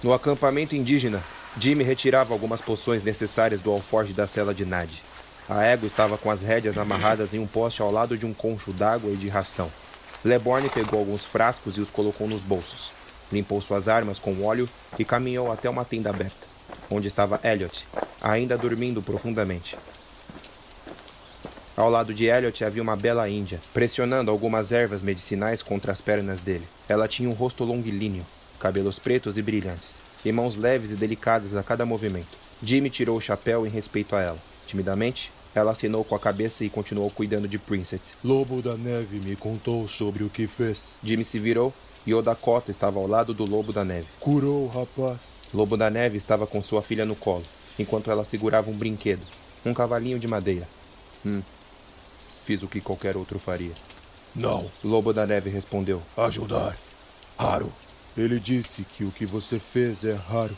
No 0.00 0.12
acampamento 0.12 0.76
indígena, 0.76 1.20
Jimmy 1.58 1.82
retirava 1.82 2.32
algumas 2.32 2.60
poções 2.60 3.02
necessárias 3.02 3.60
do 3.60 3.70
alforje 3.70 4.12
da 4.12 4.26
cela 4.26 4.54
de 4.54 4.64
Nad. 4.64 4.88
A 5.48 5.64
égua 5.64 5.86
estava 5.86 6.16
com 6.16 6.30
as 6.30 6.42
rédeas 6.42 6.78
amarradas 6.78 7.34
em 7.34 7.40
um 7.40 7.46
poste 7.46 7.82
ao 7.82 7.90
lado 7.90 8.16
de 8.16 8.24
um 8.24 8.32
concho 8.32 8.72
d'água 8.72 9.10
e 9.10 9.16
de 9.16 9.28
ração. 9.28 9.70
Leborn 10.24 10.68
pegou 10.68 11.00
alguns 11.00 11.24
frascos 11.24 11.76
e 11.76 11.80
os 11.80 11.90
colocou 11.90 12.28
nos 12.28 12.42
bolsos. 12.42 12.92
Limpou 13.32 13.60
suas 13.60 13.88
armas 13.88 14.18
com 14.18 14.44
óleo 14.44 14.68
e 14.98 15.04
caminhou 15.04 15.50
até 15.50 15.68
uma 15.68 15.84
tenda 15.84 16.10
aberta, 16.10 16.46
onde 16.88 17.08
estava 17.08 17.40
Elliot, 17.42 17.86
ainda 18.20 18.56
dormindo 18.56 19.02
profundamente. 19.02 19.76
Ao 21.76 21.90
lado 21.90 22.14
de 22.14 22.26
Elliot 22.26 22.64
havia 22.64 22.82
uma 22.82 22.94
bela 22.94 23.28
índia, 23.28 23.58
pressionando 23.72 24.30
algumas 24.30 24.70
ervas 24.70 25.02
medicinais 25.02 25.62
contra 25.62 25.90
as 25.90 26.00
pernas 26.00 26.40
dele. 26.40 26.68
Ela 26.88 27.08
tinha 27.08 27.28
um 27.28 27.32
rosto 27.32 27.64
longilíneo, 27.64 28.24
cabelos 28.58 28.98
pretos 28.98 29.38
e 29.38 29.42
brilhantes, 29.42 30.00
e 30.24 30.32
mãos 30.32 30.56
leves 30.56 30.90
e 30.90 30.94
delicadas 30.94 31.54
a 31.56 31.62
cada 31.62 31.86
movimento. 31.86 32.38
Jimmy 32.62 32.90
tirou 32.90 33.16
o 33.16 33.20
chapéu 33.20 33.66
em 33.66 33.70
respeito 33.70 34.14
a 34.14 34.20
ela. 34.20 34.38
Timidamente, 34.66 35.32
ela 35.54 35.72
acenou 35.72 36.04
com 36.04 36.14
a 36.14 36.20
cabeça 36.20 36.64
e 36.64 36.70
continuou 36.70 37.10
cuidando 37.10 37.48
de 37.48 37.58
Princet. 37.58 38.02
Lobo 38.22 38.62
da 38.62 38.76
Neve 38.76 39.18
me 39.20 39.34
contou 39.34 39.88
sobre 39.88 40.22
o 40.22 40.30
que 40.30 40.46
fez. 40.46 40.96
Jimmy 41.02 41.24
se 41.24 41.38
virou 41.38 41.72
e 42.06 42.14
o 42.14 42.22
Dakota 42.22 42.70
estava 42.70 42.98
ao 42.98 43.06
lado 43.06 43.34
do 43.34 43.44
Lobo 43.44 43.72
da 43.72 43.84
Neve. 43.84 44.06
Curou 44.20 44.64
o 44.64 44.68
rapaz. 44.68 45.32
Lobo 45.52 45.76
da 45.76 45.90
Neve 45.90 46.16
estava 46.18 46.46
com 46.46 46.62
sua 46.62 46.80
filha 46.80 47.04
no 47.04 47.16
colo, 47.16 47.42
enquanto 47.78 48.10
ela 48.10 48.24
segurava 48.24 48.70
um 48.70 48.76
brinquedo, 48.76 49.22
um 49.64 49.74
cavalinho 49.74 50.18
de 50.18 50.28
madeira. 50.28 50.68
Hum. 51.26 51.42
Fiz 52.44 52.62
o 52.62 52.68
que 52.68 52.80
qualquer 52.80 53.16
outro 53.16 53.38
faria. 53.38 53.72
Não. 54.34 54.70
Lobo 54.84 55.12
da 55.12 55.26
Neve 55.26 55.50
respondeu. 55.50 56.00
Ajudar. 56.16 56.76
Raro. 57.36 57.72
Ele 58.20 58.38
disse 58.38 58.84
que 58.84 59.02
o 59.02 59.10
que 59.10 59.24
você 59.24 59.58
fez 59.58 60.04
é 60.04 60.12
raro 60.12 60.54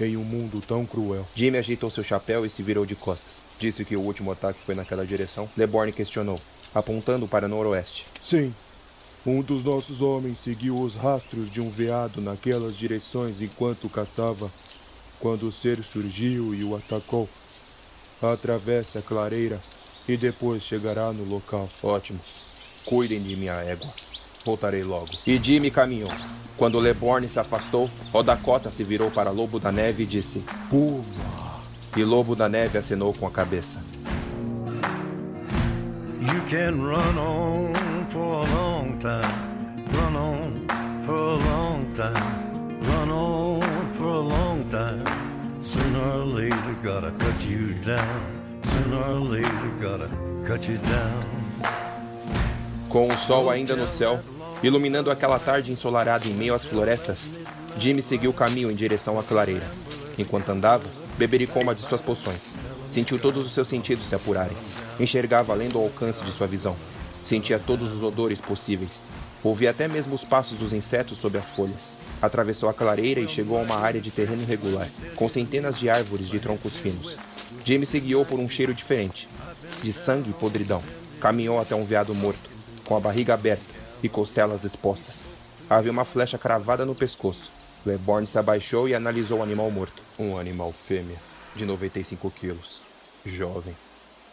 em 0.00 0.16
um 0.16 0.24
mundo 0.24 0.62
tão 0.66 0.86
cruel. 0.86 1.26
Jimmy 1.34 1.58
ajeitou 1.58 1.90
seu 1.90 2.02
chapéu 2.02 2.46
e 2.46 2.48
se 2.48 2.62
virou 2.62 2.86
de 2.86 2.96
costas. 2.96 3.44
Disse 3.58 3.84
que 3.84 3.94
o 3.94 4.00
último 4.00 4.32
ataque 4.32 4.62
foi 4.64 4.74
naquela 4.74 5.04
direção. 5.04 5.46
Leborn 5.54 5.92
questionou, 5.92 6.40
apontando 6.74 7.28
para 7.28 7.48
noroeste. 7.48 8.06
Sim. 8.22 8.54
Um 9.26 9.42
dos 9.42 9.62
nossos 9.62 10.00
homens 10.00 10.38
seguiu 10.38 10.80
os 10.80 10.94
rastros 10.94 11.50
de 11.50 11.60
um 11.60 11.68
veado 11.68 12.22
naquelas 12.22 12.74
direções 12.74 13.42
enquanto 13.42 13.90
caçava. 13.90 14.50
Quando 15.20 15.48
o 15.48 15.52
ser 15.52 15.82
surgiu 15.82 16.54
e 16.54 16.64
o 16.64 16.74
atacou, 16.74 17.28
atravesse 18.22 18.96
a 18.96 19.02
clareira 19.02 19.60
e 20.08 20.16
depois 20.16 20.62
chegará 20.62 21.12
no 21.12 21.24
local. 21.24 21.68
Ótimo. 21.82 22.20
Cuidem 22.86 23.22
de 23.22 23.36
minha 23.36 23.54
égua. 23.54 23.92
Voltarei 24.46 24.84
logo. 24.84 25.08
E 25.26 25.36
Jimmy 25.42 25.72
caminhou. 25.72 26.10
Quando 26.56 26.78
Leborn 26.78 27.28
se 27.28 27.40
afastou, 27.40 27.90
o 28.12 28.22
Dakota 28.22 28.70
se 28.70 28.84
virou 28.84 29.10
para 29.10 29.30
Lobo 29.30 29.58
da 29.58 29.72
Neve 29.72 30.04
e 30.04 30.06
disse: 30.06 30.42
Puma. 30.70 31.02
E 31.96 32.04
Lobo 32.04 32.36
da 32.36 32.48
Neve 32.48 32.78
acenou 32.78 33.12
com 33.12 33.26
a 33.26 33.30
cabeça. 33.30 33.82
You 36.20 36.40
can 36.48 36.76
run 36.76 37.18
on 37.18 37.72
for 38.08 38.46
a 38.46 38.54
long 38.54 38.96
time, 38.98 39.22
run 39.92 40.16
on 40.16 40.66
for 41.04 41.14
a 41.14 41.36
long 41.36 41.92
time, 41.92 42.86
run 42.86 43.10
on 43.10 43.60
for 43.94 44.06
a 44.06 44.20
long 44.20 44.64
time. 44.70 45.02
Sooner 45.60 45.98
or 45.98 46.24
later, 46.24 46.76
gotta 46.84 47.10
cut 47.18 47.44
you 47.44 47.74
down. 47.84 48.36
Sooner 48.70 48.96
Our 48.96 49.20
Lady 49.20 49.48
gotta 49.80 50.08
cut 50.46 50.68
you 50.68 50.78
down. 50.78 51.46
Com 52.88 53.08
o 53.08 53.16
sol 53.16 53.50
ainda 53.50 53.74
no 53.74 53.86
céu, 53.86 54.20
iluminando 54.62 55.10
aquela 55.10 55.38
tarde 55.38 55.70
ensolarada 55.70 56.26
em 56.26 56.32
meio 56.32 56.54
às 56.54 56.64
florestas, 56.64 57.30
Jimmy 57.78 58.00
seguiu 58.00 58.30
o 58.30 58.34
caminho 58.34 58.70
em 58.70 58.74
direção 58.74 59.18
à 59.18 59.22
clareira. 59.22 59.66
Enquanto 60.18 60.48
andava, 60.48 60.84
bebericou 61.18 61.62
uma 61.62 61.74
de 61.74 61.82
suas 61.82 62.00
poções. 62.00 62.54
Sentiu 62.90 63.18
todos 63.18 63.44
os 63.44 63.52
seus 63.52 63.68
sentidos 63.68 64.06
se 64.06 64.14
apurarem. 64.14 64.56
Enxergava 64.98 65.52
além 65.52 65.68
do 65.68 65.78
alcance 65.78 66.24
de 66.24 66.32
sua 66.32 66.46
visão. 66.46 66.74
Sentia 67.22 67.58
todos 67.58 67.92
os 67.92 68.02
odores 68.02 68.40
possíveis. 68.40 69.06
Ouvia 69.42 69.70
até 69.70 69.86
mesmo 69.86 70.14
os 70.14 70.24
passos 70.24 70.56
dos 70.56 70.72
insetos 70.72 71.18
sob 71.18 71.36
as 71.36 71.48
folhas. 71.50 71.94
Atravessou 72.22 72.68
a 72.68 72.74
clareira 72.74 73.20
e 73.20 73.28
chegou 73.28 73.58
a 73.58 73.62
uma 73.62 73.76
área 73.76 74.00
de 74.00 74.10
terreno 74.10 74.42
irregular, 74.42 74.88
com 75.14 75.28
centenas 75.28 75.78
de 75.78 75.90
árvores 75.90 76.28
de 76.28 76.40
troncos 76.40 76.72
finos. 76.72 77.16
Jimmy 77.64 77.84
se 77.84 78.00
guiou 78.00 78.24
por 78.24 78.40
um 78.40 78.48
cheiro 78.48 78.72
diferente, 78.72 79.28
de 79.82 79.92
sangue 79.92 80.30
e 80.30 80.32
podridão. 80.32 80.82
Caminhou 81.20 81.60
até 81.60 81.74
um 81.74 81.84
veado 81.84 82.14
morto, 82.14 82.48
com 82.84 82.96
a 82.96 83.00
barriga 83.00 83.34
aberta 83.34 83.75
e 84.06 84.08
costelas 84.08 84.64
expostas. 84.64 85.24
Havia 85.68 85.90
uma 85.90 86.04
flecha 86.04 86.38
cravada 86.38 86.86
no 86.86 86.94
pescoço. 86.94 87.50
Leborn 87.84 88.26
se 88.26 88.38
abaixou 88.38 88.88
e 88.88 88.94
analisou 88.94 89.40
o 89.40 89.42
animal 89.42 89.70
morto. 89.70 90.02
Um 90.18 90.38
animal 90.38 90.72
fêmea, 90.72 91.16
de 91.54 91.64
95 91.64 92.30
quilos. 92.30 92.80
Jovem. 93.24 93.76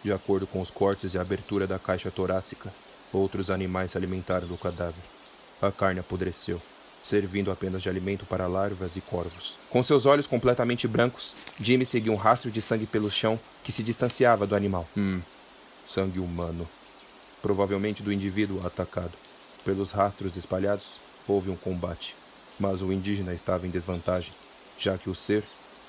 De 0.04 0.14
acordo 0.14 0.46
com 0.46 0.62
os 0.62 0.70
cortes 0.70 1.14
e 1.14 1.18
a 1.18 1.22
abertura 1.22 1.66
da 1.66 1.80
caixa 1.80 2.12
torácica, 2.12 2.72
outros 3.12 3.50
animais 3.50 3.92
se 3.92 3.98
alimentaram 3.98 4.48
do 4.48 4.58
cadáver. 4.58 5.04
A 5.60 5.72
carne 5.72 6.00
apodreceu, 6.00 6.62
servindo 7.04 7.52
apenas 7.52 7.82
de 7.82 7.90
alimento 7.90 8.26
para 8.26 8.48
larvas 8.48 8.96
e 8.96 9.02
corvos. 9.02 9.58
Com 9.70 9.82
seus 9.82 10.06
olhos 10.06 10.28
completamente 10.28 10.88
brancos, 10.88 11.34
Jimmy 11.60 11.86
seguiu 11.86 12.14
um 12.14 12.18
rastro 12.18 12.52
de 12.52 12.62
sangue 12.62 12.86
pelo 12.86 13.10
chão 13.10 13.40
que 13.64 13.72
se 13.72 13.82
distanciava 13.82 14.46
do 14.46 14.56
animal. 14.56 14.88
Hum, 14.96 15.22
sangue 15.88 16.20
humano. 16.20 16.68
Provavelmente 17.42 18.04
do 18.04 18.12
indivíduo 18.12 18.66
atacado. 18.66 19.23
Pelos 19.66 19.92
rastros 19.92 20.36
espalhados, 20.36 21.00
houve 21.28 21.50
um 21.50 21.56
combate. 21.56 22.16
Mas 22.60 22.82
o 22.82 22.92
indígena 22.92 23.34
estava 23.34 23.66
em 23.66 23.70
desvantagem, 23.70 24.34
já 24.78 24.98
que 24.98 25.10
o 25.10 25.16
ser 25.16 25.44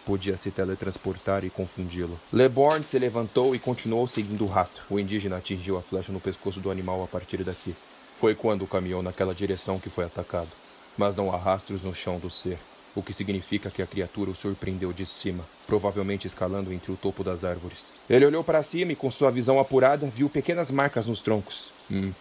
podia 0.05 0.37
se 0.37 0.51
teletransportar 0.51 1.45
e 1.45 1.51
confundi-lo. 1.51 2.19
Leborn 2.33 2.85
se 2.87 2.99
levantou 2.99 3.55
e 3.55 3.59
continuou 3.59 4.07
seguindo 4.07 4.45
o 4.45 4.49
rastro. 4.49 4.83
O 4.91 4.99
indígena 4.99 5.39
atingiu 5.39 5.77
a 5.77 5.83
flecha 5.83 6.13
no 6.13 6.21
pescoço 6.21 6.61
do 6.61 6.71
animal 6.71 7.03
a 7.03 7.07
partir 7.07 7.43
daqui. 7.43 7.75
Foi 8.19 8.35
quando 8.35 8.67
caminhou 8.67 9.03
naquela 9.03 9.35
direção 9.35 9.79
que 9.79 9.91
foi 9.91 10.05
atacado. 10.05 10.49
Mas 10.97 11.17
não 11.17 11.35
há 11.35 11.37
rastros 11.37 11.83
no 11.83 11.95
chão 11.95 12.19
do 12.19 12.31
ser, 12.31 12.59
o 12.95 13.03
que 13.03 13.13
significa 13.13 13.71
que 13.71 13.83
a 13.83 13.87
criatura 13.87 14.31
o 14.31 14.37
surpreendeu 14.37 14.93
de 14.93 15.05
cima, 15.05 15.45
provavelmente 15.67 16.27
escalando 16.27 16.73
entre 16.73 16.93
o 16.93 16.97
topo 16.97 17.25
das 17.25 17.43
árvores. 17.43 17.87
Ele 18.09 18.25
olhou 18.25 18.45
para 18.45 18.63
cima 18.63 18.93
e, 18.93 18.97
com 18.97 19.11
sua 19.11 19.31
visão 19.31 19.59
apurada, 19.59 20.07
viu 20.07 20.29
pequenas 20.29 20.71
marcas 20.71 21.07
nos 21.07 21.21
troncos. 21.21 21.71
Hum, 21.91 22.13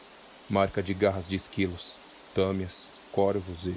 marca 0.50 0.82
de 0.82 0.94
garras 0.94 1.28
de 1.28 1.36
esquilos, 1.36 1.94
tâmias, 2.34 2.90
corvos 3.12 3.66
e. 3.66 3.76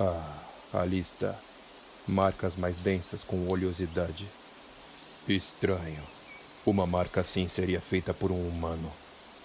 Ah, 0.00 0.38
ali 0.72 0.98
está 0.98 1.36
marcas 2.06 2.56
mais 2.56 2.76
densas 2.76 3.22
com 3.22 3.48
oleosidade. 3.48 4.26
Estranho. 5.28 6.02
Uma 6.64 6.86
marca 6.86 7.20
assim 7.20 7.48
seria 7.48 7.80
feita 7.80 8.14
por 8.14 8.30
um 8.30 8.48
humano, 8.48 8.90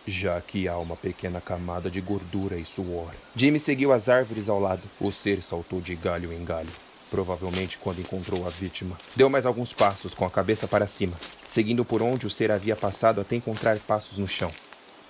já 0.08 0.40
que 0.42 0.68
há 0.68 0.78
uma 0.78 0.96
pequena 0.96 1.42
camada 1.42 1.90
de 1.90 2.02
gordura 2.02 2.58
e 2.58 2.66
suor. 2.66 3.12
Jimmy 3.36 3.60
seguiu 3.60 3.92
as 3.92 4.10
árvores 4.10 4.50
ao 4.50 4.60
lado. 4.60 4.84
O 5.00 5.12
ser 5.12 5.42
saltou 5.42 5.82
de 5.82 5.96
galho 5.96 6.32
em 6.32 6.44
galho, 6.44 6.70
provavelmente 7.10 7.78
quando 7.78 8.02
encontrou 8.02 8.46
a 8.46 8.50
vítima. 8.50 8.98
Deu 9.16 9.30
mais 9.30 9.46
alguns 9.46 9.74
passos 9.74 10.14
com 10.14 10.26
a 10.26 10.30
cabeça 10.30 10.68
para 10.68 10.88
cima, 10.88 11.16
seguindo 11.48 11.84
por 11.84 12.02
onde 12.02 12.28
o 12.28 12.30
ser 12.30 12.52
havia 12.52 12.76
passado 12.76 13.22
até 13.22 13.36
encontrar 13.36 13.78
passos 13.80 14.18
no 14.18 14.28
chão. 14.28 14.52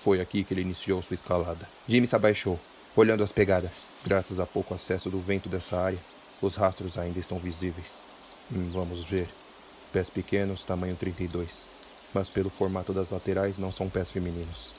Foi 0.00 0.20
aqui 0.20 0.44
que 0.44 0.54
ele 0.54 0.62
iniciou 0.62 1.02
sua 1.02 1.14
escalada. 1.14 1.68
Jimmy 1.88 2.06
se 2.06 2.14
abaixou, 2.14 2.58
olhando 2.94 3.24
as 3.24 3.32
pegadas. 3.32 3.88
Graças 4.04 4.38
a 4.38 4.46
pouco 4.46 4.74
acesso 4.74 5.10
do 5.10 5.20
vento 5.20 5.48
dessa 5.48 5.76
área, 5.76 5.98
os 6.40 6.56
rastros 6.56 6.96
ainda 6.96 7.18
estão 7.18 7.38
visíveis. 7.38 8.00
Hum, 8.52 8.70
vamos 8.72 9.04
ver. 9.04 9.28
Pés 9.92 10.08
pequenos, 10.08 10.64
tamanho 10.64 10.96
32. 10.96 11.48
Mas 12.14 12.28
pelo 12.28 12.48
formato 12.48 12.92
das 12.92 13.10
laterais 13.10 13.58
não 13.58 13.72
são 13.72 13.88
pés 13.88 14.10
femininos. 14.10 14.72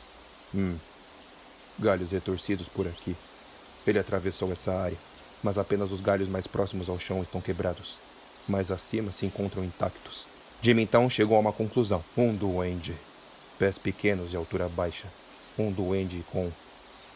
Hum. 0.55 0.77
Galhos 1.77 2.11
retorcidos 2.11 2.67
por 2.67 2.87
aqui. 2.87 3.15
Ele 3.85 3.99
atravessou 3.99 4.51
essa 4.51 4.73
área, 4.73 4.97
mas 5.43 5.57
apenas 5.57 5.91
os 5.91 6.01
galhos 6.01 6.27
mais 6.27 6.47
próximos 6.47 6.89
ao 6.89 6.99
chão 6.99 7.21
estão 7.21 7.41
quebrados. 7.41 7.97
Mais 8.47 8.71
acima 8.71 9.11
se 9.11 9.25
encontram 9.25 9.63
intactos. 9.63 10.27
Jimmy 10.61 10.83
então 10.83 11.09
chegou 11.09 11.37
a 11.37 11.39
uma 11.39 11.53
conclusão. 11.53 12.03
Um 12.17 12.35
duende. 12.35 12.95
Pés 13.59 13.77
pequenos 13.77 14.31
e 14.31 14.37
altura 14.37 14.69
baixa. 14.69 15.05
Um 15.57 15.69
duende 15.69 16.23
com 16.31 16.49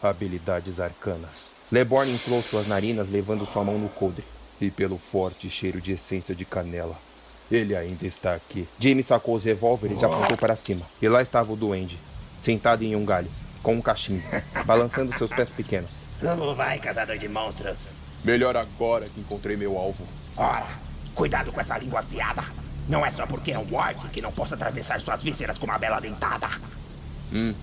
habilidades 0.02 0.78
arcanas. 0.78 1.52
Leborn 1.72 2.12
inflou 2.12 2.42
suas 2.42 2.66
narinas, 2.66 3.08
levando 3.08 3.46
sua 3.46 3.64
mão 3.64 3.78
no 3.78 3.88
coldre 3.88 4.22
e 4.60 4.70
pelo 4.70 4.98
forte 4.98 5.48
cheiro 5.48 5.80
de 5.80 5.92
essência 5.92 6.34
de 6.34 6.44
canela. 6.44 6.96
Ele 7.50 7.74
ainda 7.74 8.06
está 8.06 8.34
aqui. 8.34 8.68
Jimmy 8.78 9.02
sacou 9.02 9.34
os 9.34 9.44
revólveres 9.44 10.02
e 10.02 10.04
apontou 10.04 10.36
para 10.36 10.54
cima. 10.54 10.86
E 11.00 11.08
lá 11.08 11.22
estava 11.22 11.50
o 11.50 11.56
duende, 11.56 11.98
sentado 12.42 12.84
em 12.84 12.94
um 12.94 13.06
galho, 13.06 13.30
com 13.62 13.74
um 13.74 13.80
cachimbo, 13.80 14.22
balançando 14.66 15.16
seus 15.16 15.30
pés 15.30 15.50
pequenos. 15.50 16.02
Como 16.20 16.54
vai, 16.54 16.78
caçador 16.78 17.16
de 17.16 17.28
monstros? 17.28 17.88
Melhor 18.22 18.54
agora 18.54 19.08
que 19.08 19.20
encontrei 19.20 19.56
meu 19.56 19.78
alvo. 19.78 20.06
Ora, 20.36 20.68
cuidado 21.14 21.50
com 21.50 21.60
essa 21.60 21.78
língua 21.78 22.00
afiada. 22.00 22.44
Não 22.88 23.04
é 23.04 23.10
só 23.10 23.26
porque 23.26 23.52
é 23.52 23.58
um 23.58 23.66
ward 23.70 24.08
que 24.08 24.20
não 24.20 24.32
possa 24.32 24.54
atravessar 24.54 25.00
suas 25.00 25.22
vísceras 25.22 25.58
com 25.58 25.66
uma 25.66 25.78
bela 25.78 26.00
dentada. 26.00 26.48
Hum, 27.32 27.54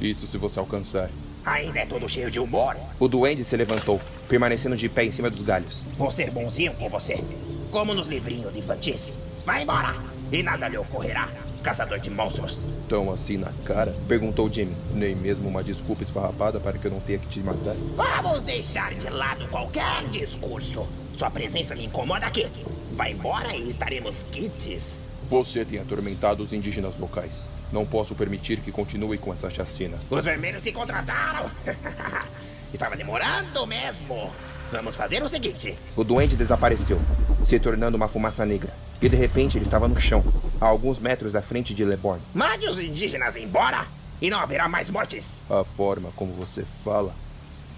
isso 0.00 0.26
se 0.26 0.36
você 0.36 0.58
alcançar. 0.58 1.10
Ainda 1.44 1.80
é 1.80 1.86
todo 1.86 2.08
cheio 2.08 2.30
de 2.30 2.38
humor. 2.38 2.76
O 2.98 3.08
duende 3.08 3.44
se 3.44 3.56
levantou, 3.56 4.00
permanecendo 4.28 4.76
de 4.76 4.88
pé 4.88 5.04
em 5.04 5.10
cima 5.10 5.30
dos 5.30 5.40
galhos. 5.40 5.84
Vou 5.96 6.10
ser 6.10 6.30
bonzinho 6.30 6.74
com 6.74 6.88
você, 6.88 7.22
como 7.70 7.94
nos 7.94 8.08
livrinhos 8.08 8.56
infantis. 8.56 9.14
Vai 9.44 9.62
embora 9.62 9.94
e 10.30 10.42
nada 10.42 10.68
lhe 10.68 10.76
ocorrerá, 10.76 11.28
caçador 11.62 11.98
de 11.98 12.10
monstros. 12.10 12.60
Tão 12.88 13.10
assim 13.10 13.38
na 13.38 13.50
cara? 13.64 13.94
Perguntou 14.06 14.52
Jimmy. 14.52 14.76
Nem 14.92 15.14
mesmo 15.14 15.48
uma 15.48 15.64
desculpa 15.64 16.02
esfarrapada 16.02 16.60
para 16.60 16.76
que 16.76 16.86
eu 16.86 16.90
não 16.90 17.00
tenha 17.00 17.18
que 17.18 17.28
te 17.28 17.40
matar? 17.40 17.74
Vamos 17.96 18.42
deixar 18.42 18.94
de 18.94 19.08
lado 19.08 19.48
qualquer 19.48 20.04
discurso. 20.10 20.86
Sua 21.14 21.30
presença 21.30 21.74
me 21.74 21.86
incomoda 21.86 22.26
aqui. 22.26 22.46
Vai 22.92 23.12
embora 23.12 23.54
e 23.54 23.70
estaremos 23.70 24.16
quites. 24.30 25.02
Você 25.26 25.64
tem 25.64 25.78
atormentado 25.78 26.42
os 26.42 26.52
indígenas 26.52 26.98
locais. 26.98 27.48
Não 27.72 27.86
posso 27.86 28.14
permitir 28.14 28.60
que 28.60 28.72
continue 28.72 29.16
com 29.16 29.32
essa 29.32 29.48
chacina. 29.48 29.96
Os 30.10 30.24
vermelhos 30.24 30.62
se 30.62 30.72
contrataram. 30.72 31.50
Estava 32.74 32.96
demorando 32.96 33.66
mesmo. 33.66 34.30
Vamos 34.72 34.96
fazer 34.96 35.22
o 35.22 35.28
seguinte: 35.28 35.76
O 35.96 36.04
duende 36.04 36.36
desapareceu, 36.36 37.00
se 37.44 37.58
tornando 37.58 37.96
uma 37.96 38.08
fumaça 38.08 38.44
negra. 38.46 38.72
E 39.00 39.08
de 39.08 39.16
repente 39.16 39.56
ele 39.56 39.64
estava 39.64 39.88
no 39.88 39.98
chão, 40.00 40.22
a 40.60 40.66
alguns 40.66 40.98
metros 40.98 41.34
à 41.34 41.42
frente 41.42 41.72
de 41.74 41.84
Leborn. 41.84 42.20
mande 42.34 42.68
os 42.68 42.78
indígenas 42.78 43.34
embora 43.34 43.86
e 44.20 44.28
não 44.28 44.38
haverá 44.38 44.68
mais 44.68 44.90
mortes. 44.90 45.40
A 45.48 45.64
forma 45.64 46.10
como 46.14 46.32
você 46.34 46.64
fala, 46.84 47.14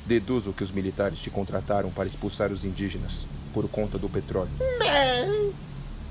deduzo 0.07 0.53
que 0.53 0.63
os 0.63 0.71
militares 0.71 1.19
te 1.19 1.31
contrataram 1.31 1.91
para 1.91 2.09
expulsar 2.09 2.51
os 2.51 2.65
indígenas 2.65 3.27
por 3.53 3.69
conta 3.69 3.99
do 3.99 4.09
petróleo. 4.09 4.51
Bem, 4.79 5.53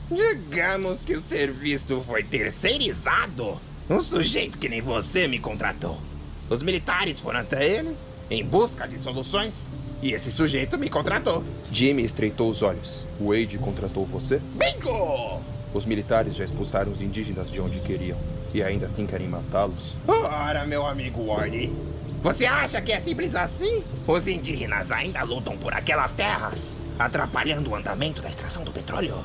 digamos 0.10 1.02
que 1.02 1.16
o 1.16 1.22
serviço 1.22 2.02
foi 2.02 2.24
terceirizado. 2.24 3.60
Um 3.89 4.02
sujeito 4.02 4.58
que 4.58 4.70
nem 4.70 4.82
você 4.82 5.28
me 5.28 5.39
contratou. 5.39 5.98
Os 6.50 6.64
militares 6.64 7.20
foram 7.20 7.39
até 7.39 7.68
ele 7.68 7.96
em 8.30 8.46
busca 8.46 8.88
de 8.88 9.00
soluções 9.00 9.68
e 10.02 10.14
esse 10.14 10.32
sujeito 10.32 10.78
me 10.78 10.89
contratou. 10.89 11.44
Jimmy 11.72 12.04
estreitou 12.04 12.50
os 12.50 12.62
olhos. 12.62 13.06
Wade 13.20 13.58
contratou 13.58 14.06
você? 14.06 14.39
Bingo! 14.56 15.42
Os 15.74 15.86
militares 15.86 16.36
já 16.36 16.44
expulsaram 16.44 16.92
os 16.92 17.02
indígenas 17.02 17.50
de 17.50 17.60
onde 17.60 17.80
queriam 17.80 18.18
e 18.54 18.62
ainda 18.62 18.86
assim 18.86 19.06
querem 19.06 19.28
matá-los? 19.28 19.98
Ora, 20.08 20.66
meu 20.66 20.86
amigo 20.86 21.26
Warney, 21.26 21.72
você 22.22 22.45
acha 22.45 22.80
que 22.82 22.91
é 22.91 22.99
simples 22.99 23.34
assim? 23.36 23.84
Os 24.05 24.28
indígenas 24.28 24.91
ainda 24.91 25.24
lutam 25.24 25.57
por 25.57 25.74
aquelas 25.74 26.13
terras, 26.13 26.76
atrapalhando 26.99 27.72
o 27.72 27.76
andamento 27.76 28.22
da 28.22 28.30
extração 28.30 28.63
do 28.63 28.72
petróleo. 28.72 29.15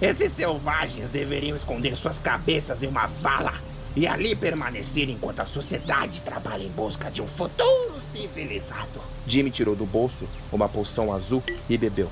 Esses 0.00 0.32
selvagens 0.32 1.10
deveriam 1.10 1.56
esconder 1.56 1.96
suas 1.96 2.20
cabeças 2.20 2.84
em 2.84 2.86
uma 2.86 3.06
vala 3.06 3.54
e 3.96 4.06
ali 4.06 4.36
permanecer 4.36 5.10
enquanto 5.10 5.40
a 5.40 5.46
sociedade 5.46 6.22
trabalha 6.22 6.62
em 6.62 6.70
busca 6.70 7.10
de 7.10 7.20
um 7.20 7.26
futuro 7.26 8.00
civilizado. 8.12 9.00
Jimmy 9.26 9.50
tirou 9.50 9.74
do 9.74 9.84
bolso 9.84 10.28
uma 10.52 10.68
poção 10.68 11.12
azul 11.12 11.42
e 11.68 11.76
bebeu. 11.76 12.08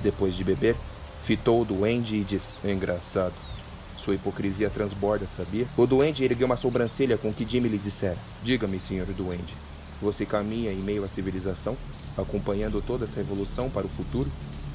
Depois 0.00 0.36
de 0.36 0.44
beber, 0.44 0.76
fitou 1.24 1.62
o 1.62 1.64
duende 1.64 2.14
e 2.14 2.22
disse: 2.22 2.54
Engraçado. 2.64 3.34
Sua 4.06 4.14
hipocrisia 4.14 4.70
transborda, 4.70 5.26
sabia? 5.36 5.66
O 5.76 5.84
duende 5.84 6.24
ergueu 6.24 6.46
uma 6.46 6.56
sobrancelha 6.56 7.18
com 7.18 7.30
o 7.30 7.34
que 7.34 7.44
Jimmy 7.44 7.68
lhe 7.68 7.76
dissera. 7.76 8.16
Diga-me, 8.40 8.80
senhor 8.80 9.04
duende, 9.06 9.52
você 10.00 10.24
caminha 10.24 10.70
em 10.70 10.76
meio 10.76 11.02
à 11.02 11.08
civilização, 11.08 11.76
acompanhando 12.16 12.80
toda 12.80 13.04
essa 13.04 13.18
evolução 13.18 13.68
para 13.68 13.84
o 13.84 13.88
futuro? 13.88 14.30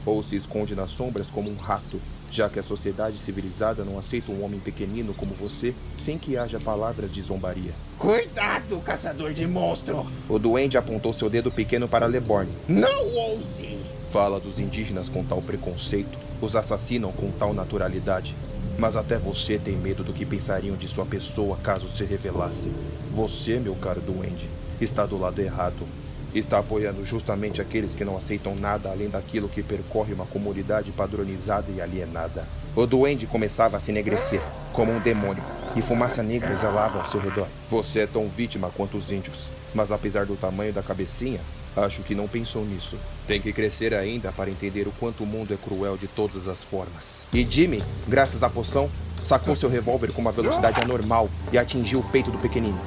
Ou 0.06 0.22
se 0.22 0.36
esconde 0.36 0.76
nas 0.76 0.90
sombras 0.90 1.28
como 1.28 1.50
um 1.50 1.56
rato, 1.56 2.02
já 2.30 2.50
que 2.50 2.60
a 2.60 2.64
sociedade 2.64 3.18
civilizada 3.18 3.86
não 3.86 3.98
aceita 3.98 4.34
um 4.34 4.44
homem 4.44 4.60
pequenino 4.60 5.14
como 5.14 5.34
você 5.34 5.74
sem 5.98 6.18
que 6.18 6.36
haja 6.36 6.60
palavras 6.60 7.10
de 7.10 7.22
zombaria. 7.22 7.72
Cuidado, 7.98 8.82
caçador 8.82 9.32
de 9.32 9.48
monstro! 9.48 10.12
O 10.28 10.38
duende 10.38 10.78
apontou 10.78 11.14
seu 11.14 11.30
dedo 11.30 11.50
pequeno 11.50 11.88
para 11.88 12.06
Leborn. 12.06 12.52
Não 12.68 13.16
ouse! 13.16 13.78
Fala 14.10 14.42
dos 14.42 14.60
indígenas 14.60 15.08
com 15.08 15.24
tal 15.24 15.42
preconceito, 15.42 16.20
os 16.42 16.58
assassinam 16.58 17.14
com 17.14 17.32
tal 17.32 17.54
naturalidade. 17.54 18.36
Mas 18.78 18.96
até 18.96 19.18
você 19.18 19.58
tem 19.58 19.76
medo 19.78 20.04
do 20.04 20.14
que 20.14 20.26
pensariam 20.26 20.76
de 20.76 20.88
sua 20.88 21.06
pessoa 21.06 21.58
caso 21.58 21.88
se 21.90 22.04
revelasse. 22.04 22.72
Você, 23.12 23.60
meu 23.60 23.76
caro 23.76 24.02
duende, 24.02 24.50
está 24.80 25.06
do 25.06 25.18
lado 25.18 25.42
errado. 25.42 25.88
Está 26.34 26.60
apoiando 26.60 27.06
justamente 27.06 27.62
aqueles 27.62 27.94
que 27.94 28.06
não 28.06 28.18
aceitam 28.18 28.56
nada 28.56 28.90
além 28.90 29.10
daquilo 29.10 29.50
que 29.50 29.62
percorre 29.62 30.14
uma 30.14 30.26
comunidade 30.26 30.92
padronizada 30.92 31.66
e 31.70 31.82
alienada. 31.82 32.46
O 32.74 32.86
duende 32.86 33.28
começava 33.28 33.76
a 33.76 33.80
se 33.82 33.92
enegrecer, 33.92 34.42
como 34.72 34.94
um 34.94 35.00
demônio, 35.00 35.44
e 35.76 35.82
fumaça 35.82 36.24
negra 36.24 36.54
exalava 36.54 37.00
ao 37.00 37.10
seu 37.10 37.20
redor. 37.20 37.48
Você 37.70 38.02
é 38.02 38.08
tão 38.08 38.30
vítima 38.30 38.72
quanto 38.74 38.96
os 38.96 39.12
índios, 39.12 39.48
mas 39.76 39.92
apesar 39.92 40.26
do 40.26 40.38
tamanho 40.38 40.72
da 40.72 40.82
cabecinha, 40.82 41.42
acho 41.76 42.02
que 42.04 42.16
não 42.16 42.28
pensou 42.28 42.66
nisso. 42.66 42.98
Tem 43.28 43.42
que 43.42 43.54
crescer 43.54 43.94
ainda 43.94 44.32
para 44.32 44.50
entender 44.50 44.88
o 44.88 44.92
quanto 45.00 45.24
o 45.24 45.28
mundo 45.28 45.54
é 45.54 45.58
cruel 45.58 45.98
de 45.98 46.08
todas 46.08 46.48
as 46.48 46.64
formas. 46.64 47.16
E 47.34 47.46
Jimmy, 47.50 47.84
graças 48.08 48.44
à 48.44 48.50
poção, 48.50 48.90
sacou 49.24 49.56
seu 49.56 49.70
revólver 49.70 50.12
com 50.12 50.22
uma 50.22 50.32
velocidade 50.32 50.82
anormal 50.82 51.30
e 51.52 51.58
atingiu 51.58 52.00
o 52.00 52.04
peito 52.04 52.32
do 52.32 52.38
pequenino. 52.38 52.80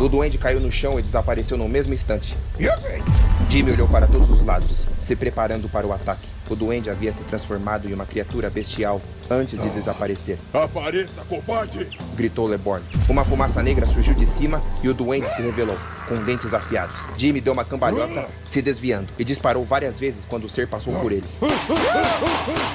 O 0.00 0.08
duende 0.08 0.38
caiu 0.38 0.58
no 0.58 0.72
chão 0.72 0.98
e 0.98 1.02
desapareceu 1.02 1.56
no 1.56 1.68
mesmo 1.68 1.94
instante. 1.94 2.36
Jimmy 3.48 3.72
olhou 3.72 3.88
para 3.88 4.06
todos 4.06 4.30
os 4.30 4.44
lados, 4.44 4.86
se 5.02 5.14
preparando 5.14 5.68
para 5.68 5.86
o 5.86 5.92
ataque. 5.92 6.26
O 6.52 6.54
duende 6.54 6.90
havia 6.90 7.10
se 7.14 7.24
transformado 7.24 7.88
em 7.88 7.94
uma 7.94 8.04
criatura 8.04 8.50
bestial 8.50 9.00
antes 9.30 9.58
de 9.58 9.70
desaparecer. 9.70 10.38
Apareça, 10.52 11.22
covarde! 11.26 11.88
gritou 12.14 12.46
Leborn. 12.46 12.84
Uma 13.08 13.24
fumaça 13.24 13.62
negra 13.62 13.86
surgiu 13.86 14.12
de 14.12 14.26
cima 14.26 14.62
e 14.82 14.88
o 14.90 14.92
duende 14.92 15.26
se 15.30 15.40
revelou, 15.40 15.78
com 16.06 16.22
dentes 16.22 16.52
afiados. 16.52 17.06
Jimmy 17.16 17.40
deu 17.40 17.54
uma 17.54 17.64
cambalhota, 17.64 18.26
se 18.50 18.60
desviando, 18.60 19.08
e 19.18 19.24
disparou 19.24 19.64
várias 19.64 19.98
vezes 19.98 20.26
quando 20.26 20.44
o 20.44 20.48
ser 20.48 20.68
passou 20.68 20.92
por 21.00 21.10
ele. 21.10 21.24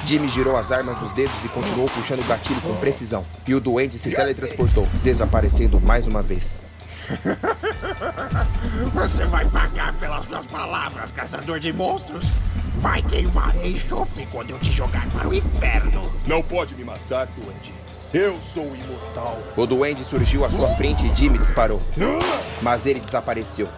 Jimmy 0.04 0.26
girou 0.26 0.56
as 0.56 0.72
armas 0.72 0.98
dos 0.98 1.12
dedos 1.12 1.36
e 1.44 1.48
continuou 1.48 1.88
puxando 1.88 2.18
o 2.18 2.24
gatilho 2.24 2.60
com 2.60 2.74
precisão. 2.78 3.24
E 3.46 3.54
o 3.54 3.60
duende 3.60 3.96
se 3.96 4.10
teletransportou, 4.10 4.88
desaparecendo 5.04 5.80
mais 5.80 6.04
uma 6.04 6.20
vez. 6.20 6.58
Você 8.94 9.24
vai 9.26 9.44
pagar 9.46 9.92
pelas 9.94 10.24
suas 10.26 10.46
palavras, 10.46 11.12
caçador 11.12 11.58
de 11.58 11.72
monstros. 11.72 12.26
Vai 12.78 13.02
queimar 13.02 13.56
em 13.56 13.72
enxofre 13.72 14.26
quando 14.30 14.50
eu 14.50 14.58
te 14.58 14.70
jogar 14.70 15.08
para 15.10 15.28
o 15.28 15.34
inferno. 15.34 16.12
Não 16.26 16.42
pode 16.42 16.74
me 16.74 16.84
matar, 16.84 17.26
duende. 17.26 17.72
Eu 18.12 18.38
sou 18.40 18.64
imortal. 18.64 19.38
O 19.56 19.66
duende 19.66 20.02
surgiu 20.04 20.44
à 20.44 20.50
sua 20.50 20.68
frente 20.76 21.06
e 21.06 21.14
Jimmy 21.14 21.38
disparou. 21.38 21.82
Mas 22.62 22.86
ele 22.86 23.00
desapareceu. 23.00 23.68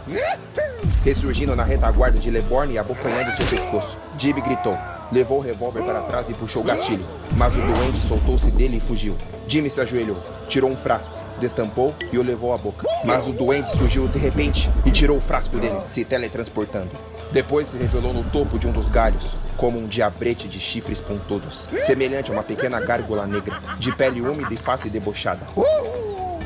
Ressurgindo 1.04 1.56
na 1.56 1.64
retaguarda 1.64 2.18
de 2.18 2.30
Leborn 2.30 2.74
e 2.74 2.78
abocanhando 2.78 3.34
seu 3.36 3.46
pescoço. 3.46 3.96
Jimmy 4.18 4.40
gritou, 4.40 4.78
levou 5.10 5.38
o 5.38 5.42
revólver 5.42 5.82
para 5.82 6.02
trás 6.02 6.28
e 6.28 6.34
puxou 6.34 6.62
o 6.62 6.64
gatilho. 6.64 7.04
Mas 7.36 7.56
o 7.56 7.60
duende 7.60 8.06
soltou-se 8.06 8.50
dele 8.50 8.76
e 8.76 8.80
fugiu. 8.80 9.16
Jimmy 9.48 9.68
se 9.68 9.80
ajoelhou, 9.80 10.22
tirou 10.48 10.70
um 10.70 10.76
frasco, 10.76 11.10
destampou 11.40 11.94
e 12.12 12.18
o 12.18 12.22
levou 12.22 12.54
à 12.54 12.58
boca. 12.58 12.86
Mas 13.04 13.26
o 13.26 13.32
duende 13.32 13.68
surgiu 13.70 14.06
de 14.06 14.18
repente 14.18 14.70
e 14.86 14.92
tirou 14.92 15.16
o 15.16 15.20
frasco 15.20 15.58
dele, 15.58 15.80
se 15.88 16.04
teletransportando. 16.04 16.90
Depois 17.32 17.68
se 17.68 17.76
revelou 17.76 18.12
no 18.12 18.24
topo 18.30 18.58
de 18.58 18.66
um 18.66 18.72
dos 18.72 18.88
galhos, 18.88 19.34
como 19.56 19.78
um 19.78 19.86
diabrete 19.86 20.46
de 20.46 20.60
chifres 20.60 21.00
pontudos, 21.00 21.68
semelhante 21.84 22.30
a 22.30 22.34
uma 22.34 22.42
pequena 22.42 22.80
gárgula 22.80 23.26
negra, 23.26 23.60
de 23.78 23.92
pele 23.94 24.20
úmida 24.20 24.52
e 24.52 24.56
face 24.56 24.88
debochada. 24.88 25.46
Uh, 25.56 26.38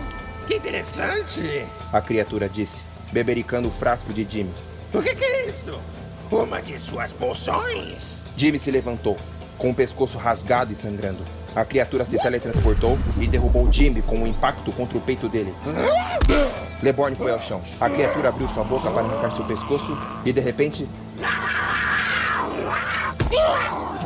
que 0.47 0.57
interessante! 0.57 1.67
A 1.93 2.01
criatura 2.01 2.49
disse, 2.49 2.81
bebericando 3.13 3.69
o 3.69 3.71
frasco 3.71 4.13
de 4.13 4.25
Jimmy. 4.25 4.53
O 4.93 5.03
que, 5.03 5.15
que 5.15 5.25
é 5.25 5.49
isso? 5.49 5.79
Uma 6.31 6.61
de 6.61 6.79
suas 6.79 7.13
poções? 7.13 8.25
Jimmy 8.37 8.59
se 8.59 8.71
levantou, 8.71 9.17
com 9.57 9.71
o 9.71 9.75
pescoço 9.75 10.19
rasgado 10.19 10.73
e 10.73 10.77
sangrando. 10.77 11.25
A 11.55 11.65
criatura 11.65 12.05
se 12.05 12.19
teletransportou 12.19 12.99
e 13.21 13.29
derrubou 13.29 13.73
Jimmy 13.73 14.03
com 14.03 14.17
um 14.17 14.27
impacto 14.27 14.73
contra 14.73 14.99
o 14.99 15.01
peito 15.01 15.29
dele. 15.29 15.55
Leborn 16.83 17.17
foi 17.17 17.31
ao 17.31 17.41
chão. 17.41 17.63
A 17.81 17.89
criatura 17.89 18.29
abriu 18.29 18.49
sua 18.49 18.65
boca 18.65 18.91
para 18.91 19.05
arrancar 19.05 19.31
seu 19.31 19.45
pescoço 19.45 19.97
e, 20.25 20.33
de 20.33 20.41
repente, 20.41 20.89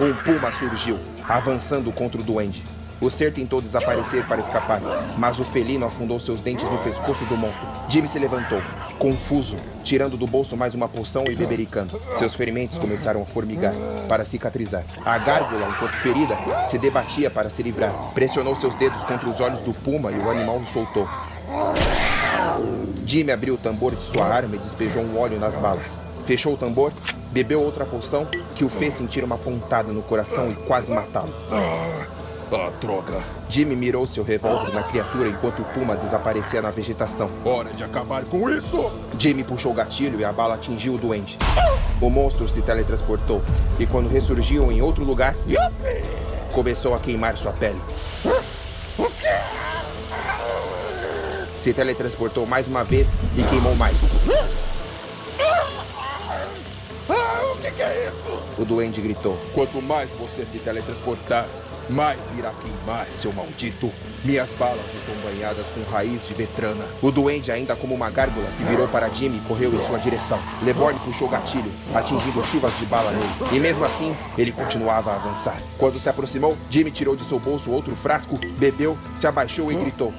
um 0.00 0.14
puma 0.24 0.52
surgiu, 0.52 0.98
avançando 1.26 1.90
contra 1.90 2.20
o 2.20 2.24
duende. 2.24 2.62
O 3.00 3.08
ser 3.08 3.32
tentou 3.32 3.60
desaparecer 3.60 4.26
para 4.26 4.40
escapar, 4.40 4.80
mas 5.16 5.38
o 5.38 5.44
felino 5.44 5.86
afundou 5.86 6.20
seus 6.20 6.40
dentes 6.40 6.68
no 6.70 6.78
pescoço 6.78 7.24
do 7.26 7.36
monstro. 7.36 7.66
Jimmy 7.88 8.08
se 8.08 8.18
levantou, 8.18 8.60
confuso, 8.98 9.56
tirando 9.84 10.16
do 10.16 10.26
bolso 10.26 10.56
mais 10.56 10.74
uma 10.74 10.88
poção 10.88 11.24
e 11.30 11.34
bebericando. 11.34 12.00
Seus 12.16 12.34
ferimentos 12.34 12.78
começaram 12.78 13.22
a 13.22 13.26
formigar 13.26 13.72
para 14.08 14.24
cicatrizar. 14.24 14.84
A 15.04 15.18
gárgula, 15.18 15.68
enquanto 15.68 15.92
ferida, 15.92 16.36
se 16.70 16.78
debatia 16.78 17.30
para 17.30 17.48
se 17.48 17.62
livrar. 17.62 17.92
Pressionou 18.12 18.54
seus 18.56 18.74
dedos 18.74 19.02
contra 19.04 19.28
os 19.28 19.40
olhos 19.40 19.60
do 19.60 19.72
puma 19.72 20.10
e 20.10 20.18
o 20.18 20.30
animal 20.30 20.58
o 20.58 20.66
soltou. 20.66 21.08
Jimmy 23.06 23.32
abriu 23.32 23.54
o 23.54 23.58
tambor 23.58 23.94
de 23.94 24.02
sua 24.02 24.26
arma 24.26 24.56
e 24.56 24.58
despejou 24.58 25.02
um 25.02 25.18
óleo 25.18 25.38
nas 25.38 25.54
balas. 25.54 26.00
Fechou 26.26 26.54
o 26.54 26.58
tambor, 26.58 26.92
bebeu 27.30 27.62
outra 27.62 27.86
poção 27.86 28.26
que 28.54 28.64
o 28.64 28.68
fez 28.68 28.94
sentir 28.94 29.24
uma 29.24 29.38
pontada 29.38 29.92
no 29.92 30.02
coração 30.02 30.50
e 30.50 30.54
quase 30.54 30.92
matá-lo. 30.92 31.32
Ah, 32.50 32.70
droga. 32.80 33.20
Jimmy 33.50 33.76
mirou 33.76 34.06
seu 34.06 34.24
revólver 34.24 34.72
na 34.72 34.82
criatura 34.82 35.28
enquanto 35.28 35.60
o 35.60 35.64
puma 35.66 35.94
desaparecia 35.96 36.62
na 36.62 36.70
vegetação. 36.70 37.28
Hora 37.44 37.70
de 37.74 37.84
acabar 37.84 38.24
com 38.24 38.48
isso! 38.48 38.90
Jimmy 39.18 39.44
puxou 39.44 39.72
o 39.72 39.74
gatilho 39.74 40.18
e 40.18 40.24
a 40.24 40.32
bala 40.32 40.54
atingiu 40.54 40.94
o 40.94 40.98
doente. 40.98 41.36
O 42.00 42.08
monstro 42.08 42.48
se 42.48 42.62
teletransportou 42.62 43.42
e 43.78 43.86
quando 43.86 44.08
ressurgiu 44.08 44.72
em 44.72 44.80
outro 44.80 45.04
lugar, 45.04 45.34
começou 46.52 46.94
a 46.94 46.98
queimar 46.98 47.36
sua 47.36 47.52
pele. 47.52 47.80
Se 51.62 51.74
teletransportou 51.74 52.46
mais 52.46 52.66
uma 52.66 52.82
vez 52.82 53.10
e 53.36 53.42
queimou 53.42 53.74
mais. 53.76 53.96
Ah, 57.10 57.40
o 57.52 57.58
que 57.58 57.82
é 57.82 58.08
isso? 58.08 58.42
O 58.58 58.64
duende 58.64 59.02
gritou. 59.02 59.36
Quanto 59.54 59.82
mais 59.82 60.08
você 60.10 60.44
se 60.44 60.58
teletransportar, 60.58 61.46
mais 61.88 62.18
irá 62.36 62.52
queimar, 62.62 63.06
seu 63.06 63.32
maldito. 63.32 63.90
Minhas 64.24 64.48
balas 64.58 64.84
estão 64.94 65.14
banhadas 65.24 65.66
com 65.74 65.90
raiz 65.90 66.26
de 66.26 66.34
vetrana. 66.34 66.84
O 67.02 67.10
duende, 67.10 67.50
ainda 67.50 67.74
como 67.76 67.94
uma 67.94 68.10
gárgula, 68.10 68.50
se 68.50 68.62
virou 68.64 68.88
para 68.88 69.08
Jimmy 69.08 69.38
e 69.38 69.40
correu 69.48 69.72
em 69.72 69.86
sua 69.86 69.98
direção. 69.98 70.38
Leborn 70.62 70.98
puxou 71.00 71.28
o 71.28 71.30
gatilho, 71.30 71.70
atingindo 71.94 72.44
chuvas 72.44 72.76
de 72.78 72.86
bala 72.86 73.10
nele. 73.12 73.56
E 73.56 73.60
mesmo 73.60 73.84
assim, 73.84 74.14
ele 74.36 74.52
continuava 74.52 75.12
a 75.12 75.14
avançar. 75.14 75.56
Quando 75.78 75.98
se 75.98 76.08
aproximou, 76.08 76.56
Jimmy 76.70 76.90
tirou 76.90 77.16
de 77.16 77.24
seu 77.24 77.38
bolso 77.38 77.70
outro 77.70 77.94
frasco, 77.94 78.38
bebeu, 78.58 78.98
se 79.16 79.26
abaixou 79.26 79.70
e 79.72 79.76
gritou. 79.76 80.12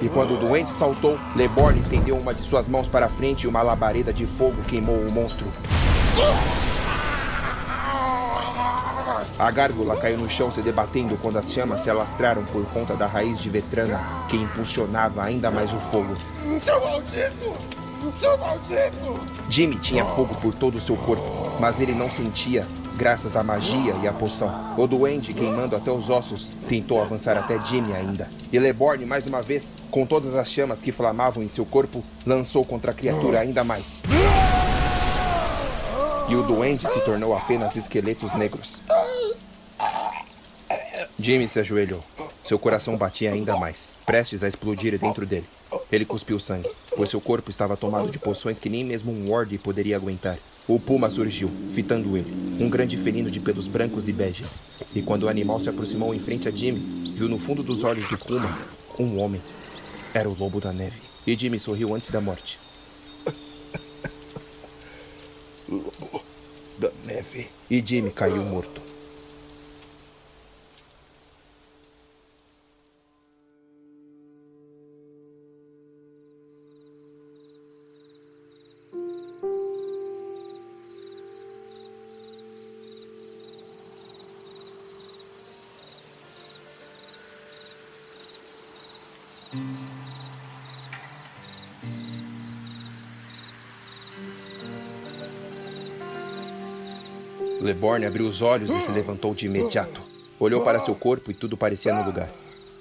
E 0.00 0.08
quando 0.08 0.34
o 0.34 0.36
doente 0.36 0.70
saltou, 0.70 1.18
Leborn 1.34 1.80
estendeu 1.80 2.16
uma 2.16 2.34
de 2.34 2.42
suas 2.42 2.68
mãos 2.68 2.88
para 2.88 3.08
frente 3.08 3.44
e 3.44 3.46
uma 3.46 3.62
labareda 3.62 4.12
de 4.12 4.26
fogo 4.26 4.62
queimou 4.68 4.96
o 4.96 5.10
monstro. 5.10 5.46
A 9.38 9.50
gárgula 9.50 9.96
caiu 9.96 10.18
no 10.18 10.30
chão 10.30 10.52
se 10.52 10.62
debatendo 10.62 11.18
quando 11.20 11.38
as 11.38 11.52
chamas 11.52 11.82
se 11.82 11.90
alastraram 11.90 12.44
por 12.44 12.64
conta 12.66 12.94
da 12.94 13.06
raiz 13.06 13.38
de 13.38 13.48
vetrana 13.48 14.00
que 14.28 14.36
impulsionava 14.36 15.22
ainda 15.22 15.50
mais 15.50 15.72
o 15.72 15.80
fogo. 15.80 16.14
Seu 16.62 16.80
maldito! 16.80 17.52
Seu 18.14 18.38
maldito! 18.38 19.20
Jimmy 19.48 19.76
tinha 19.76 20.04
fogo 20.04 20.34
por 20.36 20.54
todo 20.54 20.76
o 20.76 20.80
seu 20.80 20.96
corpo, 20.96 21.24
mas 21.58 21.80
ele 21.80 21.92
não 21.92 22.10
sentia, 22.10 22.66
graças 22.94 23.36
à 23.36 23.42
magia 23.42 23.94
e 24.02 24.06
à 24.06 24.12
poção. 24.12 24.74
O 24.76 24.86
duende, 24.86 25.34
queimando 25.34 25.74
até 25.74 25.90
os 25.90 26.08
ossos, 26.08 26.48
tentou 26.68 27.02
avançar 27.02 27.36
até 27.36 27.58
Jimmy 27.66 27.92
ainda. 27.92 28.28
E 28.52 28.58
Leborn, 28.58 29.04
mais 29.06 29.26
uma 29.26 29.42
vez, 29.42 29.72
com 29.90 30.06
todas 30.06 30.34
as 30.34 30.50
chamas 30.50 30.80
que 30.80 30.92
flamavam 30.92 31.42
em 31.42 31.48
seu 31.48 31.66
corpo, 31.66 32.02
lançou 32.24 32.64
contra 32.64 32.92
a 32.92 32.94
criatura 32.94 33.40
ainda 33.40 33.64
mais. 33.64 34.00
E 36.30 36.36
o 36.36 36.44
duende 36.44 36.88
se 36.88 37.04
tornou 37.04 37.36
apenas 37.36 37.74
esqueletos 37.74 38.32
negros. 38.34 38.80
Jimmy 41.18 41.48
se 41.48 41.58
ajoelhou. 41.58 42.00
Seu 42.46 42.56
coração 42.56 42.96
batia 42.96 43.32
ainda 43.32 43.56
mais, 43.56 43.92
prestes 44.06 44.44
a 44.44 44.48
explodir 44.48 44.96
dentro 44.96 45.26
dele. 45.26 45.46
Ele 45.90 46.04
cuspiu 46.04 46.38
sangue, 46.38 46.70
pois 46.96 47.10
seu 47.10 47.20
corpo 47.20 47.50
estava 47.50 47.76
tomado 47.76 48.08
de 48.12 48.18
poções 48.18 48.60
que 48.60 48.68
nem 48.68 48.84
mesmo 48.84 49.10
um 49.10 49.28
Ward 49.28 49.58
poderia 49.58 49.96
aguentar. 49.96 50.38
O 50.68 50.78
puma 50.78 51.10
surgiu, 51.10 51.50
fitando 51.74 52.16
ele, 52.16 52.32
um 52.60 52.70
grande 52.70 52.96
felino 52.96 53.28
de 53.28 53.40
pelos 53.40 53.66
brancos 53.66 54.06
e 54.06 54.12
beges. 54.12 54.54
E 54.94 55.02
quando 55.02 55.24
o 55.24 55.28
animal 55.28 55.58
se 55.58 55.68
aproximou 55.68 56.14
em 56.14 56.20
frente 56.20 56.46
a 56.46 56.52
Jimmy, 56.52 57.12
viu 57.12 57.28
no 57.28 57.40
fundo 57.40 57.60
dos 57.60 57.82
olhos 57.82 58.08
do 58.08 58.16
puma 58.16 58.56
um 59.00 59.20
homem. 59.20 59.42
Era 60.14 60.28
o 60.28 60.36
lobo 60.38 60.60
da 60.60 60.72
neve. 60.72 61.02
E 61.26 61.36
Jimmy 61.36 61.58
sorriu 61.58 61.92
antes 61.92 62.08
da 62.10 62.20
morte. 62.20 62.56
Da 66.80 66.90
neve. 67.04 67.46
E 67.70 67.82
Jimmy 67.82 68.10
caiu 68.10 68.42
morto. 68.42 68.89
Leborn 97.80 98.04
abriu 98.04 98.26
os 98.26 98.42
olhos 98.42 98.68
e 98.68 98.78
se 98.78 98.92
levantou 98.92 99.34
de 99.34 99.46
imediato. 99.46 100.02
Olhou 100.38 100.62
para 100.62 100.78
seu 100.80 100.94
corpo 100.94 101.30
e 101.30 101.34
tudo 101.34 101.56
parecia 101.56 101.94
no 101.94 102.04
lugar. 102.04 102.28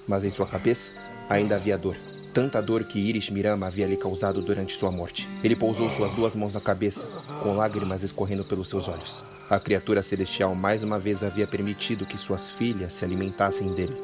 Mas 0.06 0.26
em 0.26 0.30
sua 0.30 0.46
cabeça 0.46 0.92
ainda 1.30 1.56
havia 1.56 1.78
dor. 1.78 1.96
Tanta 2.34 2.62
dor 2.62 2.84
que 2.84 3.00
Iris 3.00 3.30
Mirama 3.30 3.68
havia 3.68 3.88
lhe 3.88 3.96
causado 3.96 4.42
durante 4.42 4.76
sua 4.76 4.92
morte. 4.92 5.26
Ele 5.42 5.56
pousou 5.56 5.90
suas 5.90 6.12
duas 6.12 6.36
mãos 6.36 6.54
na 6.54 6.60
cabeça, 6.60 7.08
com 7.42 7.56
lágrimas 7.56 8.04
escorrendo 8.04 8.44
pelos 8.44 8.68
seus 8.68 8.90
olhos. 8.90 9.24
A 9.50 9.58
criatura 9.58 10.04
celestial 10.04 10.54
mais 10.54 10.84
uma 10.84 11.00
vez 11.00 11.24
havia 11.24 11.48
permitido 11.48 12.06
que 12.06 12.18
suas 12.18 12.50
filhas 12.50 12.92
se 12.92 13.06
alimentassem 13.06 13.74
dele. 13.74 13.96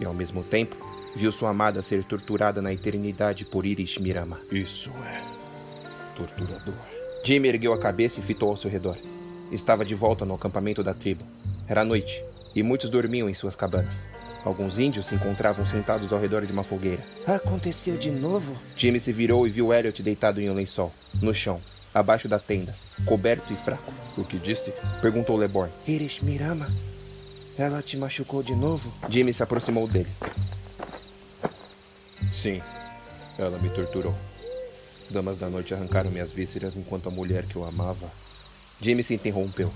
E 0.00 0.04
ao 0.04 0.14
mesmo 0.14 0.44
tempo, 0.44 0.76
viu 1.16 1.32
sua 1.32 1.50
amada 1.50 1.82
ser 1.82 2.04
torturada 2.04 2.62
na 2.62 2.72
eternidade 2.72 3.44
por 3.44 3.66
Iris 3.66 3.98
Mirama. 3.98 4.38
Isso 4.52 4.92
é 5.06 5.22
torturador. 6.16 6.74
Jimmy 7.24 7.48
ergueu 7.48 7.72
a 7.72 7.78
cabeça 7.78 8.20
e 8.20 8.22
fitou 8.22 8.48
ao 8.50 8.56
seu 8.56 8.70
redor. 8.70 8.96
Estava 9.50 9.84
de 9.84 9.94
volta 9.94 10.24
no 10.24 10.34
acampamento 10.34 10.82
da 10.82 10.92
tribo. 10.92 11.24
Era 11.68 11.84
noite, 11.84 12.22
e 12.54 12.62
muitos 12.62 12.90
dormiam 12.90 13.28
em 13.28 13.34
suas 13.34 13.54
cabanas. 13.54 14.08
Alguns 14.44 14.78
índios 14.78 15.06
se 15.06 15.14
encontravam 15.14 15.66
sentados 15.66 16.12
ao 16.12 16.20
redor 16.20 16.46
de 16.46 16.52
uma 16.52 16.62
fogueira. 16.62 17.02
Aconteceu 17.26 17.96
de 17.96 18.10
novo? 18.10 18.56
Jimmy 18.76 19.00
se 19.00 19.12
virou 19.12 19.46
e 19.46 19.50
viu 19.50 19.72
Elliot 19.72 20.02
deitado 20.02 20.40
em 20.40 20.48
um 20.48 20.54
lençol, 20.54 20.92
no 21.20 21.34
chão, 21.34 21.60
abaixo 21.92 22.28
da 22.28 22.38
tenda, 22.38 22.74
coberto 23.04 23.52
e 23.52 23.56
fraco. 23.56 23.92
O 24.16 24.24
que 24.24 24.38
disse? 24.38 24.72
Perguntou 25.00 25.36
Leborn. 25.36 25.72
Iris 25.86 26.20
Mirama, 26.20 26.68
ela 27.58 27.82
te 27.82 27.96
machucou 27.96 28.42
de 28.42 28.54
novo? 28.54 28.92
Jimmy 29.08 29.32
se 29.32 29.42
aproximou 29.42 29.88
dele. 29.88 30.10
Sim, 32.32 32.62
ela 33.38 33.58
me 33.58 33.70
torturou. 33.70 34.14
Damas 35.10 35.38
da 35.38 35.48
noite 35.48 35.74
arrancaram 35.74 36.10
minhas 36.10 36.30
vísceras 36.30 36.76
enquanto 36.76 37.08
a 37.08 37.12
mulher 37.12 37.46
que 37.46 37.56
eu 37.56 37.64
amava. 37.64 38.10
Jimmy 38.80 39.02
se 39.02 39.14
interrompeu. 39.14 39.72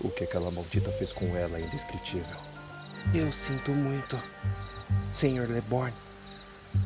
O 0.00 0.10
que 0.10 0.24
aquela 0.24 0.50
maldita 0.50 0.90
fez 0.92 1.12
com 1.12 1.36
ela 1.36 1.58
é 1.58 1.62
indescritível. 1.62 2.36
Eu 3.14 3.32
sinto 3.32 3.70
muito, 3.72 4.20
Senhor 5.14 5.48
Leborn. 5.48 5.92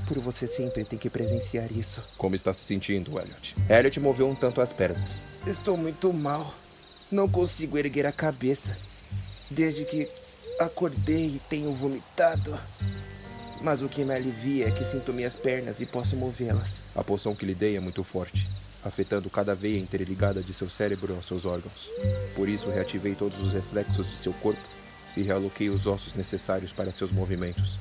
Por 0.07 0.19
você 0.19 0.47
sempre 0.47 0.85
tem 0.85 0.99
que 0.99 1.09
presenciar 1.09 1.71
isso. 1.71 2.03
Como 2.17 2.35
está 2.35 2.53
se 2.53 2.65
sentindo, 2.65 3.19
Elliot? 3.19 3.57
Elliot 3.69 4.01
moveu 4.01 4.29
um 4.29 4.35
tanto 4.35 4.61
as 4.61 4.73
pernas. 4.73 5.25
Estou 5.47 5.77
muito 5.77 6.13
mal. 6.13 6.53
Não 7.11 7.29
consigo 7.29 7.79
erguer 7.79 8.07
a 8.07 8.13
cabeça. 8.13 8.77
Desde 9.49 9.85
que 9.85 10.09
acordei 10.59 11.27
e 11.27 11.43
tenho 11.49 11.73
vomitado. 11.73 12.59
Mas 13.61 13.81
o 13.81 13.89
que 13.89 14.05
me 14.05 14.15
alivia 14.15 14.69
é 14.69 14.71
que 14.71 14.85
sinto 14.85 15.13
minhas 15.13 15.35
pernas 15.35 15.81
e 15.81 15.87
posso 15.87 16.17
movê-las. 16.17 16.81
A 16.95 17.03
poção 17.03 17.35
que 17.35 17.47
lhe 17.47 17.55
dei 17.55 17.77
é 17.77 17.81
muito 17.81 18.03
forte, 18.05 18.47
afetando 18.87 19.29
cada 19.29 19.53
veia 19.53 19.79
interligada 19.79 20.41
de 20.41 20.55
seu 20.55 20.71
cérebro 20.71 21.15
aos 21.15 21.27
seus 21.27 21.45
órgãos. 21.45 21.91
Por 22.37 22.49
isso, 22.49 22.71
reativei 22.71 23.17
todos 23.17 23.39
os 23.41 23.53
reflexos 23.53 24.09
de 24.09 24.17
seu 24.17 24.33
corpo 24.35 24.61
e 25.17 25.23
realoquei 25.23 25.69
os 25.69 25.87
ossos 25.87 26.15
necessários 26.15 26.71
para 26.71 26.93
seus 26.93 27.11
movimentos. 27.11 27.79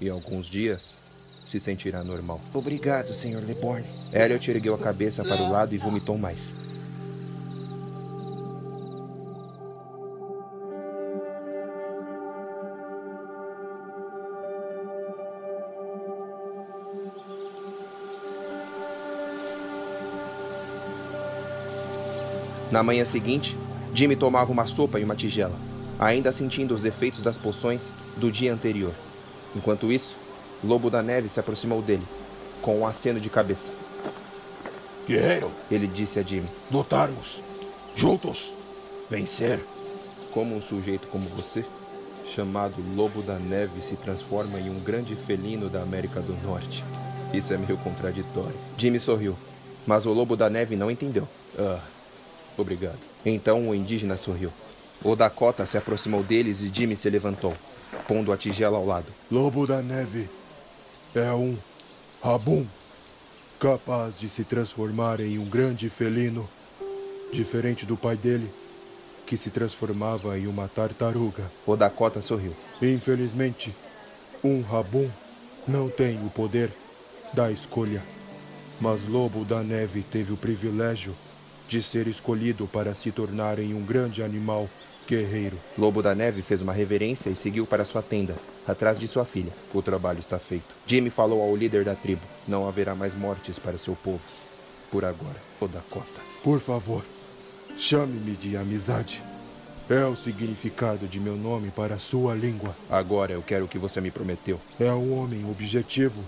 Em 0.00 0.08
alguns 0.08 0.46
dias, 0.46 0.96
se 1.46 1.60
sentirá 1.60 2.02
normal. 2.02 2.40
Obrigado, 2.52 3.14
Sr. 3.14 3.44
Leborn. 3.46 3.84
Elliot 4.12 4.50
ergueu 4.50 4.74
a 4.74 4.78
cabeça 4.78 5.22
para 5.22 5.40
o 5.40 5.50
lado 5.50 5.74
e 5.74 5.78
vomitou 5.78 6.18
mais. 6.18 6.52
Na 22.80 22.84
manhã 22.84 23.04
seguinte, 23.04 23.54
Jimmy 23.92 24.16
tomava 24.16 24.50
uma 24.50 24.64
sopa 24.64 24.98
e 24.98 25.04
uma 25.04 25.14
tigela, 25.14 25.54
ainda 25.98 26.32
sentindo 26.32 26.74
os 26.74 26.82
efeitos 26.86 27.22
das 27.22 27.36
poções 27.36 27.92
do 28.16 28.32
dia 28.32 28.54
anterior. 28.54 28.94
Enquanto 29.54 29.92
isso, 29.92 30.16
Lobo 30.64 30.88
da 30.88 31.02
Neve 31.02 31.28
se 31.28 31.38
aproximou 31.38 31.82
dele, 31.82 32.02
com 32.62 32.78
um 32.78 32.86
aceno 32.86 33.20
de 33.20 33.28
cabeça. 33.28 33.70
Guerreiro, 35.06 35.50
Ele 35.70 35.86
disse 35.86 36.18
a 36.18 36.22
Jimmy: 36.22 36.48
lutarmos. 36.72 37.42
Juntos. 37.94 38.50
Vencer. 39.10 39.60
Como 40.32 40.56
um 40.56 40.62
sujeito 40.62 41.06
como 41.08 41.28
você, 41.28 41.66
chamado 42.34 42.76
Lobo 42.96 43.20
da 43.20 43.38
Neve, 43.38 43.82
se 43.82 43.94
transforma 43.94 44.58
em 44.58 44.70
um 44.70 44.80
grande 44.80 45.14
felino 45.14 45.68
da 45.68 45.82
América 45.82 46.22
do 46.22 46.32
Norte. 46.42 46.82
Isso 47.34 47.52
é 47.52 47.58
meio 47.58 47.76
contraditório. 47.76 48.56
Jimmy 48.78 48.98
sorriu, 48.98 49.36
mas 49.86 50.06
o 50.06 50.14
Lobo 50.14 50.34
da 50.34 50.48
Neve 50.48 50.76
não 50.76 50.90
entendeu. 50.90 51.28
Ah, 51.58 51.78
obrigado. 52.60 52.98
Então 53.24 53.68
o 53.68 53.74
indígena 53.74 54.16
sorriu. 54.16 54.52
O 55.02 55.16
Dakota 55.16 55.64
se 55.66 55.78
aproximou 55.78 56.22
deles 56.22 56.60
e 56.60 56.70
Jimmy 56.72 56.94
se 56.94 57.08
levantou, 57.08 57.54
pondo 58.06 58.32
a 58.32 58.36
tigela 58.36 58.76
ao 58.76 58.84
lado. 58.84 59.06
Lobo 59.30 59.66
da 59.66 59.80
Neve 59.80 60.28
é 61.14 61.32
um 61.32 61.56
rabum 62.22 62.66
capaz 63.58 64.18
de 64.18 64.28
se 64.28 64.44
transformar 64.44 65.20
em 65.20 65.38
um 65.38 65.44
grande 65.44 65.88
felino, 65.88 66.48
diferente 67.32 67.84
do 67.84 67.96
pai 67.96 68.16
dele, 68.16 68.50
que 69.26 69.36
se 69.36 69.50
transformava 69.50 70.38
em 70.38 70.46
uma 70.46 70.68
tartaruga. 70.68 71.50
O 71.66 71.76
Dakota 71.76 72.20
sorriu. 72.20 72.54
Infelizmente, 72.82 73.74
um 74.42 74.62
rabum 74.62 75.08
não 75.68 75.88
tem 75.88 76.24
o 76.24 76.30
poder 76.30 76.70
da 77.32 77.50
escolha. 77.50 78.02
Mas 78.80 79.06
Lobo 79.06 79.44
da 79.44 79.62
Neve 79.62 80.02
teve 80.02 80.32
o 80.32 80.36
privilégio 80.36 81.14
de 81.70 81.80
ser 81.80 82.08
escolhido 82.08 82.66
para 82.66 82.96
se 82.96 83.12
tornar 83.12 83.60
em 83.60 83.74
um 83.74 83.80
grande 83.80 84.24
animal 84.24 84.68
guerreiro. 85.06 85.56
Lobo 85.78 86.02
da 86.02 86.16
Neve 86.16 86.42
fez 86.42 86.60
uma 86.60 86.72
reverência 86.72 87.30
e 87.30 87.36
seguiu 87.36 87.64
para 87.64 87.84
sua 87.84 88.02
tenda, 88.02 88.34
atrás 88.66 88.98
de 88.98 89.06
sua 89.06 89.24
filha. 89.24 89.52
O 89.72 89.80
trabalho 89.80 90.18
está 90.18 90.36
feito. 90.36 90.74
Jimmy 90.84 91.10
falou 91.10 91.40
ao 91.40 91.54
líder 91.54 91.84
da 91.84 91.94
tribo. 91.94 92.22
Não 92.46 92.66
haverá 92.66 92.96
mais 92.96 93.14
mortes 93.14 93.56
para 93.56 93.78
seu 93.78 93.94
povo. 93.94 94.20
Por 94.90 95.04
agora, 95.04 95.36
o 95.60 95.68
Dakota. 95.68 96.20
Por 96.42 96.58
favor, 96.58 97.04
chame-me 97.78 98.32
de 98.32 98.56
amizade. 98.56 99.22
É 99.88 100.04
o 100.04 100.16
significado 100.16 101.06
de 101.06 101.20
meu 101.20 101.36
nome 101.36 101.70
para 101.70 101.94
a 101.94 101.98
sua 102.00 102.34
língua. 102.34 102.74
Agora 102.90 103.32
eu 103.32 103.42
quero 103.42 103.66
o 103.66 103.68
que 103.68 103.78
você 103.78 104.00
me 104.00 104.10
prometeu. 104.10 104.60
É 104.80 104.90
um 104.92 105.16
homem 105.16 105.48
objetivo, 105.48 106.20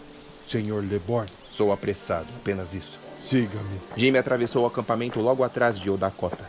Sr. 0.47 0.84
Leborn. 0.88 1.28
Sou 1.53 1.72
apressado, 1.72 2.28
apenas 2.36 2.74
isso. 2.74 2.99
Siga-me. 3.23 4.18
Atravessou 4.18 4.64
o 4.64 4.66
acampamento 4.66 5.20
logo 5.20 5.45
atrás 5.45 5.79
de 5.79 5.89
Odakota. 5.89 6.45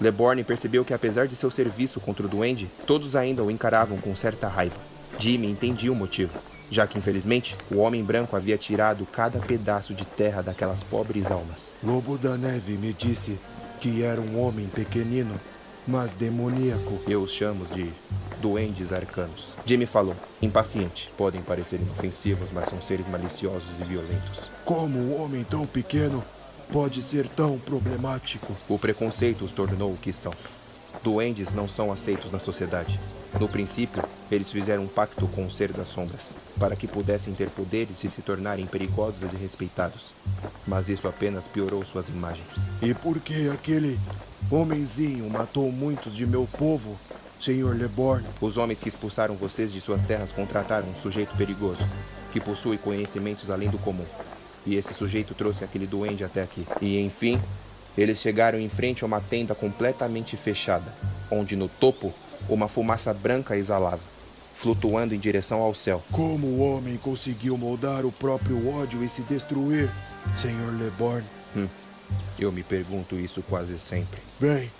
Leborn 0.00 0.42
percebeu 0.44 0.84
que 0.84 0.92
apesar 0.92 1.26
de 1.26 1.36
seu 1.36 1.50
serviço 1.50 2.00
contra 2.00 2.26
o 2.26 2.28
duende, 2.28 2.68
todos 2.86 3.14
ainda 3.14 3.42
o 3.42 3.50
encaravam 3.50 3.98
com 3.98 4.14
certa 4.16 4.48
raiva. 4.48 4.76
Jimmy 5.18 5.50
entendia 5.50 5.92
o 5.92 5.94
motivo, 5.94 6.32
já 6.70 6.86
que 6.86 6.98
infelizmente 6.98 7.56
o 7.70 7.78
homem 7.78 8.04
branco 8.04 8.36
havia 8.36 8.58
tirado 8.58 9.06
cada 9.06 9.38
pedaço 9.38 9.94
de 9.94 10.04
terra 10.04 10.42
daquelas 10.42 10.82
pobres 10.82 11.30
almas. 11.30 11.76
Lobo 11.82 12.18
da 12.18 12.36
Neve 12.36 12.72
me 12.72 12.92
disse 12.92 13.38
que 13.80 14.02
era 14.02 14.20
um 14.20 14.40
homem 14.40 14.66
pequenino, 14.66 15.40
mas 15.86 16.10
demoníaco. 16.12 16.98
Eu 17.06 17.22
os 17.22 17.30
chamo 17.30 17.64
de 17.66 17.90
duendes 18.40 18.92
arcanos. 18.92 19.48
Jimmy 19.64 19.86
falou, 19.86 20.16
impaciente. 20.42 21.10
Podem 21.16 21.40
parecer 21.40 21.80
inofensivos, 21.80 22.48
mas 22.52 22.68
são 22.68 22.82
seres 22.82 23.06
maliciosos 23.06 23.68
e 23.80 23.84
violentos. 23.84 24.55
Como 24.66 24.98
um 24.98 25.22
homem 25.22 25.44
tão 25.44 25.64
pequeno 25.64 26.24
pode 26.72 27.00
ser 27.00 27.28
tão 27.28 27.56
problemático? 27.56 28.52
O 28.68 28.76
preconceito 28.76 29.44
os 29.44 29.52
tornou 29.52 29.92
o 29.92 29.96
que 29.96 30.12
são. 30.12 30.32
Duendes 31.04 31.54
não 31.54 31.68
são 31.68 31.92
aceitos 31.92 32.32
na 32.32 32.40
sociedade. 32.40 32.98
No 33.38 33.48
princípio, 33.48 34.02
eles 34.28 34.50
fizeram 34.50 34.82
um 34.82 34.88
pacto 34.88 35.28
com 35.28 35.46
o 35.46 35.50
ser 35.52 35.72
das 35.72 35.86
sombras, 35.86 36.34
para 36.58 36.74
que 36.74 36.88
pudessem 36.88 37.32
ter 37.32 37.48
poderes 37.48 38.02
e 38.02 38.10
se 38.10 38.20
tornarem 38.22 38.66
perigosos 38.66 39.22
e 39.22 39.36
respeitados. 39.36 40.12
Mas 40.66 40.88
isso 40.88 41.06
apenas 41.06 41.46
piorou 41.46 41.84
suas 41.84 42.08
imagens. 42.08 42.56
E 42.82 42.92
por 42.92 43.20
que 43.20 43.48
aquele 43.48 43.96
homenzinho 44.50 45.30
matou 45.30 45.70
muitos 45.70 46.12
de 46.16 46.26
meu 46.26 46.48
povo, 46.58 46.98
Sr. 47.38 47.72
Leborn? 47.78 48.26
Os 48.40 48.58
homens 48.58 48.80
que 48.80 48.88
expulsaram 48.88 49.36
vocês 49.36 49.72
de 49.72 49.80
suas 49.80 50.02
terras 50.02 50.32
contrataram 50.32 50.88
um 50.88 50.94
sujeito 50.96 51.36
perigoso, 51.36 51.86
que 52.32 52.40
possui 52.40 52.78
conhecimentos 52.78 53.48
além 53.48 53.70
do 53.70 53.78
comum. 53.78 54.04
E 54.66 54.74
esse 54.74 54.92
sujeito 54.92 55.34
trouxe 55.34 55.62
aquele 55.62 55.86
duende 55.86 56.24
até 56.24 56.42
aqui. 56.42 56.66
E 56.82 57.00
enfim, 57.00 57.40
eles 57.96 58.18
chegaram 58.18 58.58
em 58.58 58.68
frente 58.68 59.04
a 59.04 59.06
uma 59.06 59.20
tenda 59.20 59.54
completamente 59.54 60.36
fechada, 60.36 60.92
onde 61.30 61.56
no 61.56 61.68
topo 61.68 62.12
uma 62.48 62.68
fumaça 62.68 63.14
branca 63.14 63.56
exalava, 63.56 64.00
flutuando 64.54 65.14
em 65.14 65.18
direção 65.18 65.60
ao 65.60 65.74
céu. 65.74 66.02
Como 66.10 66.46
o 66.46 66.60
homem 66.60 66.96
conseguiu 66.98 67.56
moldar 67.56 68.04
o 68.04 68.12
próprio 68.12 68.68
ódio 68.68 69.02
e 69.02 69.08
se 69.08 69.22
destruir, 69.22 69.90
Sr. 70.36 70.78
Leborn? 70.78 71.24
Hum, 71.56 71.68
eu 72.38 72.52
me 72.52 72.62
pergunto 72.62 73.16
isso 73.16 73.42
quase 73.42 73.78
sempre. 73.78 74.20
Bem, 74.38 74.70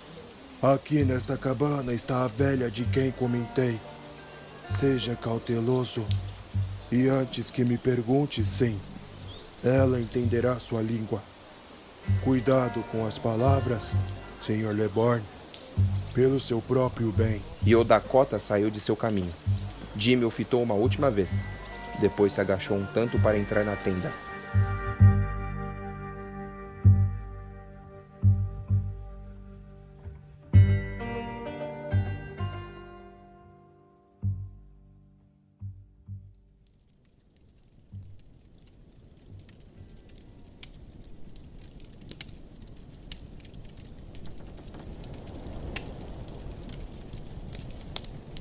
aqui 0.61 1.03
nesta 1.03 1.37
cabana 1.37 1.93
está 1.93 2.23
a 2.23 2.27
velha 2.27 2.69
de 2.69 2.83
quem 2.85 3.11
comentei. 3.11 3.79
Seja 4.77 5.15
cauteloso. 5.15 6.05
E 6.91 7.07
antes 7.07 7.51
que 7.51 7.65
me 7.65 7.77
pergunte, 7.77 8.45
sim, 8.45 8.79
ela 9.63 9.99
entenderá 9.99 10.59
sua 10.59 10.81
língua. 10.81 11.21
Cuidado 12.23 12.83
com 12.91 13.05
as 13.05 13.17
palavras, 13.17 13.93
Sr. 14.41 14.73
Leborn. 14.73 15.23
Pelo 16.13 16.39
seu 16.39 16.61
próprio 16.61 17.11
bem. 17.11 17.43
E 17.63 17.75
o 17.75 17.83
Dakota 17.83 18.39
saiu 18.39 18.71
de 18.71 18.79
seu 18.79 18.95
caminho. 18.95 19.33
Jimmy 19.95 20.25
o 20.25 20.31
fitou 20.31 20.63
uma 20.63 20.73
última 20.73 21.11
vez. 21.11 21.45
Depois 21.99 22.33
se 22.33 22.41
agachou 22.41 22.77
um 22.77 22.85
tanto 22.85 23.19
para 23.19 23.37
entrar 23.37 23.63
na 23.63 23.75
tenda. 23.75 24.11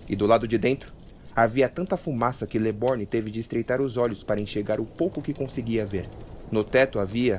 E 0.09 0.15
do 0.15 0.27
lado 0.27 0.47
de 0.47 0.57
dentro, 0.57 0.93
havia 1.35 1.69
tanta 1.69 1.97
fumaça 1.97 2.47
que 2.47 2.59
Leborne 2.59 3.05
teve 3.05 3.31
de 3.31 3.41
estreitar 3.41 3.81
os 3.81 3.97
olhos 3.97 4.23
para 4.23 4.41
enxergar 4.41 4.81
o 4.81 4.87
pouco 4.87 5.21
que 5.21 5.35
conseguia 5.35 5.85
ver. 5.85 6.09
No 6.51 6.63
teto 6.63 6.99
havia 6.99 7.39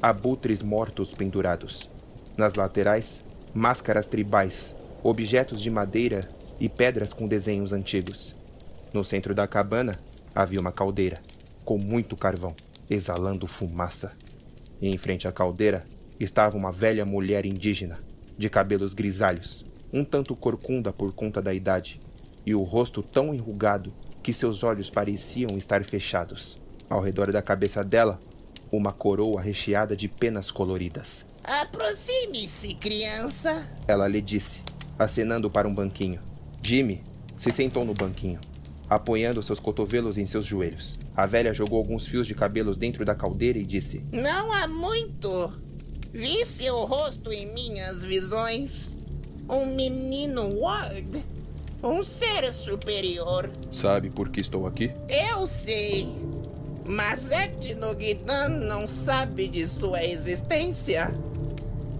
abutres 0.00 0.62
mortos 0.62 1.12
pendurados. 1.12 1.88
Nas 2.36 2.54
laterais, 2.54 3.20
máscaras 3.52 4.06
tribais, 4.06 4.74
objetos 5.02 5.60
de 5.60 5.70
madeira 5.70 6.20
e 6.60 6.68
pedras 6.68 7.12
com 7.12 7.26
desenhos 7.26 7.72
antigos. 7.72 8.34
No 8.92 9.04
centro 9.04 9.34
da 9.34 9.46
cabana 9.46 9.92
havia 10.34 10.60
uma 10.60 10.72
caldeira, 10.72 11.20
com 11.64 11.78
muito 11.78 12.16
carvão, 12.16 12.54
exalando 12.88 13.46
fumaça. 13.46 14.12
E 14.80 14.88
em 14.88 14.96
frente 14.96 15.26
à 15.26 15.32
caldeira 15.32 15.84
estava 16.18 16.56
uma 16.56 16.70
velha 16.70 17.04
mulher 17.04 17.44
indígena, 17.44 17.98
de 18.38 18.48
cabelos 18.48 18.94
grisalhos, 18.94 19.64
um 19.92 20.04
tanto 20.04 20.34
corcunda 20.34 20.92
por 20.92 21.12
conta 21.12 21.40
da 21.40 21.52
idade, 21.52 22.00
e 22.46 22.54
o 22.54 22.62
rosto 22.62 23.02
tão 23.02 23.34
enrugado 23.34 23.92
que 24.22 24.32
seus 24.32 24.62
olhos 24.62 24.90
pareciam 24.90 25.56
estar 25.56 25.84
fechados. 25.84 26.58
Ao 26.88 27.00
redor 27.00 27.32
da 27.32 27.42
cabeça 27.42 27.82
dela, 27.84 28.20
uma 28.70 28.92
coroa 28.92 29.40
recheada 29.40 29.96
de 29.96 30.08
penas 30.08 30.50
coloridas. 30.50 31.24
Aproxime-se, 31.42 32.74
criança. 32.74 33.68
Ela 33.86 34.08
lhe 34.08 34.20
disse, 34.20 34.62
acenando 34.98 35.50
para 35.50 35.68
um 35.68 35.74
banquinho. 35.74 36.20
Jimmy 36.62 37.02
se 37.38 37.50
sentou 37.50 37.84
no 37.84 37.92
banquinho, 37.92 38.40
apoiando 38.88 39.42
seus 39.42 39.60
cotovelos 39.60 40.16
em 40.16 40.26
seus 40.26 40.44
joelhos. 40.46 40.98
A 41.14 41.26
velha 41.26 41.52
jogou 41.52 41.78
alguns 41.78 42.06
fios 42.06 42.26
de 42.26 42.34
cabelos 42.34 42.76
dentro 42.76 43.04
da 43.04 43.14
caldeira 43.14 43.58
e 43.58 43.64
disse: 43.64 44.02
Não 44.10 44.50
há 44.52 44.66
muito. 44.66 45.52
Vi 46.12 46.46
seu 46.46 46.84
rosto 46.84 47.30
em 47.32 47.52
minhas 47.52 48.02
visões. 48.02 48.92
Um 49.46 49.66
menino 49.66 50.58
Ward 50.60 51.22
um 51.84 52.02
ser 52.02 52.52
superior. 52.52 53.50
Sabe 53.70 54.10
por 54.10 54.30
que 54.30 54.40
estou 54.40 54.66
aqui? 54.66 54.90
Eu 55.08 55.46
sei. 55.46 56.08
Mas 56.86 57.30
Etnogidan 57.30 58.48
não 58.48 58.86
sabe 58.86 59.48
de 59.48 59.66
sua 59.66 60.04
existência. 60.04 61.12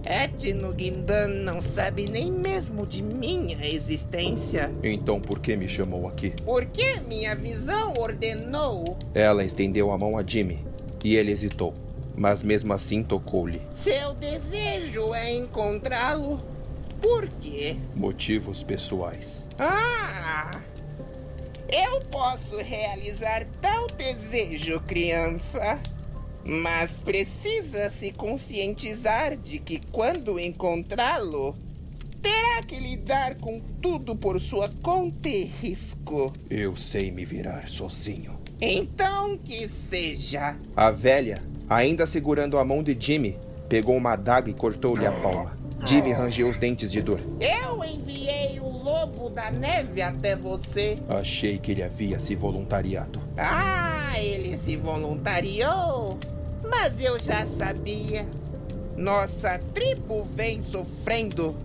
Etnogidan 0.05 1.27
não 1.27 1.59
sabe 1.59 2.07
nem 2.07 2.31
mesmo 2.31 2.85
de 2.85 3.01
minha 3.01 3.65
existência. 3.65 4.71
Então 4.83 5.19
por 5.19 5.39
que 5.39 5.55
me 5.55 5.67
chamou 5.67 6.07
aqui? 6.07 6.33
Porque 6.43 6.99
minha 7.07 7.35
visão 7.35 7.93
ordenou. 7.97 8.97
Ela 9.13 9.43
estendeu 9.43 9.91
a 9.91 9.97
mão 9.97 10.17
a 10.17 10.23
Jimmy 10.23 10.59
e 11.03 11.15
ele 11.15 11.31
hesitou, 11.31 11.73
mas 12.15 12.43
mesmo 12.43 12.73
assim 12.73 13.03
tocou-lhe. 13.03 13.61
Seu 13.73 14.13
desejo 14.13 15.13
é 15.13 15.33
encontrá-lo. 15.33 16.54
Por 17.05 17.27
quê? 17.39 17.77
Motivos 17.93 18.63
pessoais. 18.63 19.47
Ah! 19.59 20.59
Eu 21.69 21.99
posso 22.09 22.57
realizar 22.57 23.45
tal 23.61 23.85
desejo, 23.85 24.79
criança. 24.79 25.79
Mas 26.43 26.93
precisa 26.93 27.91
se 27.91 28.11
conscientizar 28.11 29.37
de 29.37 29.59
que 29.59 29.79
quando 29.91 30.39
encontrá-lo, 30.39 31.55
terá 32.23 32.63
que 32.63 32.79
lidar 32.79 33.35
com 33.35 33.61
tudo 33.79 34.15
por 34.15 34.41
sua 34.41 34.67
conta 34.81 35.29
e 35.29 35.43
risco. 35.43 36.33
Eu 36.49 36.75
sei 36.75 37.11
me 37.11 37.23
virar 37.23 37.69
sozinho. 37.69 38.39
Então 38.59 39.37
que 39.37 39.67
seja. 39.67 40.55
A 40.75 40.89
velha, 40.89 41.39
ainda 41.69 42.07
segurando 42.07 42.57
a 42.57 42.65
mão 42.65 42.81
de 42.81 42.97
Jimmy, 42.99 43.37
pegou 43.69 43.95
uma 43.95 44.13
adaga 44.13 44.49
e 44.49 44.55
cortou-lhe 44.55 45.05
a 45.05 45.11
palma. 45.11 45.64
Jimmy 45.83 46.11
rangeu 46.11 46.49
os 46.49 46.57
dentes 46.57 46.91
de 46.91 47.01
dor. 47.01 47.19
Eu 47.39 47.83
enviei 47.83 48.59
o 48.59 48.67
lobo 48.67 49.29
da 49.29 49.51
neve 49.51 50.01
até 50.01 50.35
você. 50.35 50.97
Achei 51.09 51.57
que 51.57 51.71
ele 51.71 51.83
havia 51.83 52.19
se 52.19 52.35
voluntariado. 52.35 53.19
Ah, 53.37 54.13
ele 54.19 54.57
se 54.57 54.75
voluntariou? 54.77 56.17
Mas 56.63 56.99
eu 56.99 57.19
já 57.19 57.45
sabia. 57.45 58.25
Nossa 58.95 59.59
tribo 59.73 60.23
vem 60.23 60.61
sofrendo. 60.61 61.55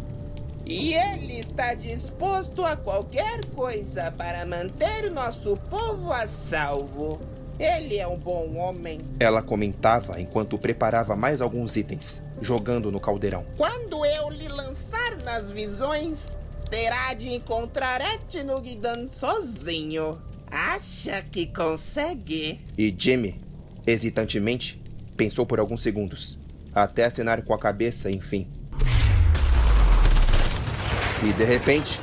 E 0.67 0.95
ele 0.95 1.39
está 1.41 1.75
disposto 1.75 2.65
a 2.65 2.77
qualquer 2.77 3.45
coisa 3.57 4.13
para 4.17 4.45
manter 4.45 5.11
nosso 5.11 5.57
povo 5.69 6.13
a 6.13 6.27
salvo. 6.27 7.21
Ele 7.59 7.99
é 7.99 8.07
um 8.07 8.17
bom 8.17 8.57
homem. 8.57 9.01
Ela 9.19 9.43
comentava 9.43 10.21
enquanto 10.21 10.59
preparava 10.59 11.15
mais 11.15 11.43
alguns 11.43 11.77
itens, 11.77 12.23
jogando 12.41 12.91
no 12.91 13.01
caldeirão. 13.01 13.45
Quando 13.57 14.05
eu 14.05 14.31
lhe 14.31 14.49
lançar 14.49 15.17
nas 15.25 15.51
visões, 15.51 16.37
terá 16.71 17.15
de 17.15 17.29
encontrar 17.31 18.01
Etnogidan 18.01 19.09
sozinho. 19.09 20.21
Acha 20.51 21.23
que 21.23 21.47
consegue? 21.47 22.61
E 22.77 22.95
Jimmy, 22.97 23.41
hesitantemente, 23.87 24.81
pensou 25.17 25.47
por 25.47 25.61
alguns 25.61 25.83
segundos, 25.83 26.39
até 26.75 27.05
acenar 27.05 27.43
com 27.43 27.55
a 27.55 27.59
cabeça, 27.59 28.11
enfim. 28.11 28.49
E 31.23 31.33
de 31.33 31.45
repente, 31.45 32.01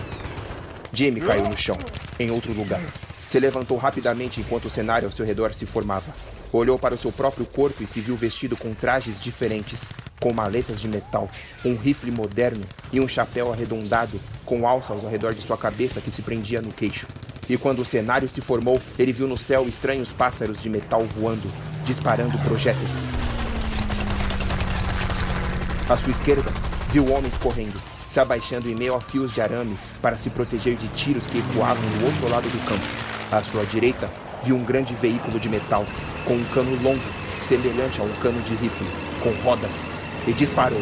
Jimmy 0.93 1.21
caiu 1.21 1.45
no 1.45 1.57
chão, 1.57 1.77
em 2.19 2.31
outro 2.31 2.53
lugar. 2.53 2.81
Se 3.27 3.39
levantou 3.39 3.75
rapidamente 3.77 4.39
enquanto 4.39 4.65
o 4.65 4.69
cenário 4.69 5.07
ao 5.07 5.11
seu 5.11 5.25
redor 5.25 5.53
se 5.53 5.65
formava. 5.65 6.13
Olhou 6.51 6.79
para 6.79 6.95
o 6.95 6.97
seu 6.97 7.11
próprio 7.11 7.45
corpo 7.45 7.83
e 7.83 7.87
se 7.87 7.99
viu 7.99 8.15
vestido 8.15 8.55
com 8.55 8.73
trajes 8.73 9.21
diferentes, 9.21 9.91
com 10.19 10.31
maletas 10.31 10.79
de 10.79 10.87
metal, 10.87 11.29
um 11.65 11.75
rifle 11.75 12.09
moderno 12.09 12.63
e 12.91 12.99
um 13.01 13.07
chapéu 13.07 13.51
arredondado 13.51 14.19
com 14.45 14.67
alças 14.67 15.03
ao 15.03 15.09
redor 15.09 15.33
de 15.33 15.41
sua 15.41 15.57
cabeça 15.57 15.99
que 15.99 16.09
se 16.09 16.21
prendia 16.21 16.61
no 16.61 16.71
queixo. 16.71 17.05
E 17.49 17.57
quando 17.57 17.79
o 17.79 17.85
cenário 17.85 18.27
se 18.27 18.41
formou, 18.41 18.81
ele 18.97 19.13
viu 19.13 19.27
no 19.27 19.37
céu 19.37 19.67
estranhos 19.67 20.11
pássaros 20.11 20.61
de 20.61 20.69
metal 20.69 21.03
voando, 21.03 21.51
disparando 21.85 22.37
projéteis. 22.39 23.05
À 25.89 25.95
sua 25.95 26.11
esquerda, 26.11 26.51
viu 26.91 27.11
homens 27.13 27.37
correndo, 27.37 27.81
se 28.09 28.19
abaixando 28.19 28.69
em 28.69 28.75
meio 28.75 28.95
a 28.95 29.01
fios 29.01 29.33
de 29.33 29.41
arame 29.41 29.77
para 30.01 30.17
se 30.17 30.29
proteger 30.29 30.75
de 30.75 30.87
tiros 30.89 31.25
que 31.27 31.39
ecoavam 31.39 31.83
do 31.83 32.05
outro 32.05 32.29
lado 32.29 32.49
do 32.49 32.65
campo. 32.65 32.85
À 33.31 33.43
sua 33.43 33.65
direita, 33.65 34.09
viu 34.43 34.55
um 34.55 34.63
grande 34.63 34.93
veículo 34.95 35.39
de 35.39 35.49
metal, 35.49 35.85
com 36.25 36.33
um 36.33 36.43
cano 36.45 36.75
longo, 36.81 37.01
semelhante 37.47 37.99
a 38.01 38.03
um 38.03 38.13
cano 38.21 38.41
de 38.41 38.55
rifle, 38.55 38.87
com 39.21 39.31
rodas, 39.43 39.89
e 40.27 40.33
disparou, 40.33 40.81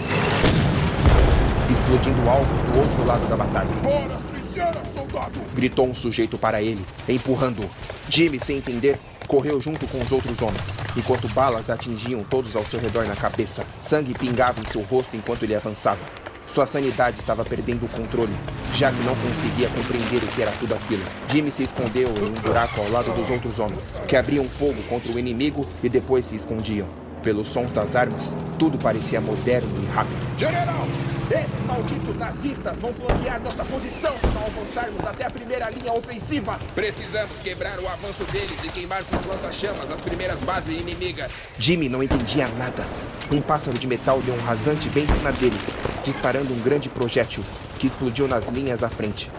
explodindo 1.71 2.29
alvos 2.29 2.61
do 2.71 2.79
outro 2.79 3.05
lado 3.05 3.27
da 3.27 3.37
batalha. 3.37 3.69
Bora, 3.81 4.17
trincheiras, 4.17 4.87
soldado! 4.93 5.39
Gritou 5.53 5.87
um 5.87 5.93
sujeito 5.93 6.37
para 6.37 6.61
ele, 6.61 6.83
empurrando-o. 7.07 7.69
Jimmy, 8.09 8.39
sem 8.39 8.57
entender, 8.57 8.99
correu 9.27 9.59
junto 9.59 9.87
com 9.87 9.99
os 9.99 10.11
outros 10.11 10.41
homens, 10.41 10.75
enquanto 10.95 11.27
balas 11.29 11.69
atingiam 11.69 12.23
todos 12.23 12.55
ao 12.55 12.63
seu 12.65 12.79
redor 12.79 13.05
na 13.05 13.15
cabeça. 13.15 13.65
Sangue 13.81 14.13
pingava 14.13 14.59
em 14.59 14.65
seu 14.65 14.81
rosto 14.81 15.15
enquanto 15.15 15.43
ele 15.43 15.55
avançava. 15.55 16.24
Sua 16.55 16.65
sanidade 16.65 17.19
estava 17.19 17.43
perdendo 17.43 17.85
o 17.85 17.89
controle, 17.89 18.31
já 18.73 18.89
que 18.89 19.03
não 19.03 19.13
conseguia 19.17 19.67
compreender 19.67 20.23
o 20.23 20.27
que 20.27 20.41
era 20.41 20.53
tudo 20.53 20.73
aquilo. 20.73 21.03
Jimmy 21.27 21.51
se 21.51 21.63
escondeu 21.63 22.07
em 22.07 22.29
um 22.29 22.41
buraco 22.41 22.79
ao 22.79 22.89
lado 22.91 23.13
dos 23.13 23.29
outros 23.29 23.59
homens, 23.59 23.93
que 24.07 24.15
abriam 24.15 24.45
fogo 24.45 24.81
contra 24.83 25.11
o 25.11 25.19
inimigo 25.19 25.67
e 25.83 25.89
depois 25.89 26.25
se 26.25 26.37
escondiam. 26.37 26.87
Pelo 27.25 27.43
som 27.43 27.65
das 27.65 27.95
armas, 27.95 28.35
tudo 28.59 28.77
parecia 28.77 29.19
moderno 29.19 29.71
e 29.81 29.85
rápido. 29.87 30.15
General, 30.37 30.87
esses 31.31 31.65
malditos 31.65 32.15
nazistas 32.19 32.77
vão 32.77 32.93
flanquear 32.93 33.41
nossa 33.41 33.65
posição 33.65 34.13
se 34.19 34.27
não 34.27 34.45
avançarmos 34.45 35.03
até 35.03 35.25
a 35.25 35.31
primeira 35.31 35.67
linha 35.71 35.91
ofensiva. 35.91 36.59
Precisamos 36.75 37.39
quebrar 37.39 37.79
o 37.79 37.87
avanço 37.87 38.23
deles 38.25 38.63
e 38.63 38.69
queimar 38.69 39.03
com 39.05 39.17
os 39.17 39.25
lança-chamas 39.25 39.89
as 39.89 39.99
primeiras 40.01 40.39
bases 40.41 40.79
inimigas. 40.79 41.33
Jimmy 41.57 41.89
não 41.89 42.03
entendia 42.03 42.47
nada. 42.47 42.85
Um 43.31 43.41
pássaro 43.41 43.75
de 43.75 43.87
metal 43.87 44.21
deu 44.21 44.35
um 44.35 44.41
rasante 44.41 44.87
bem 44.89 45.05
em 45.05 45.07
cima 45.07 45.31
deles, 45.31 45.75
disparando 46.03 46.53
um 46.53 46.61
grande 46.61 46.89
projétil 46.89 47.43
que 47.79 47.87
explodiu 47.87 48.27
nas 48.27 48.47
linhas 48.49 48.83
à 48.83 48.87
frente. 48.87 49.31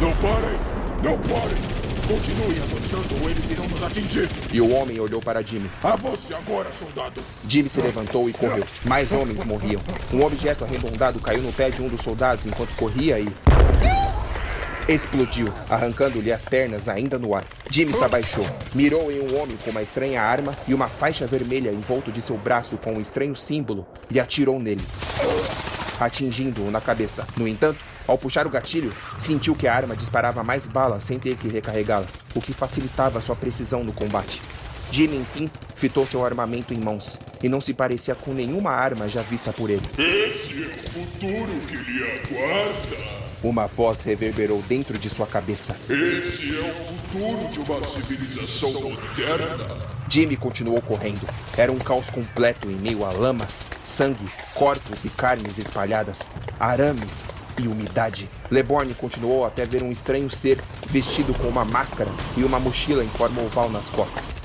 Não 0.00 0.12
parem! 0.14 0.58
Não 1.02 1.18
parem! 1.18 1.91
Continue 2.12 2.60
avançando 2.60 3.22
ou 3.22 3.30
eles 3.30 3.50
irão 3.50 3.66
nos 3.68 3.82
atingir. 3.82 4.28
E 4.52 4.60
o 4.60 4.70
homem 4.74 5.00
olhou 5.00 5.22
para 5.22 5.40
Jimmy. 5.40 5.70
Avance 5.82 6.34
agora, 6.34 6.70
soldado. 6.70 7.22
Jimmy 7.48 7.70
se 7.70 7.80
levantou 7.80 8.28
e 8.28 8.34
correu. 8.34 8.66
Mais 8.84 9.10
homens 9.12 9.42
morriam. 9.44 9.80
Um 10.12 10.22
objeto 10.22 10.62
arredondado 10.62 11.18
caiu 11.20 11.40
no 11.40 11.50
pé 11.54 11.70
de 11.70 11.80
um 11.80 11.88
dos 11.88 12.02
soldados 12.02 12.44
enquanto 12.44 12.76
corria 12.76 13.18
e. 13.18 13.32
Explodiu, 14.86 15.50
arrancando-lhe 15.70 16.30
as 16.30 16.44
pernas 16.44 16.86
ainda 16.86 17.18
no 17.18 17.34
ar. 17.34 17.46
Jimmy 17.70 17.94
se 17.94 18.04
abaixou, 18.04 18.44
mirou 18.74 19.10
em 19.10 19.20
um 19.20 19.40
homem 19.40 19.56
com 19.64 19.70
uma 19.70 19.80
estranha 19.80 20.20
arma 20.20 20.54
e 20.68 20.74
uma 20.74 20.88
faixa 20.88 21.26
vermelha 21.26 21.70
em 21.70 21.80
volta 21.80 22.12
de 22.12 22.20
seu 22.20 22.36
braço 22.36 22.76
com 22.76 22.92
um 22.92 23.00
estranho 23.00 23.34
símbolo 23.34 23.86
e 24.10 24.20
atirou 24.20 24.60
nele, 24.60 24.82
atingindo-o 25.98 26.70
na 26.70 26.80
cabeça. 26.80 27.26
No 27.38 27.48
entanto, 27.48 27.82
ao 28.12 28.18
puxar 28.18 28.46
o 28.46 28.50
gatilho, 28.50 28.92
sentiu 29.16 29.56
que 29.56 29.66
a 29.66 29.74
arma 29.74 29.96
disparava 29.96 30.44
mais 30.44 30.66
balas 30.66 31.02
sem 31.02 31.18
ter 31.18 31.34
que 31.34 31.48
recarregá-la, 31.48 32.06
o 32.34 32.42
que 32.42 32.52
facilitava 32.52 33.22
sua 33.22 33.34
precisão 33.34 33.82
no 33.82 33.92
combate. 33.92 34.42
Jimmy, 34.90 35.16
enfim, 35.16 35.50
fitou 35.74 36.06
seu 36.06 36.22
armamento 36.22 36.74
em 36.74 36.78
mãos 36.78 37.18
e 37.42 37.48
não 37.48 37.58
se 37.58 37.72
parecia 37.72 38.14
com 38.14 38.34
nenhuma 38.34 38.70
arma 38.70 39.08
já 39.08 39.22
vista 39.22 39.50
por 39.50 39.70
ele. 39.70 39.82
Esse 39.96 40.62
é 40.62 40.66
o 40.66 40.90
futuro 40.90 41.52
que 41.66 41.76
lhe 41.76 42.04
aguarda. 42.04 43.22
Uma 43.42 43.66
voz 43.66 44.02
reverberou 44.02 44.62
dentro 44.68 44.98
de 44.98 45.08
sua 45.08 45.26
cabeça. 45.26 45.74
Esse 45.88 46.54
é 46.54 46.60
o 46.60 46.74
futuro 46.74 47.48
de 47.50 47.60
uma 47.60 47.82
civilização 47.82 48.72
moderna. 48.74 50.01
Jimmy 50.12 50.36
continuou 50.36 50.82
correndo. 50.82 51.26
Era 51.56 51.72
um 51.72 51.78
caos 51.78 52.10
completo 52.10 52.70
em 52.70 52.74
meio 52.74 53.02
a 53.02 53.10
lamas, 53.10 53.70
sangue, 53.82 54.26
corpos 54.52 55.06
e 55.06 55.08
carnes 55.08 55.56
espalhadas, 55.56 56.18
arames 56.60 57.26
e 57.58 57.66
umidade. 57.66 58.28
Leborn 58.50 58.92
continuou 58.92 59.46
até 59.46 59.64
ver 59.64 59.82
um 59.82 59.90
estranho 59.90 60.28
ser 60.28 60.60
vestido 60.86 61.32
com 61.32 61.48
uma 61.48 61.64
máscara 61.64 62.10
e 62.36 62.44
uma 62.44 62.60
mochila 62.60 63.02
em 63.02 63.08
forma 63.08 63.40
oval 63.40 63.70
nas 63.70 63.86
costas. 63.86 64.36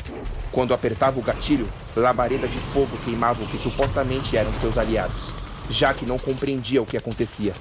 Quando 0.53 0.73
apertava 0.73 1.19
o 1.19 1.23
gatilho, 1.23 1.67
labareda 1.97 2.47
de 2.47 2.59
fogo 2.59 2.97
queimava 3.03 3.43
o 3.43 3.47
que 3.47 3.57
supostamente 3.57 4.37
eram 4.37 4.53
seus 4.61 4.77
aliados, 4.77 5.33
já 5.69 5.93
que 5.93 6.05
não 6.05 6.17
compreendia 6.17 6.81
o 6.81 6.85
que 6.85 6.95
acontecia. 6.95 7.53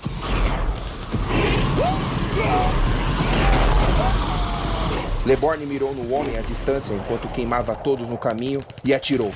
Leborn 5.27 5.67
mirou 5.67 5.93
no 5.93 6.15
homem 6.15 6.39
à 6.39 6.41
distância 6.41 6.95
enquanto 6.95 7.27
queimava 7.27 7.75
todos 7.75 8.09
no 8.09 8.17
caminho 8.17 8.65
e 8.85 8.95
atirou. 8.95 9.35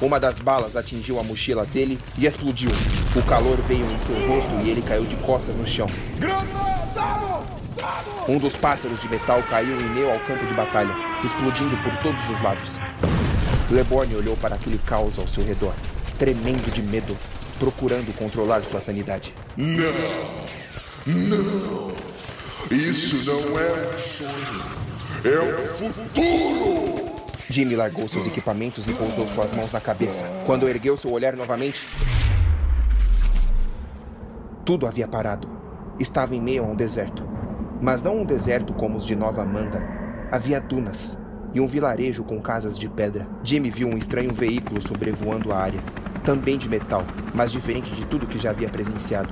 Uma 0.00 0.20
das 0.20 0.38
balas 0.38 0.76
atingiu 0.76 1.18
a 1.18 1.24
mochila 1.24 1.66
dele 1.66 1.98
e 2.16 2.26
explodiu. 2.26 2.70
O 3.16 3.22
calor 3.24 3.56
veio 3.62 3.84
em 3.84 3.98
seu 4.06 4.14
rosto 4.28 4.50
e 4.64 4.70
ele 4.70 4.82
caiu 4.82 5.04
de 5.04 5.16
costas 5.16 5.56
no 5.56 5.66
chão. 5.66 5.88
Um 8.28 8.38
dos 8.38 8.54
pássaros 8.54 9.00
de 9.00 9.08
metal 9.08 9.42
caiu 9.50 9.76
em 9.80 9.88
meio 9.88 10.12
ao 10.12 10.20
campo 10.20 10.46
de 10.46 10.54
batalha, 10.54 10.94
explodindo 11.24 11.76
por 11.78 11.96
todos 11.96 12.22
os 12.30 12.40
lados. 12.40 12.70
Leborn 13.68 14.14
olhou 14.14 14.36
para 14.36 14.54
aquele 14.54 14.78
caos 14.78 15.18
ao 15.18 15.26
seu 15.26 15.44
redor, 15.44 15.74
tremendo 16.20 16.72
de 16.72 16.82
medo, 16.82 17.16
procurando 17.58 18.16
controlar 18.16 18.62
sua 18.62 18.80
sanidade. 18.80 19.34
Não! 19.56 19.92
Não! 21.04 22.17
Isso 22.70 23.24
não 23.24 23.58
é 23.58 23.72
um 23.72 23.96
sonho. 23.96 24.62
É 25.24 25.38
o 25.38 25.68
futuro! 25.68 27.08
Jimmy 27.48 27.74
largou 27.74 28.06
seus 28.06 28.26
equipamentos 28.26 28.86
e 28.86 28.92
pousou 28.92 29.26
suas 29.26 29.54
mãos 29.54 29.72
na 29.72 29.80
cabeça. 29.80 30.22
Quando 30.44 30.68
ergueu 30.68 30.94
seu 30.94 31.10
olhar 31.10 31.34
novamente, 31.34 31.88
tudo 34.66 34.86
havia 34.86 35.08
parado. 35.08 35.48
Estava 35.98 36.36
em 36.36 36.42
meio 36.42 36.62
a 36.62 36.66
um 36.66 36.76
deserto. 36.76 37.26
Mas 37.80 38.02
não 38.02 38.18
um 38.18 38.24
deserto 38.26 38.74
como 38.74 38.98
os 38.98 39.06
de 39.06 39.16
Nova 39.16 39.40
Amanda. 39.40 39.82
Havia 40.30 40.60
dunas 40.60 41.16
e 41.54 41.60
um 41.62 41.66
vilarejo 41.66 42.22
com 42.22 42.38
casas 42.38 42.78
de 42.78 42.86
pedra. 42.86 43.26
Jimmy 43.42 43.70
viu 43.70 43.88
um 43.88 43.96
estranho 43.96 44.34
veículo 44.34 44.86
sobrevoando 44.86 45.54
a 45.54 45.58
área, 45.58 45.80
também 46.22 46.58
de 46.58 46.68
metal, 46.68 47.02
mas 47.32 47.50
diferente 47.50 47.90
de 47.94 48.04
tudo 48.04 48.26
que 48.26 48.38
já 48.38 48.50
havia 48.50 48.68
presenciado. 48.68 49.30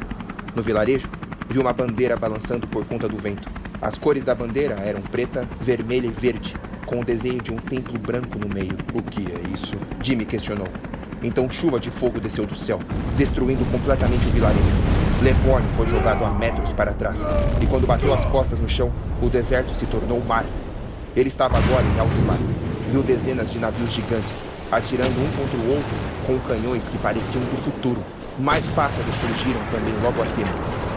No 0.54 0.62
vilarejo, 0.62 1.06
viu 1.48 1.62
uma 1.62 1.72
bandeira 1.72 2.16
balançando 2.16 2.66
por 2.66 2.84
conta 2.84 3.08
do 3.08 3.16
vento. 3.16 3.48
As 3.80 3.98
cores 3.98 4.24
da 4.24 4.34
bandeira 4.34 4.74
eram 4.74 5.00
preta, 5.00 5.46
vermelha 5.60 6.06
e 6.06 6.10
verde, 6.10 6.56
com 6.86 7.00
o 7.00 7.04
desenho 7.04 7.40
de 7.40 7.52
um 7.52 7.56
templo 7.56 7.98
branco 7.98 8.38
no 8.38 8.52
meio. 8.52 8.76
O 8.94 9.02
que 9.02 9.26
é 9.30 9.52
isso? 9.52 9.76
Jimmy 10.02 10.24
questionou. 10.24 10.68
Então 11.22 11.50
chuva 11.50 11.80
de 11.80 11.90
fogo 11.90 12.20
desceu 12.20 12.46
do 12.46 12.54
céu, 12.54 12.80
destruindo 13.16 13.64
completamente 13.70 14.26
o 14.26 14.30
vilarejo. 14.30 14.62
Leborn 15.22 15.66
foi 15.76 15.88
jogado 15.88 16.24
a 16.24 16.30
metros 16.30 16.72
para 16.72 16.92
trás, 16.92 17.20
e 17.60 17.66
quando 17.66 17.86
bateu 17.86 18.12
as 18.12 18.24
costas 18.26 18.58
no 18.58 18.68
chão, 18.68 18.92
o 19.22 19.28
deserto 19.28 19.72
se 19.74 19.86
tornou 19.86 20.22
mar. 20.24 20.44
Ele 21.16 21.28
estava 21.28 21.56
agora 21.56 21.82
em 21.82 21.98
alto 21.98 22.16
mar. 22.26 22.38
Viu 22.92 23.02
dezenas 23.02 23.50
de 23.50 23.58
navios 23.58 23.90
gigantes, 23.92 24.46
atirando 24.70 25.18
um 25.18 25.30
contra 25.36 25.58
o 25.58 25.70
outro 25.70 25.96
com 26.26 26.38
canhões 26.40 26.86
que 26.88 26.98
pareciam 26.98 27.42
do 27.44 27.56
futuro. 27.56 28.00
Mais 28.38 28.66
pássaros 28.66 29.14
surgiram 29.16 29.60
também 29.70 29.94
logo 30.02 30.20
acima, 30.20 30.48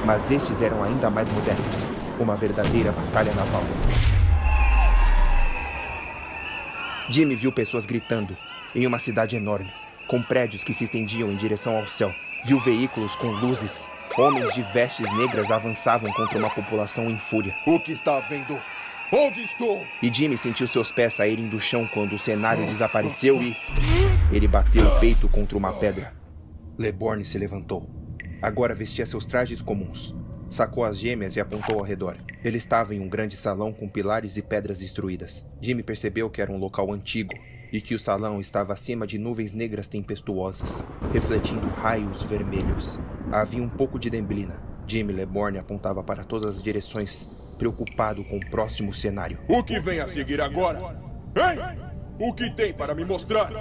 mas 0.06 0.32
estes 0.32 0.62
eram 0.62 0.84
ainda 0.84 1.10
mais 1.10 1.30
modernos. 1.30 1.86
Uma 2.20 2.36
verdadeira 2.36 2.92
batalha 2.92 3.34
naval. 3.34 3.64
Jimmy 7.10 7.36
viu 7.36 7.52
pessoas 7.52 7.86
gritando 7.86 8.38
em 8.76 8.86
uma 8.86 9.00
cidade 9.00 9.36
enorme, 9.36 9.72
com 10.08 10.22
prédios 10.22 10.64
que 10.64 10.74
se 10.74 10.84
estendiam 10.84 11.32
em 11.32 11.36
direção 11.36 11.76
ao 11.76 11.88
céu. 11.88 12.14
Viu 12.46 12.60
veículos 12.60 13.16
com 13.16 13.32
luzes. 13.32 13.84
Homens 14.18 14.54
de 14.54 14.62
vestes 14.62 15.12
negras 15.18 15.52
avançavam 15.52 16.12
contra 16.14 16.38
uma 16.38 16.50
população 16.50 17.10
em 17.10 17.18
fúria. 17.18 17.54
O 17.66 17.80
que 17.80 17.92
está 17.92 18.20
vendo? 18.20 18.60
Onde 19.12 19.42
estou? 19.42 19.84
E 20.04 20.14
Jimmy 20.14 20.38
sentiu 20.38 20.68
seus 20.68 20.92
pés 20.92 21.16
saírem 21.16 21.50
do 21.50 21.60
chão 21.60 21.88
quando 21.92 22.14
o 22.14 22.20
cenário 22.20 22.66
desapareceu 22.68 23.42
e. 23.42 23.56
Ele 24.32 24.48
bateu 24.48 24.86
o 24.86 25.00
peito 25.00 25.28
contra 25.28 25.58
uma 25.58 25.74
pedra. 25.74 26.14
Leborn 26.78 27.26
se 27.26 27.38
levantou. 27.38 27.99
Agora 28.42 28.74
vestia 28.74 29.06
seus 29.06 29.26
trajes 29.26 29.62
comuns. 29.62 30.16
Sacou 30.50 30.86
as 30.86 30.98
gêmeas 30.98 31.36
e 31.36 31.42
apontou 31.42 31.78
ao 31.78 31.84
redor. 31.84 32.18
Ele 32.44 32.58
estava 32.58 32.96
em 32.96 33.00
um 33.00 33.10
grande 33.10 33.36
salão 33.36 33.74
com 33.74 33.88
pilares 33.88 34.38
e 34.38 34.42
pedras 34.42 34.80
destruídas. 34.80 35.46
Jimmy 35.62 35.84
percebeu 35.84 36.30
que 36.30 36.42
era 36.42 36.52
um 36.52 36.58
local 36.58 36.92
antigo 36.92 37.34
e 37.72 37.82
que 37.82 37.94
o 37.94 38.00
salão 38.00 38.40
estava 38.40 38.74
acima 38.74 39.06
de 39.06 39.20
nuvens 39.20 39.54
negras 39.54 39.88
tempestuosas, 39.88 40.84
refletindo 41.14 41.68
raios 41.68 42.24
vermelhos. 42.24 43.00
Havia 43.32 43.62
um 43.62 43.70
pouco 43.70 44.00
de 44.00 44.10
neblina. 44.10 44.60
Jimmy 44.88 45.14
Leborn 45.14 45.60
apontava 45.60 46.04
para 46.04 46.24
todas 46.24 46.56
as 46.56 46.64
direções, 46.64 47.28
preocupado 47.58 48.24
com 48.24 48.38
o 48.38 48.50
próximo 48.50 48.94
cenário. 48.94 49.38
O 49.48 49.62
que 49.64 49.80
vem 49.80 50.00
a 50.00 50.08
seguir 50.08 50.42
agora? 50.42 50.80
Hein? 51.36 51.80
O 52.18 52.34
que 52.34 52.50
tem 52.50 52.74
para 52.74 52.96
me 52.96 53.06
mostrar? 53.06 53.52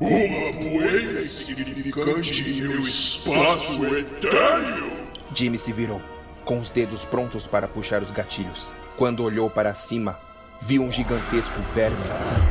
Uma 0.00 0.52
poeira 0.54 1.20
insignificante 1.20 2.50
em 2.50 2.62
meu 2.62 2.80
espaço 2.80 3.84
etéreo! 3.84 4.90
Jimmy 5.34 5.58
se 5.58 5.74
virou, 5.74 6.00
com 6.42 6.58
os 6.58 6.70
dedos 6.70 7.04
prontos 7.04 7.46
para 7.46 7.68
puxar 7.68 8.02
os 8.02 8.10
gatilhos. 8.10 8.72
Quando 8.96 9.22
olhou 9.22 9.50
para 9.50 9.74
cima, 9.74 10.18
viu 10.62 10.82
um 10.82 10.90
gigantesco 10.90 11.60
verme 11.74 11.98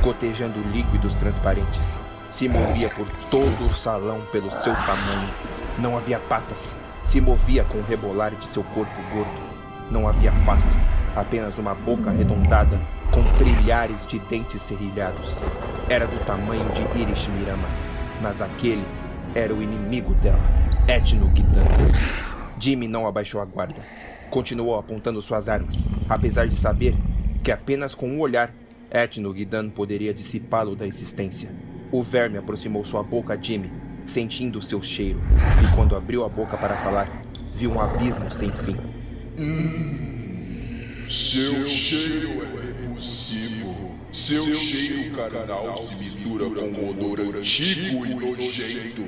gotejando 0.04 0.62
líquidos 0.70 1.16
transparentes. 1.16 1.98
Se 2.30 2.48
movia 2.48 2.88
por 2.90 3.08
todo 3.32 3.66
o 3.66 3.76
salão 3.76 4.22
pelo 4.32 4.52
seu 4.52 4.76
tamanho. 4.76 5.34
Não 5.80 5.98
havia 5.98 6.20
patas. 6.20 6.76
Se 7.04 7.20
movia 7.20 7.64
com 7.64 7.80
o 7.80 7.84
rebolar 7.84 8.36
de 8.36 8.46
seu 8.46 8.64
corpo 8.64 9.02
gordo. 9.12 9.42
Não 9.90 10.08
havia 10.08 10.32
face, 10.46 10.78
apenas 11.16 11.58
uma 11.58 11.74
boca 11.74 12.12
arredondada 12.12 12.80
com 13.12 13.24
trilhares 13.38 14.06
de 14.08 14.20
dentes 14.20 14.62
serrilhados. 14.62 15.38
Era 15.90 16.06
do 16.06 16.26
tamanho 16.26 16.66
de 16.74 17.02
Irish 17.02 17.28
Mirama, 17.28 17.68
mas 18.22 18.42
aquele 18.42 18.84
era 19.36 19.54
o 19.54 19.62
inimigo 19.62 20.14
dela, 20.16 20.40
Etno 20.88 21.30
Gitan. 21.36 21.66
Jimmy 22.60 22.88
não 22.88 23.08
abaixou 23.08 23.42
a 23.42 23.46
guarda. 23.46 23.82
Continuou 24.30 24.78
apontando 24.78 25.22
suas 25.22 25.50
armas, 25.50 25.88
apesar 26.08 26.48
de 26.48 26.56
saber 26.56 26.96
que 27.44 27.52
apenas 27.52 27.96
com 27.96 28.08
um 28.08 28.20
olhar, 28.20 28.54
Etno 28.92 29.36
Gidan 29.36 29.70
poderia 29.70 30.14
dissipá-lo 30.14 30.76
da 30.76 30.86
existência. 30.86 31.52
O 31.92 32.04
verme 32.04 32.38
aproximou 32.38 32.86
sua 32.86 33.02
boca 33.02 33.34
a 33.34 33.38
Jimmy, 33.38 33.72
sentindo 34.06 34.62
seu 34.62 34.82
cheiro, 34.82 35.20
e 35.64 35.76
quando 35.76 35.96
abriu 35.96 36.24
a 36.24 36.30
boca 36.30 36.58
para 36.58 36.76
falar, 36.76 37.08
viu 37.54 37.72
um 37.72 37.82
abismo 37.82 38.32
sem 38.32 38.50
fim. 38.50 38.76
Seu 41.10 41.68
cheiro 41.68 42.44
é 42.44 42.59
Seu 43.02 44.54
cheiro 44.54 45.16
carnal 45.16 45.78
se 45.78 45.96
mistura 45.96 46.50
com 46.50 46.66
um 46.66 46.90
odor 46.90 47.38
antigo 47.38 48.06
e 48.06 48.14
nojento. 48.14 49.04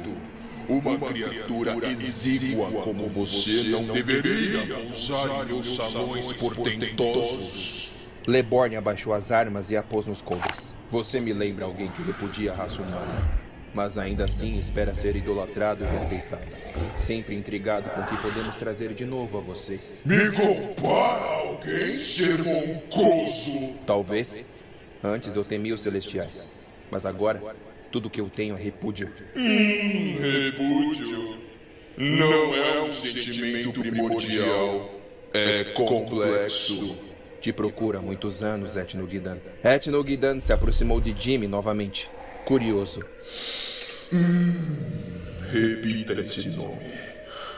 Uma 0.70 0.98
criatura 0.98 1.76
exígua 1.90 2.72
como 2.72 3.10
você 3.10 3.64
não 3.64 3.84
deveria 3.88 4.80
usar 4.90 5.46
meus 5.46 5.76
salões 5.76 6.32
portentosos. 6.32 7.92
Leborn 8.26 8.78
abaixou 8.78 9.14
as 9.14 9.30
armas 9.30 9.70
e 9.72 9.76
a 9.76 9.84
pôs 9.84 10.08
nos 10.08 10.22
coldres. 10.22 10.70
Você 10.90 11.20
me 11.20 11.34
lembra 11.34 11.66
alguém 11.66 11.90
que 11.90 12.02
repudia 12.04 12.54
a 12.54 12.56
raça 12.56 12.82
humana, 12.82 13.41
mas 13.74 13.98
ainda 13.98 14.26
assim 14.26 14.60
espera 14.60 14.94
ser 14.94 15.16
idolatrado 15.16 15.84
e 15.84 15.88
respeitado. 15.88 16.44
Sempre 17.02 17.36
intrigado 17.36 17.90
com 17.90 18.02
o 18.02 18.08
que 18.08 18.18
podemos 18.22 18.56
trazer 18.56 18.94
de 18.94 19.06
novo 19.06 19.38
a 19.38 19.42
vocês. 19.42 20.00
Me 20.06 20.32
compara 20.32 21.24
alguém 21.24 21.98
ser 21.98 22.38
moncoso. 22.44 23.76
Talvez. 23.86 24.46
Antes 25.04 25.36
eu 25.36 25.44
temia 25.44 25.74
os 25.74 25.82
celestiais. 25.82 26.52
Mas 26.92 27.06
agora, 27.06 27.42
tudo 27.92 28.10
que 28.10 28.22
eu 28.22 28.30
tenho 28.30 28.56
é 28.56 28.62
repúdio. 28.62 29.10
Hum, 29.36 30.16
repúdio. 30.20 31.38
Não 31.98 32.56
é 32.56 32.82
um 32.82 32.92
sentimento 32.92 33.72
primordial. 33.72 34.92
É 35.34 35.64
complexo. 35.74 37.00
Te 37.40 37.52
procura 37.52 37.98
há 37.98 38.02
muitos 38.02 38.44
anos, 38.44 38.78
Etno 38.78 39.08
Guidan. 39.08 39.38
Etno 39.64 40.04
Guidan 40.04 40.40
se 40.40 40.54
aproximou 40.54 41.02
de 41.02 41.16
Jimmy 41.18 41.48
novamente. 41.48 42.10
Curioso. 42.46 43.04
Hum, 44.14 44.54
repita 45.52 46.14
esse 46.20 46.50
nome. 46.50 46.92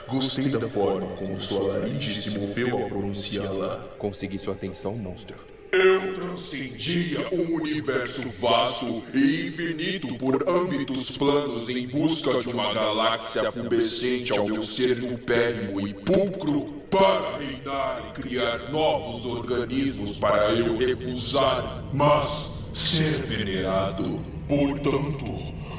Gostei 0.06 0.48
da 0.48 0.68
forma 0.68 1.08
como 1.16 1.40
sua 1.40 1.78
laringe 1.78 2.14
se 2.14 2.38
moveu 2.38 2.76
ao 2.76 2.88
pronunciá-la. 2.88 3.88
Consegui 3.98 4.38
sua 4.38 4.54
atenção, 4.54 4.94
monstro. 4.94 5.36
Eu 5.72 6.14
transcendia 6.14 7.18
um 7.32 7.56
universo 7.56 8.28
vasto 8.28 9.04
e 9.12 9.48
infinito 9.48 10.14
por 10.14 10.48
âmbitos 10.48 11.16
planos 11.16 11.68
em 11.68 11.88
busca 11.88 12.42
de 12.42 12.50
uma 12.50 12.72
galáxia 12.72 13.50
pubescente 13.50 14.32
ao 14.32 14.46
meu 14.46 14.62
ser 14.62 15.02
nupérrimo 15.02 15.84
e 15.84 15.92
pulcro 15.92 16.84
para 16.88 17.38
reinar 17.38 18.08
e 18.10 18.22
criar 18.22 18.70
novos 18.70 19.26
organismos 19.26 20.16
para 20.16 20.54
eu 20.54 20.76
refusar, 20.76 21.82
mas 21.92 22.63
ser 22.74 23.22
venerado. 23.22 24.20
Portanto, 24.48 25.24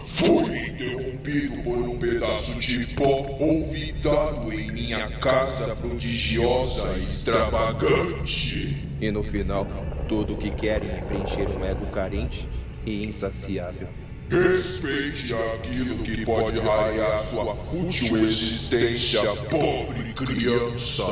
fui 0.05 0.69
interrompido 0.69 1.61
por 1.61 1.77
um 1.77 1.97
pedaço 1.99 2.57
de 2.59 2.87
pó 2.95 3.27
olvidado 3.39 4.51
em 4.51 4.71
minha 4.71 5.09
casa 5.19 5.75
prodigiosa 5.75 6.97
e 6.97 7.05
extravagante. 7.05 8.77
E 9.01 9.11
no 9.11 9.21
final, 9.23 9.67
tudo 10.07 10.33
o 10.33 10.37
que 10.37 10.49
querem 10.51 10.89
é 10.89 11.01
preencher 11.01 11.49
um 11.49 11.65
ego 11.65 11.85
carente 11.87 12.47
e 12.85 13.05
insaciável. 13.05 13.87
Respeite 14.29 15.35
aquilo 15.35 15.99
que 15.99 16.25
pode 16.25 16.59
raiar 16.59 17.19
sua 17.19 17.53
fútil 17.53 18.17
existência, 18.17 19.21
pobre 19.51 20.13
criança. 20.13 21.03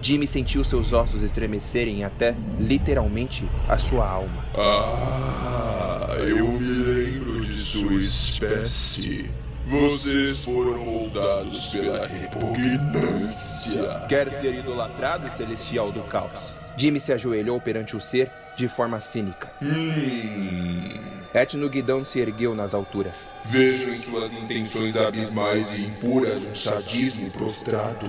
Jimmy 0.00 0.26
sentiu 0.26 0.62
seus 0.62 0.92
ossos 0.92 1.22
estremecerem 1.22 2.04
até, 2.04 2.34
literalmente, 2.58 3.48
a 3.68 3.78
sua 3.78 4.08
alma. 4.08 4.44
Ah, 4.56 6.16
eu 6.20 6.52
me 6.52 6.68
lembro 6.68 7.44
de 7.44 7.58
sua 7.58 7.94
espécie. 7.94 9.30
Vocês 9.66 10.38
foram 10.38 10.78
moldados 10.78 11.66
pela 11.66 12.06
repugnância. 12.06 14.06
Quer 14.08 14.32
ser 14.32 14.54
idolatrado, 14.54 15.30
celestial 15.36 15.92
do 15.92 16.02
caos? 16.04 16.56
Jimmy 16.76 17.00
se 17.00 17.12
ajoelhou 17.12 17.60
perante 17.60 17.94
o 17.94 18.00
ser 18.00 18.30
de 18.56 18.66
forma 18.66 18.98
cínica. 19.00 19.52
Hum. 19.60 20.94
Etno 21.34 21.68
Guidão 21.68 22.04
se 22.04 22.18
ergueu 22.18 22.54
nas 22.54 22.72
alturas. 22.72 23.34
Vejo 23.44 23.90
em 23.90 23.98
suas 23.98 24.32
intenções 24.32 24.96
abismais 24.96 25.74
e 25.74 25.82
impuras 25.82 26.46
um 26.46 26.54
sadismo 26.54 27.30
prostrado. 27.30 28.06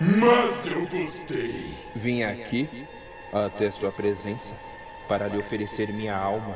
Mas 0.00 0.70
eu 0.70 0.86
gostei. 0.86 1.74
Vim 1.94 2.22
aqui, 2.22 2.68
até 3.32 3.68
sua 3.70 3.90
presença, 3.90 4.52
para 5.08 5.26
lhe 5.26 5.36
oferecer 5.36 5.92
minha 5.92 6.16
alma 6.16 6.54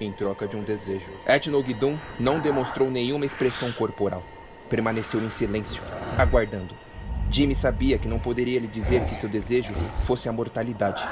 em 0.00 0.10
troca 0.10 0.48
de 0.48 0.56
um 0.56 0.64
desejo. 0.64 1.06
Etno 1.24 1.62
Guidon 1.62 1.96
não 2.18 2.40
demonstrou 2.40 2.90
nenhuma 2.90 3.24
expressão 3.24 3.70
corporal. 3.70 4.24
Permaneceu 4.68 5.20
em 5.20 5.30
silêncio, 5.30 5.80
aguardando. 6.18 6.74
Jimmy 7.30 7.54
sabia 7.54 7.98
que 7.98 8.08
não 8.08 8.18
poderia 8.18 8.58
lhe 8.58 8.66
dizer 8.66 9.04
que 9.04 9.14
seu 9.14 9.28
desejo 9.28 9.72
fosse 10.04 10.28
a 10.28 10.32
mortalidade, 10.32 11.02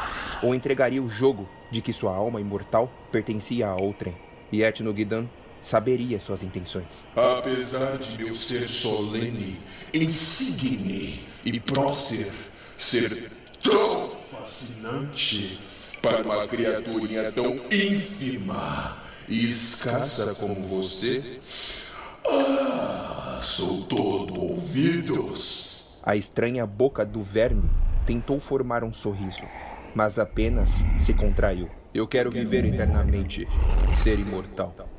ou 0.43 0.55
entregaria 0.55 1.01
o 1.03 1.09
jogo 1.09 1.49
de 1.71 1.81
que 1.81 1.93
sua 1.93 2.15
alma 2.15 2.41
imortal 2.41 2.91
pertencia 3.13 3.69
a 3.69 3.77
outrem. 3.77 4.17
E 4.51 4.63
Etno 4.63 4.93
Guidan 4.93 5.27
saberia 5.63 6.19
suas 6.19 6.43
intenções. 6.43 7.07
Apesar 7.15 7.97
de 7.97 8.23
meu 8.23 8.35
ser 8.35 8.69
solene, 8.69 9.61
insigne 9.95 11.30
e 11.45 11.59
prócer 11.61 12.33
ser 12.77 13.31
tão 13.63 14.11
fascinante 14.31 15.61
para 16.03 16.23
uma 16.23 16.47
criaturinha 16.47 17.31
tão 17.31 17.61
ínfima 17.71 18.97
e 19.29 19.51
escassa 19.51 20.35
como 20.35 20.55
você, 20.65 21.39
ah, 22.27 23.41
sou 23.43 23.83
todo 23.83 24.41
ouvidos. 24.41 26.01
A 26.03 26.17
estranha 26.17 26.67
boca 26.67 27.05
do 27.05 27.23
verme 27.23 27.69
tentou 28.07 28.41
formar 28.41 28.83
um 28.83 28.93
sorriso, 28.93 29.43
mas 29.95 30.19
apenas 30.19 30.79
se 30.99 31.13
contraiu. 31.15 31.69
Eu 31.93 32.09
quero 32.09 32.31
viver 32.31 32.65
eternamente, 32.65 33.47
ser 34.03 34.19
imortal. 34.19 34.90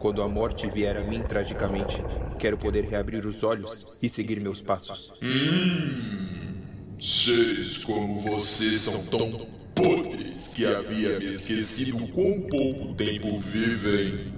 Quando 0.00 0.22
a 0.22 0.28
morte 0.28 0.66
vier 0.66 0.96
a 0.96 1.04
mim 1.04 1.22
tragicamente, 1.22 2.02
quero 2.38 2.56
poder 2.56 2.84
reabrir 2.84 3.26
os 3.26 3.44
olhos 3.44 3.86
e 4.02 4.08
seguir 4.08 4.40
meus 4.40 4.62
passos. 4.62 5.12
Hum, 5.22 6.62
seres 6.98 7.84
como 7.84 8.18
você 8.18 8.74
são 8.76 9.04
tão 9.08 9.46
podres 9.74 10.54
que 10.54 10.64
havia 10.64 11.18
me 11.18 11.26
esquecido 11.26 12.08
quão 12.14 12.40
pouco 12.48 12.94
tempo 12.94 13.38
vivem. 13.38 14.32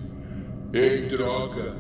Em 0.74 1.06
troca, 1.06 1.76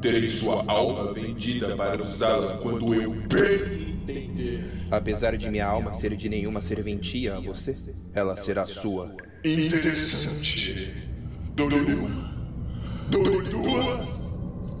terei 0.00 0.28
sua 0.28 0.64
alma 0.66 1.12
vendida 1.12 1.76
para 1.76 2.02
usá-la 2.02 2.58
quando 2.58 2.92
eu 2.94 3.12
bem 3.12 3.92
entender. 3.92 4.64
Apesar 4.90 5.36
de 5.36 5.48
minha 5.48 5.66
alma 5.66 5.94
ser 5.94 6.16
de 6.16 6.28
nenhuma 6.28 6.60
serventia 6.60 7.36
a 7.36 7.40
você, 7.40 7.76
ela 8.12 8.34
será 8.34 8.66
sua. 8.66 9.14
Interessante. 9.44 10.92
Dou-lhe 11.54 12.33
Dou-lhe 13.08 13.48
duas. 13.50 14.24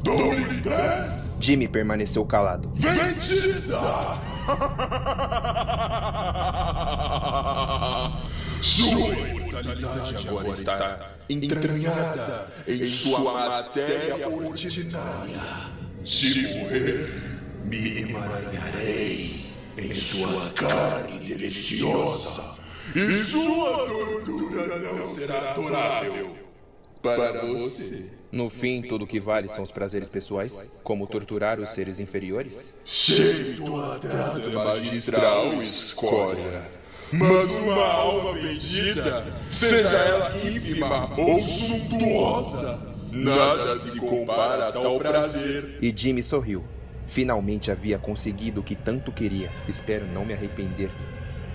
Dou-lhe 0.02 0.60
três. 0.60 1.38
Jimmy 1.40 1.68
permaneceu 1.68 2.24
calado. 2.24 2.70
Vendida! 2.74 4.18
Sua 8.62 9.08
imortalidade 9.14 10.28
agora 10.28 10.48
está 10.50 11.10
entranhada 11.28 12.48
em 12.66 12.86
sua 12.86 13.20
matéria 13.48 14.28
ordinária. 14.28 15.40
Se 16.04 16.58
morrer, 16.58 17.12
me 17.64 18.02
emaranharei 18.02 19.46
em 19.76 19.94
sua 19.94 20.50
carne 20.50 21.18
deliciosa. 21.18 22.54
E 22.94 23.12
sua 23.12 23.86
tortura 23.86 24.78
não 24.78 25.06
será 25.06 25.50
adorável 25.52 26.43
para 27.04 27.44
você. 27.44 28.10
No 28.32 28.48
fim, 28.48 28.80
tudo 28.80 29.06
que 29.06 29.20
vale 29.20 29.48
são 29.48 29.62
os 29.62 29.70
prazeres 29.70 30.08
pessoais, 30.08 30.68
como 30.82 31.06
torturar 31.06 31.60
os 31.60 31.68
seres 31.68 32.00
inferiores? 32.00 32.72
Cheio 32.84 33.52
idolatrado 33.52 34.50
é 34.50 34.54
magistral, 34.54 35.60
escória. 35.60 36.66
Mas 37.12 37.50
uma 37.50 37.84
alma 37.84 38.32
vendida, 38.32 39.24
seja 39.50 39.98
ela 39.98 40.34
ínfima 40.48 41.14
ou 41.16 41.40
suntuosa, 41.40 42.92
nada 43.12 43.78
se 43.78 43.96
compara 43.98 44.68
a 44.68 44.72
tal 44.72 44.98
prazer. 44.98 45.78
E 45.80 45.92
Jimmy 45.94 46.22
sorriu. 46.22 46.64
Finalmente 47.06 47.70
havia 47.70 47.98
conseguido 47.98 48.62
o 48.62 48.64
que 48.64 48.74
tanto 48.74 49.12
queria. 49.12 49.50
Espero 49.68 50.06
não 50.06 50.24
me 50.24 50.32
arrepender 50.32 50.90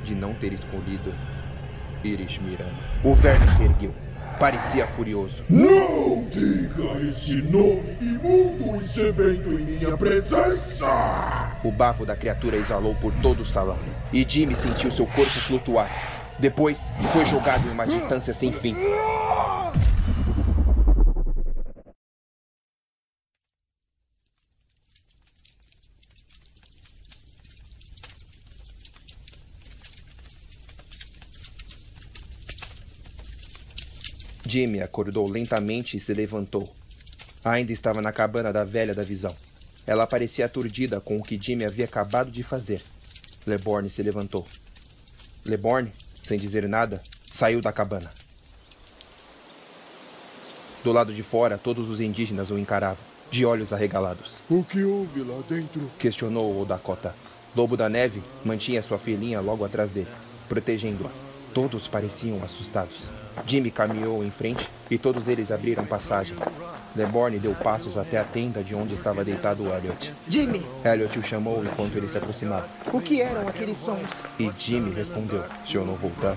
de 0.03 0.13
não 0.13 0.33
ter 0.33 0.53
escolhido 0.53 1.13
Iris 2.03 2.37
Miranda. 2.37 2.71
O 3.03 3.15
verme 3.15 3.47
se 3.49 3.63
ergueu. 3.63 3.93
Parecia 4.39 4.87
furioso. 4.87 5.43
Não 5.49 6.23
diga 6.29 6.97
esse 7.09 7.41
nome 7.41 7.97
imundo 7.99 8.81
e 8.81 8.87
sebento 8.87 9.49
em 9.49 9.65
minha 9.65 9.97
presença! 9.97 11.51
O 11.61 11.69
bafo 11.71 12.05
da 12.05 12.15
criatura 12.15 12.55
exalou 12.55 12.95
por 12.95 13.11
todo 13.21 13.41
o 13.41 13.45
salão. 13.45 13.77
E 14.13 14.25
Jimmy 14.27 14.55
sentiu 14.55 14.89
seu 14.91 15.05
corpo 15.05 15.29
flutuar. 15.31 15.89
Depois, 16.39 16.89
foi 17.11 17.25
jogado 17.25 17.67
em 17.67 17.71
uma 17.71 17.85
distância 17.85 18.33
sem 18.33 18.53
fim. 18.53 18.77
Jimmy 34.49 34.81
acordou 34.81 35.29
lentamente 35.29 35.95
e 35.95 35.99
se 35.99 36.11
levantou. 36.11 36.67
Ainda 37.45 37.71
estava 37.71 38.01
na 38.01 38.11
cabana 38.11 38.51
da 38.51 38.63
velha 38.63 38.95
da 38.95 39.03
visão. 39.03 39.35
Ela 39.85 40.07
parecia 40.07 40.45
aturdida 40.45 40.99
com 40.99 41.17
o 41.17 41.23
que 41.23 41.37
Jimmy 41.37 41.65
havia 41.65 41.85
acabado 41.85 42.31
de 42.31 42.41
fazer. 42.41 42.81
Leborn 43.45 43.87
se 43.91 44.01
levantou. 44.01 44.45
Leborn, 45.45 45.91
sem 46.23 46.39
dizer 46.39 46.67
nada, 46.67 46.99
saiu 47.31 47.61
da 47.61 47.71
cabana. 47.71 48.09
Do 50.83 50.91
lado 50.91 51.13
de 51.13 51.21
fora, 51.21 51.55
todos 51.57 51.87
os 51.87 52.01
indígenas 52.01 52.49
o 52.49 52.57
encaravam, 52.57 53.03
de 53.29 53.45
olhos 53.45 53.71
arregalados. 53.71 54.37
O 54.49 54.63
que 54.63 54.83
houve 54.83 55.21
lá 55.21 55.39
dentro? 55.47 55.91
Questionou 55.99 56.59
o 56.59 56.65
Dakota. 56.65 57.13
Lobo 57.55 57.77
da 57.77 57.87
Neve 57.87 58.23
mantinha 58.43 58.81
sua 58.81 58.97
filhinha 58.97 59.41
logo 59.41 59.63
atrás 59.63 59.91
dele. 59.91 60.09
protegendo-a. 60.47 61.11
Todos 61.53 61.87
pareciam 61.87 62.43
assustados. 62.43 63.18
Jimmy 63.45 63.71
caminhou 63.71 64.23
em 64.23 64.29
frente 64.29 64.69
e 64.89 64.97
todos 64.97 65.27
eles 65.27 65.51
abriram 65.51 65.85
passagem. 65.85 66.35
Deborn 66.93 67.37
deu 67.39 67.53
passos 67.53 67.97
até 67.97 68.17
a 68.17 68.23
tenda 68.23 68.63
de 68.63 68.73
onde 68.73 68.93
estava 68.93 69.23
deitado 69.23 69.67
Elliot. 69.67 70.13
Jimmy! 70.27 70.65
Elliot 70.83 71.19
o 71.19 71.23
chamou 71.23 71.63
enquanto 71.63 71.95
ele 71.95 72.07
se 72.07 72.17
aproximava. 72.17 72.67
O 72.91 72.99
que 72.99 73.21
eram 73.21 73.47
aqueles 73.47 73.77
sons? 73.77 74.23
E 74.39 74.51
Jimmy 74.57 74.93
respondeu: 74.93 75.43
Se 75.65 75.75
eu 75.75 75.85
não 75.85 75.93
voltar, 75.93 76.35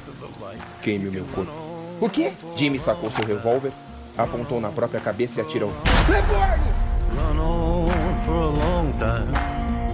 queime 0.82 1.08
o 1.08 1.12
meu 1.12 1.24
corpo. 1.34 1.52
O 2.00 2.08
quê? 2.08 2.32
Jimmy 2.56 2.78
sacou 2.78 3.10
seu 3.10 3.24
revólver, 3.24 3.72
apontou 4.16 4.60
na 4.60 4.70
própria 4.70 5.00
cabeça 5.00 5.40
e 5.40 5.42
atirou. 5.42 5.72
Leborn! 6.08 6.62
Run 7.14 7.38
on 7.38 7.90
for 8.24 8.42
a 8.42 8.46
long 8.46 8.92
time. 8.98 9.32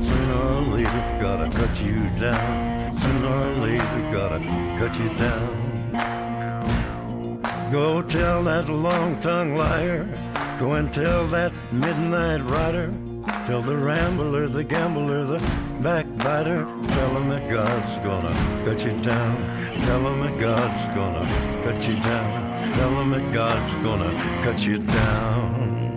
Sooner 0.01 0.35
or 0.35 0.61
later, 0.73 1.19
gotta 1.21 1.51
cut 1.51 1.83
you 1.83 2.09
down. 2.19 2.99
Sooner 3.01 3.29
or 3.29 3.67
later, 3.67 4.13
gotta 4.13 4.39
cut 4.79 4.99
you 4.99 5.09
down. 5.19 5.68
Go 7.71 8.01
tell 8.01 8.43
that 8.45 8.71
long-tongued 8.71 9.59
liar. 9.59 10.09
Go 10.59 10.73
and 10.73 10.91
tell 10.91 11.27
that 11.29 11.53
midnight 11.71 12.41
rider. 12.41 12.95
Tell 13.47 13.61
the 13.61 13.77
rambler, 13.77 14.49
the 14.49 14.65
gambler, 14.65 15.25
the 15.25 15.39
backbiter. 15.81 16.65
Tell 16.89 17.11
him 17.17 17.29
that 17.29 17.51
God's 17.51 17.99
gonna 17.99 18.65
cut 18.65 18.85
you 18.85 18.93
down. 19.03 19.37
Tell 19.85 20.01
him 20.01 20.21
that 20.21 20.41
God's 20.41 20.89
gonna 20.95 21.63
cut 21.63 21.87
you 21.87 21.95
down. 21.97 22.75
Tell 22.75 22.91
him 23.03 23.11
that 23.11 23.33
God's 23.35 23.75
gonna 23.85 24.43
cut 24.43 24.59
you 24.61 24.79
down. 24.79 25.88